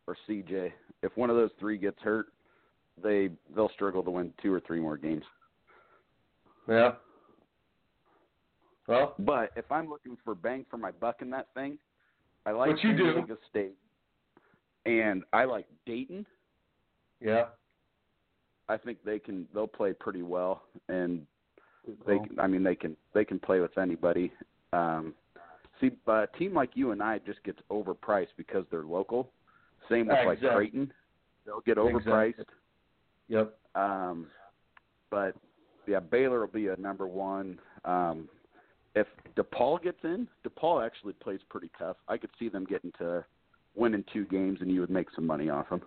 or 0.07 0.17
CJ. 0.29 0.73
If 1.03 1.17
one 1.17 1.31
of 1.31 1.37
those 1.37 1.51
three 1.59 1.79
gets 1.79 2.01
hurt, 2.03 2.27
they 3.03 3.31
they'll 3.55 3.71
struggle 3.71 4.03
to 4.03 4.11
win 4.11 4.33
two 4.43 4.53
or 4.53 4.61
three 4.61 4.81
more 4.81 4.97
games. 4.97 5.25
Yeah. 6.69 6.93
Well, 8.87 9.15
But 9.19 9.51
if 9.57 9.71
I'm 9.71 9.89
looking 9.89 10.17
for 10.25 10.35
bang 10.35 10.67
for 10.71 10.77
my 10.77 10.91
buck 10.91 11.23
in 11.23 11.31
that 11.31 11.49
thing, 11.55 11.79
I 12.47 12.51
like 12.51 12.71
What 12.71 12.83
you 12.85 12.91
San 12.91 12.97
do. 12.99 13.13
Diego 13.15 13.37
State, 13.49 13.75
and 14.85 15.25
I 15.33 15.45
like 15.45 15.67
Dayton. 15.87 16.27
yeah. 17.21 17.47
I 18.67 18.79
think 18.79 18.99
they 19.05 19.19
can 19.19 19.47
they'll 19.53 19.67
play 19.67 19.93
pretty 19.93 20.23
well, 20.23 20.63
and 20.89 21.27
they 22.07 22.19
can, 22.19 22.41
I 22.41 22.47
mean 22.47 22.63
they 22.63 22.75
can 22.75 22.97
they 23.13 23.23
can 23.25 23.39
play 23.39 23.61
with 23.61 23.77
anybody. 23.77 24.33
Um, 24.73 25.15
see, 25.81 25.91
a 26.07 26.27
team 26.39 26.55
like 26.55 26.71
UNI 26.75 27.21
just 27.27 27.43
gets 27.45 27.59
overpriced 27.71 28.29
because 28.39 28.65
they're 28.71 28.85
local. 28.85 29.31
Same 29.91 30.07
with 30.07 30.17
like 30.25 30.39
Exactly. 30.39 30.57
Creighton, 30.57 30.93
they'll 31.45 31.61
get 31.61 31.77
overpriced. 31.77 32.29
Exactly. 32.31 32.55
Yep. 33.29 33.59
Um, 33.75 34.29
but 35.11 35.37
yeah, 35.87 36.01
Baylor 36.01 36.41
will 36.41 36.47
be 36.47 36.69
a 36.69 36.77
number 36.77 37.07
one. 37.07 37.59
Um, 37.85 38.31
if 38.95 39.07
DePaul 39.37 39.83
gets 39.83 39.99
in, 40.05 40.29
DePaul 40.47 40.85
actually 40.85 41.15
plays 41.15 41.41
pretty 41.49 41.71
tough. 41.79 41.97
I 42.09 42.17
could 42.17 42.31
see 42.39 42.49
them 42.49 42.65
getting 42.65 42.93
to 42.99 43.25
winning 43.75 44.05
two 44.13 44.25
games, 44.27 44.59
and 44.61 44.71
you 44.71 44.81
would 44.81 44.91
make 44.91 45.09
some 45.15 45.27
money 45.27 45.51
off 45.51 45.69
them. 45.71 45.83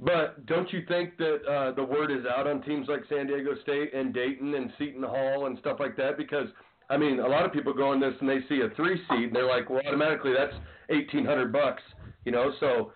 But 0.00 0.46
don't 0.46 0.72
you 0.72 0.82
think 0.86 1.16
that 1.16 1.38
uh, 1.50 1.72
the 1.72 1.82
word 1.82 2.12
is 2.12 2.24
out 2.26 2.46
on 2.46 2.62
teams 2.62 2.86
like 2.88 3.00
San 3.08 3.26
Diego 3.26 3.52
State 3.62 3.94
and 3.94 4.14
Dayton 4.14 4.54
and 4.54 4.72
Seton 4.78 5.02
Hall 5.02 5.46
and 5.46 5.58
stuff 5.58 5.78
like 5.80 5.96
that? 5.96 6.16
Because 6.16 6.46
I 6.90 6.96
mean, 6.96 7.20
a 7.20 7.26
lot 7.26 7.44
of 7.44 7.52
people 7.52 7.74
go 7.74 7.92
in 7.92 8.00
this 8.00 8.14
and 8.20 8.28
they 8.28 8.38
see 8.48 8.60
a 8.60 8.70
three 8.74 9.00
seed 9.10 9.24
and 9.24 9.36
they're 9.36 9.48
like, 9.48 9.68
well, 9.68 9.82
automatically 9.86 10.32
that's 10.36 10.54
eighteen 10.90 11.24
hundred 11.24 11.52
bucks, 11.52 11.82
you 12.24 12.32
know. 12.32 12.52
So, 12.60 12.92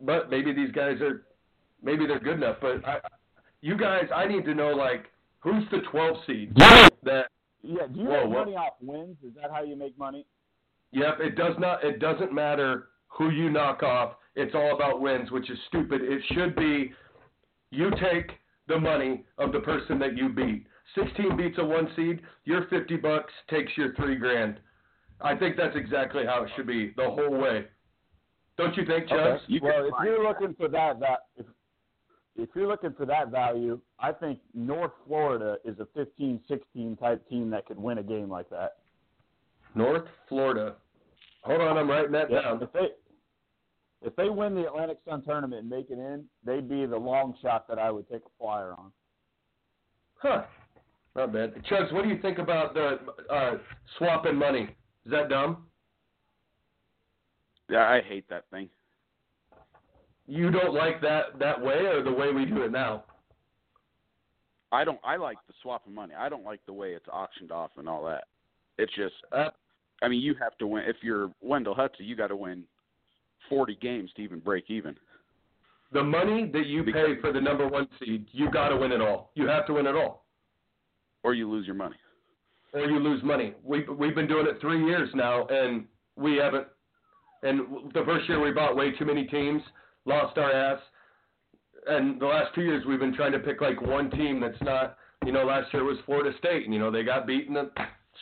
but 0.00 0.30
maybe 0.30 0.52
these 0.52 0.72
guys 0.72 1.00
are, 1.00 1.26
maybe 1.82 2.06
they're 2.06 2.18
good 2.18 2.36
enough. 2.36 2.56
But 2.60 2.84
I, 2.86 2.98
you 3.60 3.76
guys, 3.76 4.04
I 4.14 4.26
need 4.26 4.44
to 4.46 4.54
know 4.54 4.70
like 4.70 5.06
who's 5.40 5.64
the 5.70 5.80
twelve 5.90 6.16
seed 6.26 6.56
that 7.04 7.26
Yeah. 7.68 7.86
Do 7.92 8.00
you 8.00 8.06
Whoa, 8.06 8.24
make 8.24 8.34
what- 8.34 8.44
money 8.46 8.56
off 8.56 8.74
wins? 8.80 9.16
Is 9.22 9.34
that 9.34 9.50
how 9.50 9.62
you 9.62 9.76
make 9.76 9.96
money? 9.98 10.24
Yep, 10.92 11.20
it 11.20 11.36
does 11.36 11.54
not. 11.58 11.84
It 11.84 11.98
doesn't 11.98 12.32
matter 12.32 12.88
who 13.08 13.28
you 13.30 13.50
knock 13.50 13.82
off. 13.82 14.14
It's 14.36 14.54
all 14.54 14.74
about 14.74 15.00
wins, 15.02 15.30
which 15.30 15.50
is 15.50 15.58
stupid. 15.68 16.00
It 16.02 16.22
should 16.32 16.56
be 16.56 16.92
you 17.70 17.90
take 18.00 18.30
the 18.68 18.78
money 18.78 19.24
of 19.36 19.52
the 19.52 19.60
person 19.60 19.98
that 19.98 20.16
you 20.16 20.30
beat. 20.30 20.66
16 20.94 21.36
beats 21.36 21.58
a 21.58 21.64
one 21.64 21.88
seed. 21.94 22.22
Your 22.44 22.66
50 22.68 22.96
bucks 22.96 23.32
takes 23.50 23.76
your 23.76 23.94
three 23.96 24.16
grand. 24.16 24.60
I 25.20 25.36
think 25.36 25.56
that's 25.56 25.76
exactly 25.76 26.24
how 26.24 26.44
it 26.44 26.50
should 26.56 26.66
be 26.66 26.94
the 26.96 27.04
whole 27.04 27.36
way. 27.36 27.66
Don't 28.56 28.74
you 28.76 28.86
think, 28.86 29.08
Chubbs? 29.08 29.42
You 29.46 29.60
well, 29.62 29.84
if 29.86 29.94
you're 30.04 30.22
that. 30.22 30.28
looking 30.28 30.54
for 30.54 30.68
that, 30.68 31.00
that 31.00 31.26
if, 31.36 31.46
if 32.38 32.48
you're 32.54 32.68
looking 32.68 32.94
for 32.94 33.04
that 33.06 33.30
value, 33.30 33.80
I 33.98 34.12
think 34.12 34.38
North 34.54 34.92
Florida 35.06 35.56
is 35.64 35.76
a 35.80 35.86
15-16 35.98 36.98
type 36.98 37.28
team 37.28 37.50
that 37.50 37.66
could 37.66 37.78
win 37.78 37.98
a 37.98 38.02
game 38.02 38.30
like 38.30 38.48
that. 38.50 38.76
North 39.74 40.06
Florida. 40.28 40.76
Hold 41.42 41.60
on, 41.60 41.76
I'm 41.76 41.90
writing 41.90 42.12
that 42.12 42.30
Yeah, 42.30 42.42
down. 42.42 42.62
if 42.62 42.72
they 42.72 42.88
if 44.00 44.14
they 44.14 44.28
win 44.30 44.54
the 44.54 44.66
Atlantic 44.68 44.98
Sun 45.08 45.24
tournament 45.24 45.62
and 45.62 45.68
make 45.68 45.90
it 45.90 45.98
in, 45.98 46.24
they'd 46.44 46.68
be 46.68 46.86
the 46.86 46.96
long 46.96 47.34
shot 47.42 47.66
that 47.68 47.80
I 47.80 47.90
would 47.90 48.08
take 48.08 48.22
a 48.22 48.30
flyer 48.38 48.72
on. 48.78 48.92
Huh. 50.16 50.44
Not 51.16 51.32
bad. 51.32 51.54
Chubbs, 51.64 51.92
what 51.92 52.04
do 52.04 52.08
you 52.08 52.20
think 52.22 52.38
about 52.38 52.74
the 52.74 52.98
uh, 53.28 53.54
swapping 53.98 54.36
money? 54.36 54.68
Is 55.04 55.10
that 55.10 55.28
dumb? 55.28 55.66
Yeah, 57.68 57.88
I 57.88 58.00
hate 58.00 58.28
that 58.30 58.44
thing. 58.52 58.68
You 60.28 60.50
don't 60.50 60.74
like 60.74 61.00
that 61.00 61.38
that 61.38 61.60
way 61.60 61.86
or 61.86 62.02
the 62.02 62.12
way 62.12 62.32
we 62.32 62.44
do 62.44 62.62
it 62.62 62.70
now? 62.70 63.04
I 64.70 64.84
don't. 64.84 65.00
I 65.02 65.16
like 65.16 65.38
the 65.46 65.54
swap 65.62 65.86
of 65.86 65.92
money. 65.92 66.12
I 66.16 66.28
don't 66.28 66.44
like 66.44 66.60
the 66.66 66.72
way 66.74 66.90
it's 66.90 67.08
auctioned 67.10 67.50
off 67.50 67.70
and 67.78 67.88
all 67.88 68.04
that. 68.04 68.24
It's 68.76 68.94
just. 68.94 69.14
Uh, 69.32 69.48
I 70.02 70.08
mean, 70.08 70.20
you 70.20 70.34
have 70.40 70.56
to 70.58 70.66
win. 70.66 70.84
If 70.86 70.96
you're 71.02 71.30
Wendell 71.40 71.74
Hudson, 71.74 72.04
you 72.04 72.14
got 72.14 72.26
to 72.28 72.36
win 72.36 72.64
40 73.48 73.76
games 73.80 74.10
to 74.16 74.22
even 74.22 74.40
break 74.40 74.64
even. 74.68 74.94
The 75.92 76.04
money 76.04 76.50
that 76.52 76.66
you 76.66 76.84
pay 76.84 77.18
for 77.22 77.32
the 77.32 77.40
number 77.40 77.66
one 77.66 77.88
seed, 77.98 78.26
you 78.32 78.50
got 78.50 78.68
to 78.68 78.76
win 78.76 78.92
it 78.92 79.00
all. 79.00 79.30
You 79.34 79.48
have 79.48 79.66
to 79.68 79.72
win 79.72 79.86
it 79.86 79.96
all, 79.96 80.26
or 81.22 81.32
you 81.32 81.50
lose 81.50 81.64
your 81.66 81.74
money. 81.76 81.96
or 82.74 82.80
you 82.82 82.98
lose 82.98 83.22
money. 83.24 83.54
We've 83.64 83.88
we've 83.98 84.14
been 84.14 84.28
doing 84.28 84.46
it 84.46 84.60
three 84.60 84.84
years 84.84 85.08
now, 85.14 85.46
and 85.46 85.86
we 86.16 86.36
haven't. 86.36 86.66
And 87.42 87.60
the 87.94 88.02
first 88.04 88.28
year 88.28 88.38
we 88.42 88.50
bought 88.50 88.76
way 88.76 88.90
too 88.98 89.06
many 89.06 89.24
teams, 89.24 89.62
lost 90.08 90.38
our 90.38 90.50
ass. 90.50 90.80
And 91.86 92.20
the 92.20 92.26
last 92.26 92.54
two 92.54 92.62
years 92.62 92.84
we've 92.86 92.98
been 92.98 93.14
trying 93.14 93.32
to 93.32 93.38
pick 93.38 93.60
like 93.60 93.80
one 93.80 94.10
team 94.10 94.40
that's 94.40 94.60
not. 94.62 94.96
You 95.26 95.32
know, 95.32 95.44
last 95.44 95.72
year 95.72 95.84
was 95.84 95.98
Florida 96.06 96.30
State, 96.38 96.64
and 96.64 96.72
you 96.72 96.78
know 96.78 96.90
they 96.90 97.02
got 97.02 97.26
beat 97.26 97.48
in 97.48 97.54
the 97.54 97.70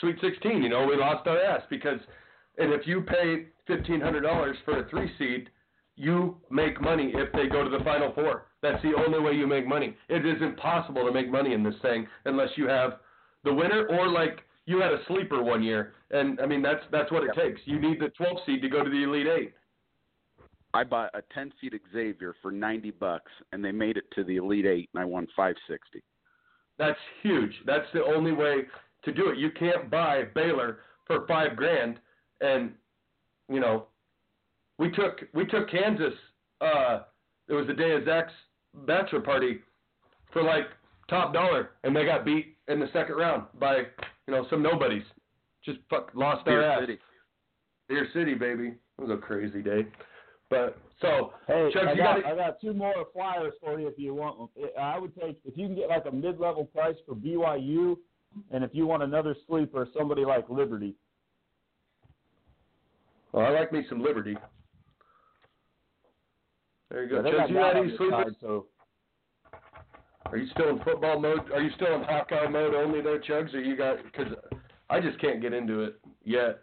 Sweet 0.00 0.16
16. 0.20 0.62
You 0.62 0.68
know, 0.68 0.86
we 0.86 0.96
lost 0.96 1.26
our 1.26 1.38
ass 1.38 1.62
because, 1.70 2.00
and 2.58 2.72
if 2.72 2.86
you 2.86 3.02
pay 3.02 3.46
fifteen 3.66 4.00
hundred 4.00 4.22
dollars 4.22 4.56
for 4.64 4.78
a 4.78 4.88
three 4.88 5.10
seed, 5.18 5.50
you 5.96 6.36
make 6.50 6.80
money 6.80 7.12
if 7.14 7.32
they 7.32 7.48
go 7.48 7.64
to 7.64 7.70
the 7.70 7.84
Final 7.84 8.12
Four. 8.14 8.46
That's 8.62 8.82
the 8.82 8.92
only 9.06 9.20
way 9.20 9.32
you 9.32 9.46
make 9.46 9.66
money. 9.66 9.96
It 10.08 10.26
is 10.26 10.40
impossible 10.40 11.06
to 11.06 11.12
make 11.12 11.30
money 11.30 11.52
in 11.52 11.62
this 11.62 11.74
thing 11.82 12.06
unless 12.24 12.50
you 12.56 12.68
have 12.68 12.98
the 13.44 13.52
winner 13.52 13.86
or 13.86 14.08
like 14.08 14.40
you 14.66 14.80
had 14.80 14.92
a 14.92 15.04
sleeper 15.06 15.42
one 15.42 15.62
year. 15.62 15.92
And 16.10 16.40
I 16.40 16.46
mean 16.46 16.62
that's 16.62 16.82
that's 16.90 17.10
what 17.12 17.24
it 17.24 17.30
takes. 17.34 17.60
You 17.64 17.80
need 17.80 18.00
the 18.00 18.08
12 18.08 18.38
seed 18.46 18.62
to 18.62 18.68
go 18.68 18.82
to 18.82 18.90
the 18.90 19.04
Elite 19.04 19.26
Eight. 19.26 19.54
I 20.74 20.84
bought 20.84 21.10
a 21.14 21.22
10 21.32 21.52
seed 21.60 21.74
Xavier 21.92 22.34
for 22.42 22.50
90 22.50 22.90
bucks, 22.92 23.30
and 23.52 23.64
they 23.64 23.72
made 23.72 23.96
it 23.96 24.04
to 24.14 24.24
the 24.24 24.36
Elite 24.36 24.66
Eight, 24.66 24.90
and 24.94 25.02
I 25.02 25.04
won 25.04 25.26
560. 25.36 26.02
That's 26.78 26.98
huge. 27.22 27.52
That's 27.64 27.86
the 27.94 28.04
only 28.04 28.32
way 28.32 28.62
to 29.04 29.12
do 29.12 29.30
it. 29.30 29.38
You 29.38 29.50
can't 29.50 29.90
buy 29.90 30.24
Baylor 30.34 30.80
for 31.06 31.26
five 31.26 31.56
grand, 31.56 31.98
and 32.40 32.72
you 33.48 33.60
know, 33.60 33.86
we 34.78 34.90
took 34.90 35.20
we 35.32 35.46
took 35.46 35.70
Kansas. 35.70 36.12
Uh, 36.60 37.00
it 37.48 37.54
was 37.54 37.66
the 37.66 37.74
day 37.74 37.92
of 37.92 38.04
Zach's 38.04 38.32
bachelor 38.86 39.20
party 39.20 39.60
for 40.32 40.42
like 40.42 40.66
top 41.08 41.32
dollar, 41.32 41.70
and 41.84 41.94
they 41.94 42.04
got 42.04 42.24
beat 42.24 42.56
in 42.68 42.80
the 42.80 42.88
second 42.92 43.14
round 43.14 43.44
by 43.58 43.76
you 44.26 44.34
know 44.34 44.46
some 44.50 44.62
nobodies. 44.62 45.04
Just 45.64 45.78
fuck 45.88 46.10
lost 46.14 46.46
our 46.46 46.60
Beer 46.60 46.70
ass. 46.70 46.80
City. 46.80 46.98
Beer 47.88 48.08
City, 48.12 48.34
baby. 48.34 48.68
It 48.98 49.02
was 49.02 49.10
a 49.10 49.16
crazy 49.16 49.62
day. 49.62 49.86
But 50.48 50.78
so 51.00 51.32
Hey, 51.46 51.70
Chuck, 51.72 51.82
I 51.88 51.92
you 51.92 51.96
got 51.98 52.22
gotta- 52.22 52.28
I 52.28 52.36
got 52.36 52.60
two 52.60 52.72
more 52.72 52.94
flyers 53.12 53.54
for 53.60 53.78
you 53.80 53.88
if 53.88 53.98
you 53.98 54.14
want 54.14 54.38
them. 54.54 54.70
I 54.78 54.98
would 54.98 55.14
take 55.18 55.40
if 55.44 55.56
you 55.56 55.66
can 55.66 55.74
get 55.74 55.88
like 55.88 56.06
a 56.06 56.12
mid-level 56.12 56.66
price 56.66 56.96
for 57.06 57.14
BYU, 57.14 57.98
and 58.50 58.62
if 58.62 58.70
you 58.74 58.86
want 58.86 59.02
another 59.02 59.34
sleeper, 59.46 59.86
somebody 59.96 60.24
like 60.24 60.48
Liberty. 60.48 60.94
well, 63.32 63.44
I 63.46 63.50
like 63.50 63.72
me 63.72 63.84
some 63.88 64.02
Liberty. 64.02 64.36
There 66.90 67.02
you 67.02 67.08
go. 67.10 67.16
Yeah, 67.16 67.22
Chuck, 67.38 67.48
you 67.48 67.54
that 67.56 67.60
got 67.60 67.76
on 67.76 67.86
any 67.88 67.96
sleepers? 67.96 68.10
side, 68.26 68.36
so 68.40 68.66
Are 70.26 70.36
you 70.36 70.46
still 70.48 70.70
in 70.70 70.78
football 70.82 71.20
mode? 71.20 71.50
Are 71.52 71.60
you 71.62 71.70
still 71.76 71.94
in 71.94 72.02
Hawkeye 72.02 72.48
mode 72.48 72.74
only 72.74 73.00
there, 73.00 73.20
Chugs? 73.20 73.52
Or 73.54 73.60
you 73.60 73.76
got? 73.76 74.02
Because 74.04 74.32
I 74.90 75.00
just 75.00 75.18
can't 75.20 75.40
get 75.40 75.52
into 75.52 75.82
it 75.82 76.00
yet. 76.24 76.60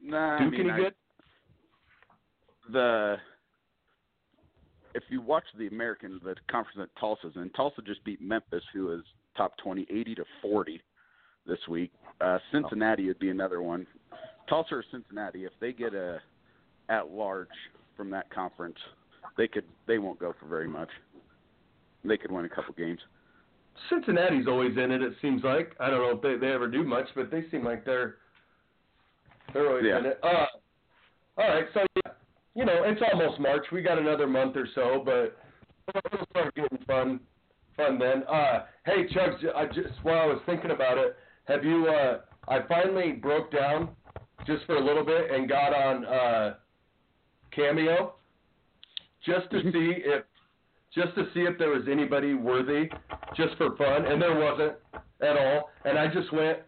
Nah, 0.00 0.36
I 0.36 0.38
Duke 0.40 0.52
mean, 0.52 0.60
any 0.62 0.70
I- 0.70 0.76
good? 0.76 0.94
The 2.70 3.16
if 4.94 5.02
you 5.08 5.20
watch 5.22 5.44
the 5.58 5.68
American 5.68 6.20
the 6.22 6.34
conference 6.50 6.76
that 6.78 7.00
Tulsa's 7.00 7.32
in, 7.36 7.50
Tulsa 7.50 7.82
just 7.82 8.04
beat 8.04 8.20
Memphis, 8.20 8.62
who 8.74 8.92
is 8.92 9.00
top 9.36 9.56
20, 9.58 9.86
80 9.90 10.14
to 10.16 10.24
40 10.42 10.80
this 11.46 11.58
week. 11.68 11.90
Uh, 12.20 12.38
Cincinnati 12.52 13.06
would 13.08 13.18
be 13.18 13.30
another 13.30 13.62
one, 13.62 13.86
Tulsa 14.48 14.74
or 14.76 14.84
Cincinnati, 14.90 15.44
if 15.44 15.52
they 15.60 15.72
get 15.72 15.94
a 15.94 16.20
at 16.88 17.10
large 17.10 17.48
from 17.96 18.10
that 18.10 18.28
conference, 18.30 18.76
they 19.36 19.48
could 19.48 19.64
they 19.86 19.98
won't 19.98 20.18
go 20.18 20.34
for 20.38 20.46
very 20.46 20.68
much. 20.68 20.88
They 22.04 22.16
could 22.16 22.30
win 22.30 22.44
a 22.44 22.48
couple 22.48 22.74
games. 22.74 23.00
Cincinnati's 23.88 24.46
always 24.46 24.76
in 24.76 24.90
it. 24.90 25.00
It 25.02 25.14
seems 25.22 25.42
like 25.42 25.74
I 25.80 25.88
don't 25.88 26.00
know 26.00 26.16
if 26.16 26.22
they 26.22 26.36
they 26.44 26.52
ever 26.52 26.68
do 26.68 26.84
much, 26.84 27.06
but 27.14 27.30
they 27.30 27.44
seem 27.50 27.64
like 27.64 27.84
they're 27.84 28.16
they're 29.54 29.68
always 29.68 29.84
Yeah. 29.86 29.98
in 29.98 30.06
it. 30.06 30.20
Uh, 30.22 30.46
all 31.38 31.48
right, 31.48 31.64
so 31.72 31.80
yeah, 31.96 32.11
you 32.54 32.64
know 32.64 32.82
it's 32.84 33.00
almost 33.12 33.40
March. 33.40 33.64
We 33.72 33.82
got 33.82 33.98
another 33.98 34.26
month 34.26 34.56
or 34.56 34.66
so, 34.74 35.02
but 35.04 35.36
it'll 35.94 36.26
start 36.30 36.54
getting 36.54 36.78
fun 36.86 37.20
fun 37.76 37.98
then. 37.98 38.24
Uh, 38.24 38.64
hey 38.84 39.06
Chugs, 39.14 39.44
I 39.54 39.66
just 39.66 40.02
while 40.02 40.20
I 40.20 40.26
was 40.26 40.40
thinking 40.46 40.70
about 40.70 40.98
it, 40.98 41.16
have 41.46 41.64
you? 41.64 41.86
Uh, 41.88 42.20
I 42.48 42.60
finally 42.68 43.12
broke 43.12 43.52
down 43.52 43.90
just 44.46 44.64
for 44.66 44.76
a 44.76 44.84
little 44.84 45.04
bit 45.04 45.30
and 45.30 45.48
got 45.48 45.74
on 45.74 46.04
uh, 46.04 46.54
Cameo 47.54 48.14
just 49.24 49.50
to 49.50 49.62
see 49.62 50.02
if 50.04 50.24
just 50.94 51.14
to 51.14 51.24
see 51.32 51.40
if 51.40 51.58
there 51.58 51.70
was 51.70 51.84
anybody 51.90 52.34
worthy 52.34 52.90
just 53.36 53.56
for 53.56 53.76
fun, 53.76 54.04
and 54.06 54.20
there 54.20 54.38
wasn't 54.38 54.74
at 55.22 55.38
all. 55.38 55.70
And 55.84 55.98
I 55.98 56.06
just 56.06 56.32
went 56.32 56.58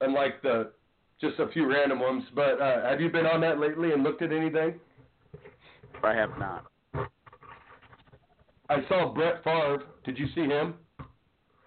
and 0.00 0.14
like 0.14 0.40
the 0.42 0.72
just 1.20 1.38
a 1.38 1.48
few 1.48 1.70
random 1.70 2.00
ones. 2.00 2.24
But 2.34 2.60
uh, 2.60 2.88
have 2.88 3.00
you 3.00 3.10
been 3.10 3.26
on 3.26 3.40
that 3.42 3.58
lately 3.58 3.92
and 3.92 4.02
looked 4.02 4.22
at 4.22 4.32
anything? 4.32 4.80
I 6.02 6.14
have 6.14 6.30
not. 6.38 6.66
I 8.68 8.78
saw 8.88 9.12
Brett 9.12 9.42
Favre. 9.44 9.82
Did 10.04 10.18
you 10.18 10.26
see 10.34 10.42
him? 10.42 10.74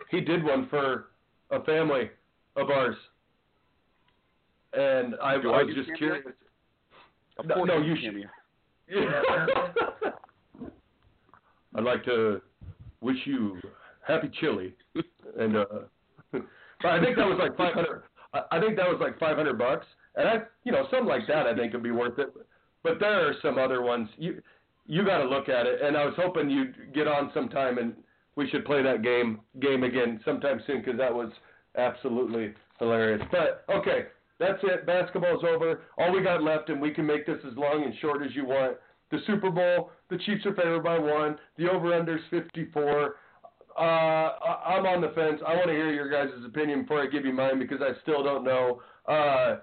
He 0.10 0.22
did 0.22 0.44
one 0.44 0.68
for 0.70 1.10
a 1.52 1.64
family 1.64 2.10
of 2.56 2.70
ours, 2.70 2.96
and 4.74 5.16
I, 5.22 5.34
I 5.34 5.38
was 5.38 5.74
just 5.76 5.88
cameo? 5.88 5.98
curious. 5.98 6.26
No, 7.46 7.64
no, 7.64 7.78
you 7.80 7.96
should- 7.96 8.06
cameo. 8.06 8.28
I'd 11.76 11.84
like 11.84 12.04
to 12.06 12.42
wish 13.02 13.18
you 13.26 13.60
happy 14.08 14.30
chili, 14.40 14.76
and 15.40 15.58
uh, 15.58 15.66
but 16.32 16.46
I 16.86 17.04
think 17.04 17.18
that 17.18 17.26
was 17.26 17.40
like 17.40 17.58
five 17.58 17.74
hundred. 17.74 18.04
I 18.52 18.60
think 18.60 18.78
that 18.78 18.88
was 18.88 19.00
like 19.02 19.18
five 19.20 19.36
hundred 19.38 19.58
bucks, 19.58 19.86
and 20.16 20.28
I, 20.28 20.34
you 20.64 20.72
know, 20.72 20.86
something 20.92 21.08
like 21.08 21.26
that 21.28 21.48
I 21.48 21.56
think 21.56 21.74
would 21.74 21.82
be 21.84 21.92
worth 21.92 22.20
it. 22.20 22.30
But 22.84 23.00
there 23.00 23.28
are 23.28 23.34
some 23.42 23.58
other 23.58 23.82
ones 23.82 24.10
you 24.18 24.42
you 24.86 25.06
got 25.06 25.20
to 25.20 25.26
look 25.26 25.48
at 25.48 25.66
it, 25.66 25.82
and 25.82 25.96
I 25.96 26.06
was 26.06 26.14
hoping 26.18 26.50
you'd 26.50 26.94
get 26.94 27.08
on 27.08 27.32
sometime 27.34 27.78
and 27.78 27.94
we 28.36 28.50
should 28.50 28.66
play 28.66 28.82
that 28.84 29.02
game 29.02 29.40
game 29.62 29.84
again 29.84 30.20
sometime 30.26 30.62
soon 30.66 30.82
because 30.82 30.98
that 30.98 31.14
was 31.14 31.32
absolutely 31.78 32.54
hilarious. 32.80 33.22
But 33.32 33.66
okay, 33.74 34.08
that's 34.40 34.60
it. 34.64 34.86
Basketball's 34.86 35.44
over. 35.44 35.82
All 35.98 36.12
we 36.12 36.22
got 36.22 36.44
left, 36.44 36.70
and 36.70 36.82
we 36.82 36.92
can 36.92 37.06
make 37.06 37.26
this 37.26 37.40
as 37.50 37.56
long 37.58 37.84
and 37.84 37.94
short 38.02 38.24
as 38.26 38.36
you 38.36 38.46
want. 38.46 38.78
The 39.12 39.20
Super 39.28 39.52
Bowl, 39.52 39.92
the 40.10 40.18
Chiefs 40.18 40.46
are 40.46 40.56
favored 40.56 40.84
by 40.84 40.98
one. 40.98 41.38
The 41.58 41.70
over/under's 41.70 42.22
54. 42.32 43.16
Uh, 43.78 43.82
I'm 43.82 44.86
on 44.86 45.02
the 45.02 45.10
fence. 45.10 45.42
I 45.48 45.56
want 45.56 45.68
to 45.68 45.74
hear 45.74 45.92
your 45.92 46.10
guys' 46.10 46.34
opinion 46.46 46.84
before 46.84 47.02
I 47.02 47.08
give 47.08 47.26
you 47.26 47.34
mine 47.34 47.60
because 47.60 47.82
I 47.82 48.00
still 48.02 48.24
don't 48.24 48.44
know. 48.44 48.82
Uh, 49.08 49.58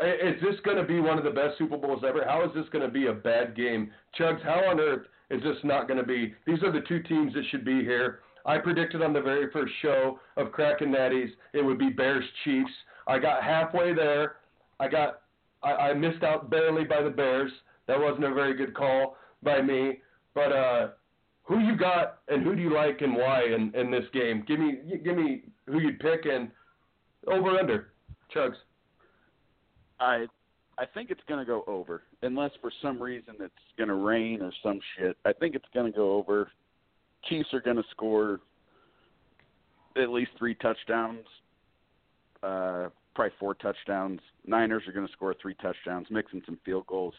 is 0.00 0.40
this 0.42 0.60
going 0.64 0.76
to 0.76 0.84
be 0.84 1.00
one 1.00 1.18
of 1.18 1.24
the 1.24 1.30
best 1.30 1.58
Super 1.58 1.76
Bowls 1.76 2.02
ever? 2.06 2.24
How 2.26 2.44
is 2.44 2.50
this 2.54 2.66
going 2.70 2.84
to 2.84 2.90
be 2.90 3.06
a 3.06 3.12
bad 3.12 3.56
game? 3.56 3.90
Chugs, 4.18 4.42
how 4.42 4.68
on 4.70 4.80
earth 4.80 5.06
is 5.30 5.42
this 5.42 5.56
not 5.64 5.88
going 5.88 5.98
to 5.98 6.06
be? 6.06 6.34
These 6.46 6.62
are 6.62 6.72
the 6.72 6.82
two 6.86 7.02
teams 7.02 7.32
that 7.34 7.44
should 7.50 7.64
be 7.64 7.82
here. 7.82 8.20
I 8.44 8.58
predicted 8.58 9.02
on 9.02 9.12
the 9.12 9.20
very 9.20 9.50
first 9.50 9.72
show 9.82 10.20
of 10.36 10.52
Crackin' 10.52 10.94
Natties 10.94 11.30
it 11.52 11.64
would 11.64 11.78
be 11.78 11.88
Bears 11.90 12.24
Chiefs. 12.44 12.70
I 13.08 13.18
got 13.18 13.42
halfway 13.42 13.92
there. 13.92 14.36
I 14.78 14.88
got 14.88 15.22
I, 15.62 15.72
I 15.72 15.94
missed 15.94 16.22
out 16.22 16.48
barely 16.48 16.84
by 16.84 17.02
the 17.02 17.10
Bears. 17.10 17.50
That 17.88 17.98
wasn't 17.98 18.24
a 18.24 18.34
very 18.34 18.54
good 18.54 18.74
call 18.74 19.16
by 19.42 19.62
me. 19.62 20.00
But 20.34 20.52
uh 20.52 20.88
who 21.42 21.60
you 21.60 21.76
got 21.76 22.18
and 22.28 22.42
who 22.42 22.54
do 22.54 22.62
you 22.62 22.72
like 22.72 23.00
and 23.00 23.14
why 23.16 23.44
in, 23.44 23.74
in 23.74 23.90
this 23.90 24.04
game? 24.12 24.44
Give 24.46 24.60
me 24.60 24.78
give 25.04 25.16
me 25.16 25.42
who 25.66 25.80
you'd 25.80 25.98
pick 25.98 26.26
and 26.26 26.50
over 27.26 27.50
under. 27.58 27.88
Chugs. 28.34 28.54
I 30.00 30.26
I 30.78 30.84
think 30.84 31.10
it's 31.10 31.20
going 31.26 31.40
to 31.40 31.46
go 31.46 31.64
over, 31.66 32.02
unless 32.22 32.50
for 32.60 32.70
some 32.82 33.00
reason 33.02 33.34
it's 33.40 33.54
going 33.78 33.88
to 33.88 33.94
rain 33.94 34.42
or 34.42 34.52
some 34.62 34.78
shit. 34.98 35.16
I 35.24 35.32
think 35.32 35.54
it's 35.54 35.64
going 35.72 35.90
to 35.90 35.96
go 35.96 36.12
over. 36.14 36.50
Chiefs 37.28 37.48
are 37.54 37.60
going 37.60 37.76
to 37.76 37.84
score 37.90 38.40
at 39.96 40.10
least 40.10 40.32
three 40.38 40.54
touchdowns, 40.56 41.24
uh, 42.42 42.88
probably 43.14 43.32
four 43.40 43.54
touchdowns. 43.54 44.20
Niners 44.46 44.82
are 44.86 44.92
going 44.92 45.06
to 45.06 45.12
score 45.12 45.34
three 45.40 45.54
touchdowns, 45.62 46.08
mixing 46.10 46.42
some 46.44 46.58
field 46.64 46.86
goals. 46.86 47.14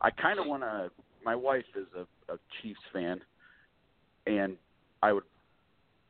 I 0.00 0.10
kind 0.10 0.38
of 0.38 0.46
want 0.46 0.62
to. 0.62 0.90
My 1.24 1.34
wife 1.34 1.64
is 1.76 1.86
a, 1.96 2.32
a 2.32 2.38
Chiefs 2.62 2.80
fan, 2.92 3.20
and 4.26 4.56
I 5.02 5.12
would 5.12 5.24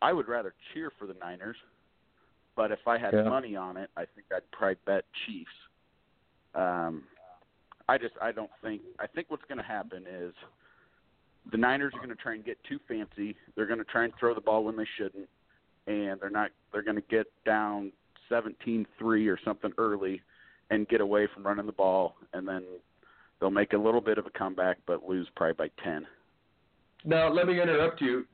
I 0.02 0.12
would 0.12 0.28
rather 0.28 0.54
cheer 0.72 0.92
for 0.98 1.06
the 1.06 1.14
Niners, 1.14 1.56
but 2.56 2.70
if 2.70 2.86
I 2.86 2.98
had 2.98 3.14
Yeah. 3.14 3.22
money 3.22 3.56
on 3.56 3.76
it, 3.76 3.90
I 3.96 4.04
think 4.14 4.26
I'd 4.34 4.48
probably 4.52 4.76
bet 4.84 5.04
Chiefs. 5.26 5.50
Um, 6.54 7.04
I 7.88 7.98
just 7.98 8.14
I 8.22 8.32
don't 8.32 8.50
think 8.62 8.82
I 8.98 9.06
think 9.06 9.30
what's 9.30 9.44
going 9.48 9.58
to 9.58 9.64
happen 9.64 10.04
is 10.06 10.32
the 11.50 11.58
Niners 11.58 11.92
are 11.94 11.98
going 11.98 12.16
to 12.16 12.22
try 12.22 12.34
and 12.34 12.44
get 12.44 12.58
too 12.68 12.78
fancy. 12.86 13.36
They're 13.56 13.66
going 13.66 13.78
to 13.78 13.84
try 13.84 14.04
and 14.04 14.12
throw 14.18 14.34
the 14.34 14.40
ball 14.40 14.64
when 14.64 14.76
they 14.76 14.86
shouldn't, 14.96 15.28
and 15.86 16.20
they're 16.20 16.30
not. 16.30 16.50
They're 16.72 16.82
going 16.82 16.96
to 16.96 17.08
get 17.10 17.26
down 17.44 17.92
17-3 18.30 18.86
or 19.02 19.38
something 19.44 19.72
early, 19.78 20.22
and 20.70 20.88
get 20.88 21.00
away 21.00 21.26
from 21.32 21.44
running 21.44 21.66
the 21.66 21.72
ball, 21.72 22.14
and 22.32 22.46
then 22.46 22.62
they'll 23.40 23.50
make 23.50 23.72
a 23.72 23.78
little 23.78 24.00
bit 24.00 24.18
of 24.18 24.26
a 24.26 24.30
comeback, 24.30 24.78
but 24.86 25.08
lose 25.08 25.26
probably 25.34 25.68
by 25.68 25.82
10. 25.82 26.06
Now 27.04 27.32
let 27.32 27.46
me 27.46 27.60
interrupt 27.60 28.00
you. 28.00 28.26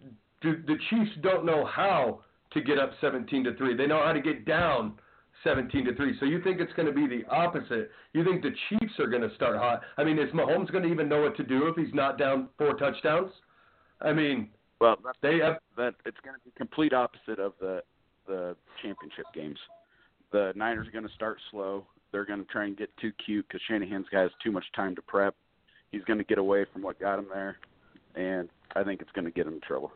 Do, 0.43 0.63
the 0.67 0.77
Chiefs 0.91 1.13
don't 1.23 1.47
know 1.47 1.65
how 1.65 2.21
to 2.53 2.61
get 2.61 2.79
up 2.79 2.91
17 3.01 3.45
to 3.45 3.55
three. 3.55 3.77
They 3.77 3.87
know 3.87 4.03
how 4.05 4.13
to 4.13 4.21
get 4.21 4.45
down 4.45 4.95
17 5.47 5.85
to 5.85 5.95
three. 5.95 6.17
So 6.19 6.27
you 6.27 6.43
think 6.43 6.61
it's 6.61 6.73
going 6.73 6.87
to 6.87 6.93
be 6.93 7.07
the 7.07 7.25
opposite? 7.31 7.91
You 8.13 8.25
think 8.25 8.43
the 8.43 8.51
Chiefs 8.69 8.95
are 8.99 9.07
going 9.07 9.23
to 9.23 9.33
start 9.37 9.57
hot? 9.57 9.83
I 9.97 10.03
mean, 10.03 10.19
is 10.19 10.29
Mahomes 10.33 10.71
going 10.73 10.83
to 10.83 10.91
even 10.91 11.09
know 11.09 11.23
what 11.23 11.37
to 11.37 11.45
do 11.45 11.69
if 11.69 11.77
he's 11.77 11.95
not 11.95 12.19
down 12.19 12.49
four 12.59 12.75
touchdowns? 12.75 13.31
I 14.01 14.13
mean, 14.13 14.49
Well, 14.81 14.97
they 15.23 15.39
have. 15.39 15.59
that 15.77 15.95
it's 16.05 16.19
going 16.25 16.35
to 16.35 16.45
be 16.45 16.51
complete 16.57 16.93
opposite 16.93 17.39
of 17.39 17.53
the 17.61 17.83
the 18.27 18.57
championship 18.83 19.27
games. 19.33 19.59
The 20.33 20.53
Niners 20.57 20.89
are 20.89 20.91
going 20.91 21.07
to 21.07 21.15
start 21.15 21.39
slow. 21.53 21.87
They're 22.11 22.25
going 22.25 22.41
to 22.45 22.51
try 22.51 22.65
and 22.65 22.77
get 22.77 22.91
too 22.97 23.13
cute 23.25 23.47
because 23.47 23.61
Shanahan's 23.69 24.07
got 24.11 24.23
has 24.23 24.33
too 24.43 24.51
much 24.51 24.65
time 24.75 24.97
to 24.97 25.03
prep. 25.03 25.37
He's 25.93 26.03
going 26.05 26.19
to 26.19 26.25
get 26.25 26.39
away 26.39 26.67
from 26.73 26.83
what 26.83 26.99
got 26.99 27.21
him 27.21 27.27
there, 27.33 27.59
and 28.17 28.49
I 28.75 28.83
think 28.83 29.01
it's 29.01 29.13
going 29.13 29.27
to 29.27 29.31
get 29.31 29.47
him 29.47 29.55
in 29.55 29.61
trouble. 29.61 29.93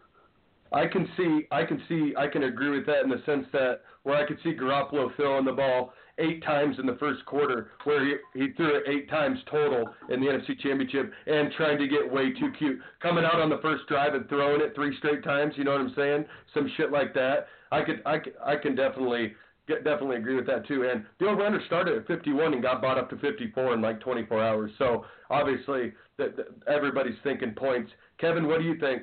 I 0.73 0.87
can 0.87 1.09
see, 1.17 1.47
I 1.51 1.65
can 1.65 1.83
see, 1.89 2.15
I 2.17 2.29
can 2.29 2.45
agree 2.45 2.71
with 2.71 2.87
that 2.87 3.03
in 3.03 3.11
the 3.11 3.23
sense 3.27 3.47
that 3.53 3.81
where 4.05 4.17
I 4.17 4.27
could 4.27 4.39
see 4.43 4.55
Garoppolo 4.55 5.15
throwing 5.17 5.45
the 5.45 5.53
ball 5.53 5.93
eight 6.19 6.43
times 6.45 6.77
in 6.79 6.87
the 6.87 6.97
first 6.97 7.25
quarter, 7.27 7.71
where 7.85 8.05
he 8.05 8.15
he 8.35 8.53
threw 8.53 8.77
it 8.77 8.85
eight 8.87 9.09
times 9.09 9.39
total 9.51 9.89
in 10.11 10.21
the 10.21 10.27
NFC 10.27 10.59
Championship, 10.61 11.13
and 11.27 11.53
trying 11.57 11.79
to 11.79 11.89
get 11.89 12.11
way 12.11 12.33
too 12.33 12.53
cute, 12.59 12.79
coming 13.01 13.25
out 13.25 13.41
on 13.41 13.49
the 13.51 13.59
first 13.59 13.87
drive 13.89 14.15
and 14.15 14.29
throwing 14.29 14.61
it 14.61 14.75
three 14.75 14.97
straight 14.99 15.25
times. 15.25 15.55
You 15.57 15.65
know 15.65 15.73
what 15.73 15.81
I'm 15.81 15.95
saying? 15.97 16.25
Some 16.55 16.71
shit 16.77 16.93
like 16.93 17.15
that. 17.15 17.47
I 17.73 17.83
could, 17.83 18.03
I 18.07 18.19
I 18.45 18.57
can 18.57 18.75
definitely. 18.75 19.35
Get, 19.69 19.85
definitely 19.85 20.17
agree 20.17 20.35
with 20.35 20.47
that 20.47 20.67
too. 20.67 20.89
And 20.91 21.05
the 21.21 21.29
over/under 21.29 21.61
started 21.67 21.97
at 21.97 22.07
51 22.09 22.55
and 22.55 22.63
got 22.63 22.83
bought 22.83 22.99
up 22.99 23.09
to 23.11 23.17
54 23.19 23.75
in 23.75 23.81
like 23.81 24.01
24 24.01 24.43
hours. 24.43 24.73
So 24.79 25.05
obviously, 25.29 25.93
that 26.19 26.35
everybody's 26.67 27.15
thinking 27.23 27.53
points. 27.53 27.93
Kevin, 28.19 28.49
what 28.49 28.59
do 28.59 28.65
you 28.65 28.79
think? 28.81 29.03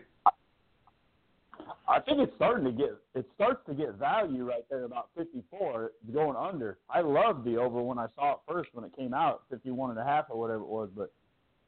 I 1.87 1.99
think 1.99 2.19
it's 2.19 2.33
starting 2.35 2.65
to 2.65 2.71
get 2.71 2.97
it 3.15 3.25
starts 3.35 3.61
to 3.67 3.73
get 3.73 3.95
value 3.95 4.43
right 4.45 4.65
there 4.69 4.83
about 4.83 5.09
54 5.17 5.91
going 6.13 6.35
under. 6.35 6.77
I 6.89 7.01
loved 7.01 7.45
the 7.45 7.57
over 7.57 7.81
when 7.81 7.97
I 7.97 8.07
saw 8.15 8.33
it 8.33 8.39
first 8.47 8.69
when 8.73 8.85
it 8.85 8.95
came 8.95 9.13
out 9.13 9.43
51 9.49 9.91
and 9.91 9.99
a 9.99 10.03
half 10.03 10.25
or 10.29 10.39
whatever 10.39 10.61
it 10.61 10.67
was, 10.67 10.89
but 10.95 11.11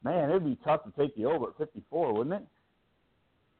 man, 0.04 0.30
it'd 0.30 0.44
be 0.44 0.58
tough 0.64 0.84
to 0.84 0.92
take 0.98 1.14
the 1.16 1.24
over 1.24 1.48
at 1.48 1.58
54, 1.58 2.14
wouldn't 2.14 2.36
it? 2.36 2.46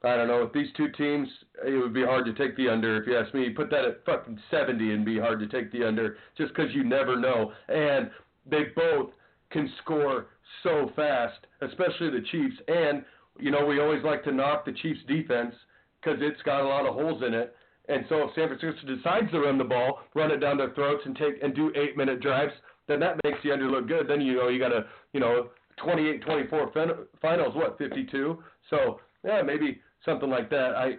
I 0.03 0.17
don't 0.17 0.29
know. 0.29 0.41
With 0.41 0.55
these 0.55 0.73
two 0.77 0.89
teams, 0.93 1.29
it 1.67 1.77
would 1.79 1.93
be 1.93 2.05
hard 2.05 2.25
to 2.25 2.33
take 2.33 2.57
the 2.57 2.69
under. 2.71 2.97
If 2.97 3.07
you 3.07 3.19
ask 3.19 3.35
me, 3.35 3.51
put 3.51 3.71
that 3.71 3.85
at 3.85 4.05
fucking 4.07 4.39
70 4.51 4.93
and 4.93 5.05
be 5.05 5.19
hard 5.19 5.41
to 5.41 5.47
take 5.47 5.71
the 5.73 5.87
under 5.87 6.17
just 6.39 6.55
because 6.55 6.75
you 6.75 6.85
never 6.85 7.17
know. 7.21 7.53
And 7.69 8.11
they 8.51 8.65
both 8.75 9.11
can 9.51 9.71
score 9.83 10.29
so 10.63 10.91
fast, 10.97 11.47
especially 11.61 12.09
the 12.11 12.25
Chiefs. 12.31 12.57
And, 12.69 13.05
you 13.39 13.51
know, 13.51 13.67
we 13.67 13.79
always 13.79 14.03
like 14.03 14.25
to 14.25 14.33
knock 14.33 14.65
the 14.65 14.73
Chiefs' 14.73 15.01
defense 15.07 15.55
because 16.03 16.19
it's 16.23 16.41
got 16.43 16.61
a 16.63 16.69
lot 16.69 16.87
of 16.87 16.95
holes 16.95 17.23
in 17.27 17.35
it. 17.35 17.55
And 17.89 18.05
so 18.09 18.29
if 18.29 18.35
San 18.35 18.49
Francisco 18.49 18.87
decides 18.95 19.31
to 19.33 19.41
run 19.41 19.59
the 19.59 19.65
ball, 19.65 20.01
run 20.15 20.31
it 20.31 20.39
down 20.39 20.59
their 20.59 20.71
throats 20.75 21.03
and 21.05 21.17
take 21.17 21.43
and 21.43 21.55
do 21.55 21.73
eight 21.75 21.97
minute 21.97 22.21
drives, 22.21 22.53
then 22.87 23.01
that 23.01 23.17
makes 23.25 23.39
the 23.43 23.53
under 23.53 23.69
look 23.71 23.89
good. 23.89 24.09
Then 24.09 24.21
you 24.21 24.37
know 24.37 24.49
you 24.49 24.59
got 24.59 24.73
a 24.73 24.87
you 25.13 25.21
know 25.21 25.51
28-24 25.85 26.73
fin- 26.73 27.07
finals, 27.21 27.55
what 27.55 27.79
52? 27.79 28.43
So 28.69 29.01
yeah, 29.25 29.43
maybe 29.43 29.81
something 30.05 30.31
like 30.31 30.51
that. 30.51 30.75
I 30.77 30.99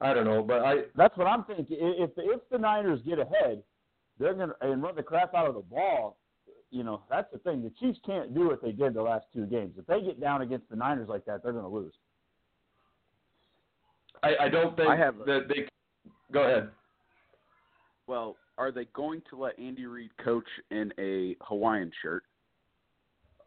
I 0.00 0.14
don't 0.14 0.24
know, 0.24 0.42
but 0.42 0.62
I 0.64 0.74
That's 0.96 1.16
what 1.16 1.26
I'm 1.26 1.44
thinking. 1.44 1.76
If 1.78 2.10
if 2.16 2.40
the 2.50 2.58
Niners 2.58 3.00
get 3.06 3.18
ahead, 3.18 3.62
they're 4.18 4.34
gonna 4.34 4.54
and 4.62 4.82
run 4.82 4.96
the 4.96 5.02
crap 5.02 5.34
out 5.34 5.46
of 5.46 5.54
the 5.54 5.60
ball. 5.60 6.16
you 6.70 6.82
know, 6.84 7.02
that's 7.10 7.30
the 7.32 7.38
thing. 7.38 7.62
The 7.62 7.70
Chiefs 7.78 7.98
can't 8.06 8.34
do 8.34 8.48
what 8.48 8.62
they 8.62 8.72
did 8.72 8.94
the 8.94 9.02
last 9.02 9.26
two 9.34 9.46
games. 9.46 9.74
If 9.78 9.86
they 9.86 10.00
get 10.00 10.20
down 10.20 10.42
against 10.42 10.68
the 10.70 10.76
Niners 10.76 11.08
like 11.08 11.24
that, 11.26 11.42
they're 11.42 11.52
to 11.52 11.66
lose. 11.66 11.92
I, 14.22 14.44
I 14.44 14.48
don't 14.48 14.76
think 14.76 14.88
I 14.88 14.96
have 14.96 15.20
a- 15.20 15.24
that 15.24 15.48
they. 15.48 15.66
Go 16.32 16.42
ahead. 16.44 16.70
Well, 18.06 18.36
are 18.58 18.70
they 18.72 18.86
going 18.94 19.22
to 19.30 19.36
let 19.36 19.58
Andy 19.58 19.86
Reid 19.86 20.10
coach 20.22 20.46
in 20.70 20.92
a 20.98 21.36
Hawaiian 21.42 21.90
shirt? 22.02 22.24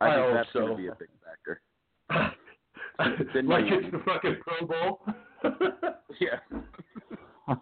I, 0.02 0.08
I 0.08 0.10
think 0.16 0.26
hope 0.26 0.34
that's 0.36 0.52
going 0.54 0.68
to 0.70 0.76
be 0.76 0.88
a 0.88 0.96
big 0.96 1.10
factor. 1.24 1.62
Like 3.00 3.66
you 3.66 3.80
it's 3.80 3.92
the 3.92 4.02
fucking 4.06 4.36
Pro 4.42 4.68
Bowl. 4.68 5.00
Yeah. 6.22 6.38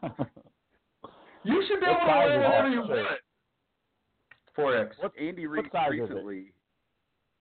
you 1.44 1.64
should 1.68 1.80
be 1.80 1.86
What 1.86 1.90
able 1.90 2.00
to 2.00 2.06
size 2.06 2.28
wear 2.28 2.40
whatever 2.42 2.70
you 2.70 2.80
want. 2.82 3.08
Four 4.56 4.78
X. 4.78 4.96
What- 5.00 5.14
Andy 5.20 5.48
what 5.48 5.54
Reid 5.54 5.72
size 5.72 5.88
is 5.94 6.00
it? 6.00 6.02
recently, 6.02 6.52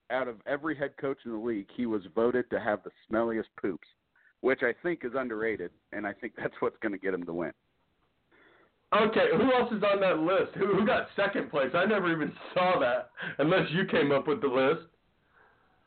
out 0.09 0.27
of 0.29 0.37
every 0.47 0.75
head 0.75 0.91
coach 0.99 1.17
in 1.25 1.31
the 1.31 1.37
league, 1.37 1.67
he 1.75 1.85
was 1.85 2.01
voted 2.15 2.49
to 2.51 2.59
have 2.61 2.79
the 2.83 2.91
smelliest 3.09 3.49
poops, 3.61 3.87
which 4.41 4.61
I 4.63 4.73
think 4.83 5.01
is 5.03 5.11
underrated, 5.15 5.71
and 5.91 6.05
I 6.05 6.13
think 6.13 6.33
that's 6.37 6.53
what's 6.59 6.77
going 6.81 6.91
to 6.91 6.97
get 6.97 7.13
him 7.13 7.23
to 7.25 7.33
win. 7.33 7.51
Okay, 8.93 9.27
who 9.37 9.53
else 9.53 9.71
is 9.71 9.81
on 9.83 10.01
that 10.01 10.19
list? 10.19 10.53
Who 10.57 10.75
who 10.75 10.85
got 10.85 11.07
second 11.15 11.49
place? 11.49 11.69
I 11.73 11.85
never 11.85 12.11
even 12.11 12.33
saw 12.53 12.77
that 12.79 13.11
unless 13.37 13.69
you 13.71 13.85
came 13.85 14.11
up 14.11 14.27
with 14.27 14.41
the 14.41 14.47
list. 14.47 14.87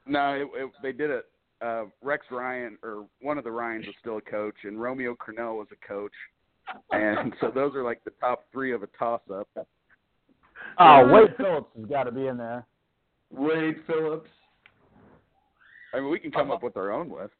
No, 0.06 0.32
it, 0.32 0.48
it, 0.54 0.70
they 0.82 0.92
did 0.92 1.10
it. 1.10 1.26
Uh, 1.62 1.84
Rex 2.02 2.26
Ryan, 2.30 2.78
or 2.82 3.06
one 3.20 3.38
of 3.38 3.44
the 3.44 3.50
Ryans, 3.50 3.86
was 3.86 3.94
still 4.00 4.18
a 4.18 4.20
coach, 4.22 4.54
and 4.64 4.80
Romeo 4.80 5.14
Crennel 5.14 5.56
was 5.56 5.68
a 5.72 5.86
coach, 5.86 6.12
and 6.92 7.32
so 7.40 7.50
those 7.54 7.74
are 7.74 7.82
like 7.82 8.02
the 8.04 8.10
top 8.20 8.44
three 8.52 8.72
of 8.72 8.82
a 8.82 8.86
toss-up. 8.98 9.48
oh, 10.78 11.08
Wade 11.12 11.34
Phillips 11.36 11.70
has 11.76 11.86
got 11.86 12.04
to 12.04 12.12
be 12.12 12.26
in 12.26 12.36
there. 12.36 12.66
Wade 13.30 13.76
Phillips. 13.86 14.28
I 15.94 16.00
mean, 16.00 16.10
we 16.10 16.18
can 16.18 16.32
come 16.32 16.50
up 16.50 16.62
with 16.62 16.76
our 16.76 16.90
own 16.90 17.10
list. 17.10 17.32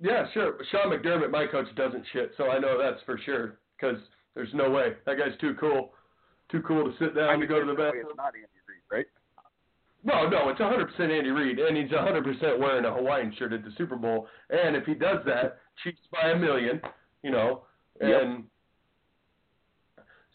Yeah, 0.00 0.26
sure. 0.34 0.56
Sean 0.70 0.92
McDermott, 0.92 1.30
my 1.30 1.46
coach, 1.46 1.66
doesn't 1.74 2.04
shit, 2.12 2.32
so 2.36 2.50
I 2.50 2.58
know 2.58 2.78
that's 2.78 3.02
for 3.04 3.18
sure. 3.24 3.58
Because 3.78 3.96
there's 4.34 4.52
no 4.54 4.70
way 4.70 4.94
that 5.06 5.16
guy's 5.18 5.38
too 5.40 5.54
cool, 5.58 5.92
too 6.50 6.62
cool 6.62 6.84
to 6.84 6.92
sit 6.98 7.14
down 7.14 7.28
I 7.28 7.32
to 7.32 7.38
mean, 7.38 7.48
go 7.48 7.60
to 7.60 7.66
the 7.66 7.74
bathroom. 7.74 8.06
It's 8.08 8.16
not 8.16 8.34
Andy 8.34 8.46
Reid, 8.68 8.82
right? 8.90 9.06
No, 10.04 10.28
no, 10.28 10.48
it's 10.50 10.60
100% 10.60 11.00
Andy 11.00 11.30
Reid, 11.30 11.58
and 11.58 11.76
he's 11.76 11.90
100% 11.90 12.58
wearing 12.58 12.84
a 12.84 12.92
Hawaiian 12.92 13.34
shirt 13.38 13.52
at 13.52 13.64
the 13.64 13.70
Super 13.76 13.96
Bowl. 13.96 14.28
And 14.50 14.76
if 14.76 14.84
he 14.84 14.94
does 14.94 15.18
that, 15.26 15.58
Chiefs 15.82 15.98
by 16.12 16.30
a 16.30 16.38
million, 16.38 16.80
you 17.22 17.30
know. 17.30 17.62
Yep. 18.00 18.22
And 18.22 18.44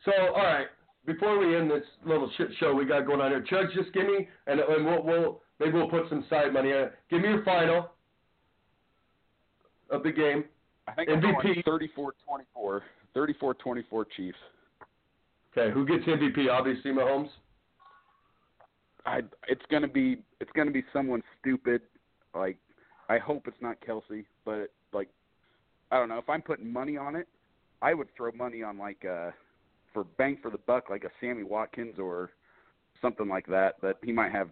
so, 0.03 0.11
all 0.35 0.43
right, 0.43 0.67
before 1.05 1.39
we 1.39 1.55
end 1.55 1.69
this 1.69 1.83
little 2.05 2.29
shit 2.37 2.49
show 2.59 2.73
we 2.73 2.85
got 2.85 3.05
going 3.05 3.21
on 3.21 3.31
here, 3.31 3.45
Chugs, 3.49 3.73
just 3.73 3.93
give 3.93 4.05
me, 4.05 4.27
and, 4.47 4.59
and 4.59 4.85
we'll, 4.85 5.03
we'll 5.03 5.41
maybe 5.59 5.73
we'll 5.73 5.89
put 5.89 6.09
some 6.09 6.25
side 6.29 6.53
money 6.53 6.71
in. 6.71 6.89
Give 7.09 7.21
me 7.21 7.29
your 7.29 7.43
final 7.43 7.91
of 9.91 10.03
the 10.03 10.11
game. 10.11 10.45
I 10.87 10.93
think 10.93 11.09
MVP. 11.09 11.63
going 11.63 11.89
34-24. 12.57 12.81
34-24 13.15 14.05
Chiefs. 14.15 14.37
Okay, 15.55 15.73
who 15.73 15.85
gets 15.85 16.05
MVP? 16.05 16.49
Obviously, 16.49 16.91
Mahomes. 16.91 17.29
I 19.05 19.21
it's 19.47 19.63
gonna 19.71 19.87
be 19.87 20.19
it's 20.39 20.51
gonna 20.55 20.71
be 20.71 20.83
someone 20.93 21.23
stupid. 21.39 21.81
Like 22.35 22.57
I 23.09 23.17
hope 23.17 23.47
it's 23.47 23.61
not 23.61 23.77
Kelce, 23.81 24.25
but 24.45 24.71
like 24.93 25.09
I 25.91 25.97
don't 25.97 26.07
know 26.07 26.19
if 26.19 26.29
I'm 26.29 26.41
putting 26.41 26.71
money 26.71 26.97
on 26.97 27.15
it, 27.15 27.27
I 27.81 27.93
would 27.93 28.07
throw 28.15 28.31
money 28.31 28.63
on 28.63 28.77
like 28.77 29.03
uh 29.03 29.31
for 29.91 30.03
bang 30.17 30.37
for 30.41 30.51
the 30.51 30.59
buck 30.59 30.89
like 30.89 31.03
a 31.03 31.09
Sammy 31.19 31.43
Watkins 31.43 31.99
or 31.99 32.29
something 33.01 33.27
like 33.27 33.47
that. 33.47 33.75
That 33.81 33.97
he 34.03 34.11
might 34.11 34.31
have 34.31 34.49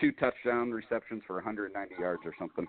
two 0.00 0.12
touchdown 0.12 0.70
receptions 0.70 1.22
for 1.26 1.34
190 1.36 1.94
yards 1.98 2.22
or 2.24 2.34
something. 2.38 2.66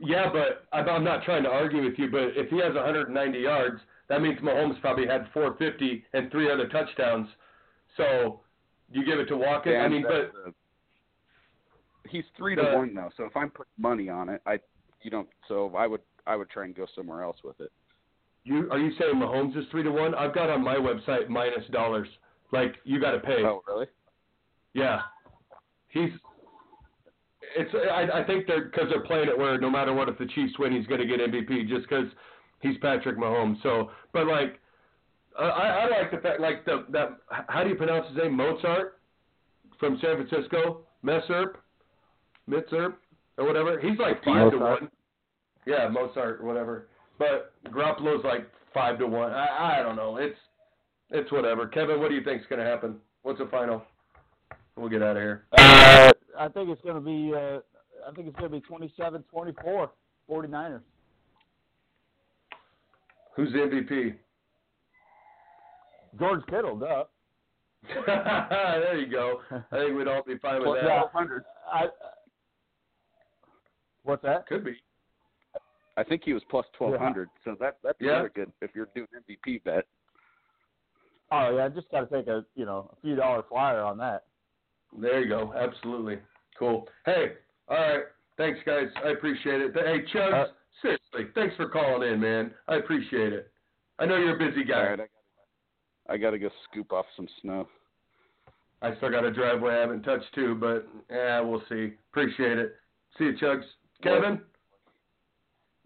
Yeah, 0.00 0.30
but 0.32 0.66
I'm 0.76 0.88
I'm 0.88 1.04
not 1.04 1.24
trying 1.24 1.42
to 1.44 1.48
argue 1.50 1.84
with 1.84 1.94
you, 1.98 2.10
but 2.10 2.36
if 2.36 2.50
he 2.50 2.58
has 2.58 2.74
190 2.74 3.38
yards, 3.38 3.80
that 4.08 4.20
means 4.20 4.38
Mahomes 4.40 4.80
probably 4.80 5.06
had 5.06 5.26
450 5.32 6.04
and 6.12 6.30
three 6.30 6.50
other 6.50 6.68
touchdowns. 6.68 7.28
So 7.96 8.40
you 8.90 9.04
give 9.04 9.18
it 9.18 9.26
to 9.26 9.36
Watkins. 9.36 9.76
I 9.80 9.88
mean, 9.88 10.02
but 10.02 10.32
he's 12.08 12.24
three 12.36 12.54
to 12.54 12.62
the- 12.62 12.76
one 12.76 12.94
though. 12.94 13.10
So 13.16 13.24
if 13.24 13.36
I'm 13.36 13.50
putting 13.50 13.72
money 13.78 14.08
on 14.08 14.28
it, 14.28 14.42
I 14.46 14.58
you 15.02 15.10
don't. 15.10 15.28
So 15.48 15.74
I 15.76 15.86
would 15.86 16.00
I 16.26 16.36
would 16.36 16.50
try 16.50 16.64
and 16.64 16.74
go 16.74 16.86
somewhere 16.94 17.22
else 17.22 17.38
with 17.44 17.60
it. 17.60 17.70
you 18.44 18.70
are 18.70 18.78
you 18.78 18.92
saying 18.98 19.14
Mahomes 19.16 19.56
is 19.56 19.64
three 19.70 19.82
to 19.82 19.90
one? 19.90 20.14
I've 20.14 20.34
got 20.34 20.50
on 20.50 20.62
my 20.62 20.76
website 20.76 21.28
minus 21.28 21.66
dollars. 21.70 22.08
Like 22.52 22.76
you 22.84 23.00
got 23.00 23.12
to 23.12 23.20
pay. 23.20 23.42
Oh 23.44 23.62
really? 23.66 23.86
Yeah, 24.74 25.02
he's. 25.88 26.10
It's. 27.56 27.70
I, 27.74 28.20
I 28.20 28.24
think 28.24 28.46
they're 28.46 28.64
because 28.64 28.88
they're 28.90 29.04
playing 29.04 29.28
it 29.28 29.36
where 29.36 29.58
no 29.58 29.70
matter 29.70 29.92
what, 29.92 30.08
if 30.08 30.18
the 30.18 30.26
Chiefs 30.26 30.54
win, 30.58 30.72
he's 30.72 30.86
going 30.86 31.00
to 31.00 31.06
get 31.06 31.20
MVP 31.20 31.68
just 31.68 31.88
because 31.88 32.06
he's 32.60 32.76
Patrick 32.78 33.18
Mahomes. 33.18 33.62
So, 33.62 33.90
but 34.12 34.26
like, 34.26 34.60
uh, 35.38 35.44
I, 35.44 35.68
I 35.68 35.88
like 35.88 36.10
the 36.10 36.18
fact 36.18 36.40
like 36.40 36.64
the 36.64 36.84
that. 36.90 37.18
How 37.48 37.62
do 37.62 37.70
you 37.70 37.76
pronounce 37.76 38.08
his 38.08 38.16
name? 38.16 38.36
Mozart 38.36 38.98
from 39.78 39.98
San 40.02 40.26
Francisco. 40.26 40.80
Messerp, 41.04 41.56
Mitzerp, 42.48 42.94
or 43.36 43.46
whatever. 43.46 43.78
He's 43.78 43.98
like 43.98 44.24
five 44.24 44.50
to 44.52 44.58
one. 44.58 44.88
Yeah, 45.66 45.88
Mozart 45.88 46.40
or 46.40 46.46
whatever. 46.46 46.88
But 47.18 47.52
Garoppolo's 47.70 48.24
like 48.24 48.48
five 48.72 48.98
to 48.98 49.06
one. 49.06 49.32
I 49.32 49.78
I 49.78 49.82
don't 49.82 49.96
know. 49.96 50.16
It's 50.16 50.38
it's 51.10 51.30
whatever. 51.30 51.66
Kevin, 51.66 52.00
what 52.00 52.08
do 52.08 52.14
you 52.14 52.24
think's 52.24 52.46
going 52.48 52.58
to 52.58 52.66
happen? 52.66 52.96
What's 53.22 53.38
the 53.38 53.46
final? 53.46 53.82
We'll 54.76 54.88
get 54.88 55.02
out 55.02 55.16
of 55.16 55.22
here. 55.22 55.44
Uh, 55.56 56.10
I 56.38 56.48
think 56.48 56.68
it's 56.70 56.82
going 56.82 56.94
to 56.96 57.00
be. 57.00 57.32
Uh, 57.34 57.60
I 58.08 58.12
think 58.14 58.28
it's 58.28 58.36
going 58.38 58.50
to 58.50 58.60
be 58.60 58.66
27-24, 59.00 59.88
49ers. 60.28 60.80
Who's 63.36 63.52
the 63.52 63.58
MVP? 63.58 64.14
George 66.18 66.42
Kittle, 66.48 66.76
duh. 66.78 67.04
there 68.06 68.98
you 68.98 69.10
go. 69.10 69.40
I 69.50 69.76
think 69.78 69.96
we'd 69.96 70.08
all 70.08 70.22
be 70.26 70.38
fine 70.38 70.60
with 70.60 70.80
that. 70.80 70.86
Yeah. 70.86 71.00
1200. 71.12 71.44
I, 71.72 71.86
what's 74.04 74.22
that? 74.22 74.46
Could 74.46 74.64
be. 74.64 74.74
I 75.96 76.02
think 76.02 76.22
he 76.24 76.32
was 76.32 76.42
plus 76.50 76.66
twelve 76.76 76.98
hundred, 76.98 77.28
so 77.44 77.56
that 77.60 77.76
that's 77.84 77.96
Yeah. 78.00 78.14
another 78.14 78.32
good 78.34 78.50
if 78.62 78.70
you're 78.74 78.88
doing 78.96 79.06
MVP 79.30 79.62
bet. 79.62 79.86
Oh 81.30 81.56
yeah, 81.56 81.66
I 81.66 81.68
just 81.68 81.88
got 81.90 82.08
to 82.08 82.16
take 82.16 82.26
a 82.26 82.44
you 82.56 82.64
know 82.64 82.90
a 82.92 83.00
few 83.00 83.14
dollar 83.14 83.44
flyer 83.48 83.80
on 83.80 83.96
that. 83.98 84.24
There 84.98 85.22
you 85.22 85.28
go. 85.28 85.52
Absolutely. 85.54 86.18
Cool. 86.58 86.86
Hey, 87.04 87.32
all 87.68 87.76
right. 87.76 88.04
Thanks, 88.36 88.60
guys. 88.66 88.86
I 89.04 89.10
appreciate 89.10 89.60
it. 89.60 89.72
Hey, 89.74 90.04
Chugs, 90.12 90.32
Uh, 90.32 90.46
seriously, 90.82 91.32
thanks 91.34 91.54
for 91.56 91.68
calling 91.68 92.08
in, 92.12 92.20
man. 92.20 92.52
I 92.68 92.76
appreciate 92.76 93.32
it. 93.32 93.50
I 93.98 94.06
know 94.06 94.16
you're 94.16 94.34
a 94.36 94.38
busy 94.50 94.64
guy. 94.64 94.90
All 94.90 94.96
right, 94.96 95.10
I 96.08 96.16
got 96.16 96.30
to 96.30 96.38
go 96.38 96.48
scoop 96.70 96.92
off 96.92 97.06
some 97.16 97.28
snow. 97.42 97.68
I 98.82 98.94
still 98.96 99.10
got 99.10 99.24
a 99.24 99.32
driveway 99.32 99.74
I 99.76 99.80
haven't 99.80 100.02
touched 100.02 100.32
too, 100.34 100.56
but 100.56 100.86
yeah, 101.10 101.40
we'll 101.40 101.62
see. 101.68 101.92
Appreciate 102.10 102.58
it. 102.58 102.74
See 103.16 103.24
you, 103.24 103.34
Chugs. 103.40 103.62
Kevin. 104.02 104.40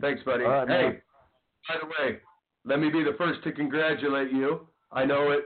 Thanks, 0.01 0.23
buddy. 0.25 0.45
Right, 0.45 0.69
hey, 0.69 0.83
man. 0.83 1.03
by 1.69 1.75
the 1.81 1.87
way, 1.87 2.19
let 2.65 2.81
me 2.81 2.89
be 2.91 3.05
the 3.05 3.15
first 3.19 3.43
to 3.45 3.53
congratulate 3.53 4.33
you. 4.33 4.67
I 4.91 5.05
know 5.05 5.31
it. 5.31 5.45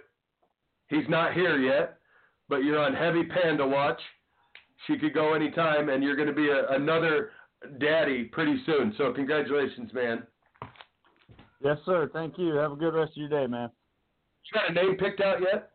He's 0.88 1.08
not 1.08 1.32
here 1.34 1.58
yet, 1.58 1.98
but 2.52 2.64
you're 2.64 2.78
on 2.78 2.92
heavy 2.92 3.24
panda 3.24 3.66
watch. 3.66 3.98
She 4.86 4.98
could 4.98 5.14
go 5.14 5.32
anytime, 5.32 5.88
and 5.88 6.04
you're 6.04 6.16
going 6.16 6.28
to 6.28 6.34
be 6.34 6.50
a, 6.50 6.68
another 6.74 7.30
daddy 7.80 8.24
pretty 8.24 8.62
soon. 8.66 8.94
So 8.98 9.10
congratulations, 9.10 9.90
man. 9.94 10.24
Yes, 11.64 11.78
sir. 11.86 12.10
Thank 12.12 12.36
you. 12.36 12.56
Have 12.56 12.72
a 12.72 12.76
good 12.76 12.92
rest 12.92 13.12
of 13.12 13.16
your 13.16 13.30
day, 13.30 13.46
man. 13.46 13.70
You 14.44 14.60
got 14.60 14.70
a 14.70 14.74
name 14.74 14.98
picked 14.98 15.22
out 15.22 15.40
yet? 15.40 15.70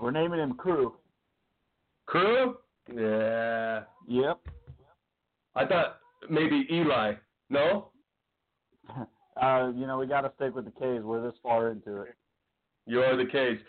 We're 0.00 0.12
naming 0.12 0.38
him 0.38 0.54
Crew. 0.54 0.94
Crew? 2.06 2.58
Yeah. 2.94 3.82
Yep. 4.06 4.38
I 5.56 5.66
thought 5.66 5.98
maybe 6.30 6.64
Eli. 6.70 7.14
No? 7.50 7.88
Uh, 9.40 9.70
you 9.76 9.86
know 9.86 9.96
we 9.96 10.04
got 10.04 10.22
to 10.22 10.32
stick 10.34 10.52
with 10.52 10.64
the 10.64 10.70
K's. 10.72 11.00
We're 11.04 11.22
this 11.22 11.38
far 11.44 11.70
into 11.70 12.00
it. 12.02 12.16
You 12.86 13.02
are 13.02 13.16
the 13.16 13.30
case. 13.30 13.60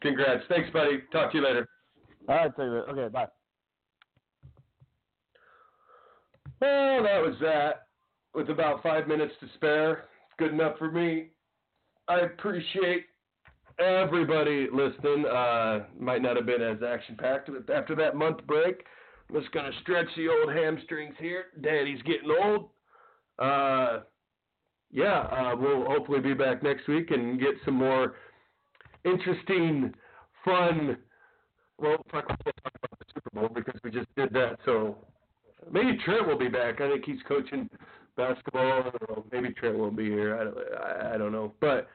Congrats. 0.00 0.44
Thanks, 0.48 0.70
buddy. 0.70 1.02
Talk 1.12 1.32
to 1.32 1.38
you 1.38 1.44
later. 1.44 1.68
All 2.28 2.36
right, 2.36 2.50
take 2.56 2.66
it. 2.66 2.84
Okay, 2.90 3.08
bye. 3.08 3.26
Well, 6.60 7.02
that 7.02 7.22
was 7.22 7.36
that. 7.40 7.86
With 8.34 8.50
about 8.50 8.82
five 8.82 9.08
minutes 9.08 9.32
to 9.40 9.46
spare, 9.54 10.04
good 10.38 10.52
enough 10.52 10.78
for 10.78 10.90
me. 10.90 11.30
I 12.08 12.20
appreciate 12.20 13.06
everybody 13.78 14.68
listening. 14.72 15.24
Uh, 15.26 15.84
might 15.98 16.22
not 16.22 16.36
have 16.36 16.46
been 16.46 16.62
as 16.62 16.78
action 16.82 17.16
packed, 17.16 17.50
but 17.50 17.72
after 17.74 17.94
that 17.96 18.14
month 18.16 18.46
break, 18.46 18.84
I'm 19.28 19.40
just 19.40 19.52
gonna 19.52 19.72
stretch 19.82 20.06
the 20.16 20.28
old 20.28 20.52
hamstrings 20.54 21.14
here. 21.18 21.46
Daddy's 21.60 22.02
getting 22.02 22.30
old. 22.30 22.70
Uh, 23.38 24.00
yeah, 24.90 25.20
uh, 25.20 25.54
we'll 25.56 25.84
hopefully 25.84 26.20
be 26.20 26.34
back 26.34 26.62
next 26.62 26.88
week 26.88 27.10
and 27.10 27.40
get 27.40 27.54
some 27.64 27.74
more 27.74 28.14
interesting, 29.04 29.94
fun 30.44 30.98
well, 31.78 31.90
we'll 31.92 32.22
talk 32.22 32.24
about 32.24 32.38
the 32.44 32.52
Super 33.14 33.30
Bowl 33.32 33.48
because 33.54 33.80
we 33.84 33.90
just 33.90 34.12
did 34.16 34.32
that. 34.32 34.58
So 34.64 34.98
maybe 35.70 35.96
Trent 36.04 36.26
will 36.26 36.38
be 36.38 36.48
back. 36.48 36.80
I 36.80 36.90
think 36.90 37.04
he's 37.04 37.22
coaching 37.26 37.68
basketball. 38.16 38.80
I 38.80 38.82
don't 38.82 39.08
know. 39.08 39.24
Maybe 39.30 39.52
Trent 39.54 39.78
won't 39.78 39.96
be 39.96 40.06
here. 40.06 40.38
I 40.38 40.44
don't, 40.44 40.58
I, 40.82 41.14
I 41.14 41.18
don't 41.18 41.32
know. 41.32 41.52
But 41.60 41.88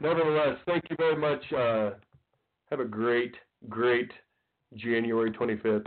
nevertheless, 0.00 0.58
thank 0.66 0.84
you 0.90 0.96
very 0.96 1.16
much. 1.16 1.52
Uh, 1.52 1.90
have 2.70 2.80
a 2.80 2.84
great, 2.84 3.34
great 3.68 4.10
January 4.74 5.30
25th. 5.30 5.84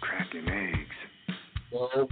Cracking 0.00 0.48
eggs. 0.48 1.36
Well, 1.72 2.08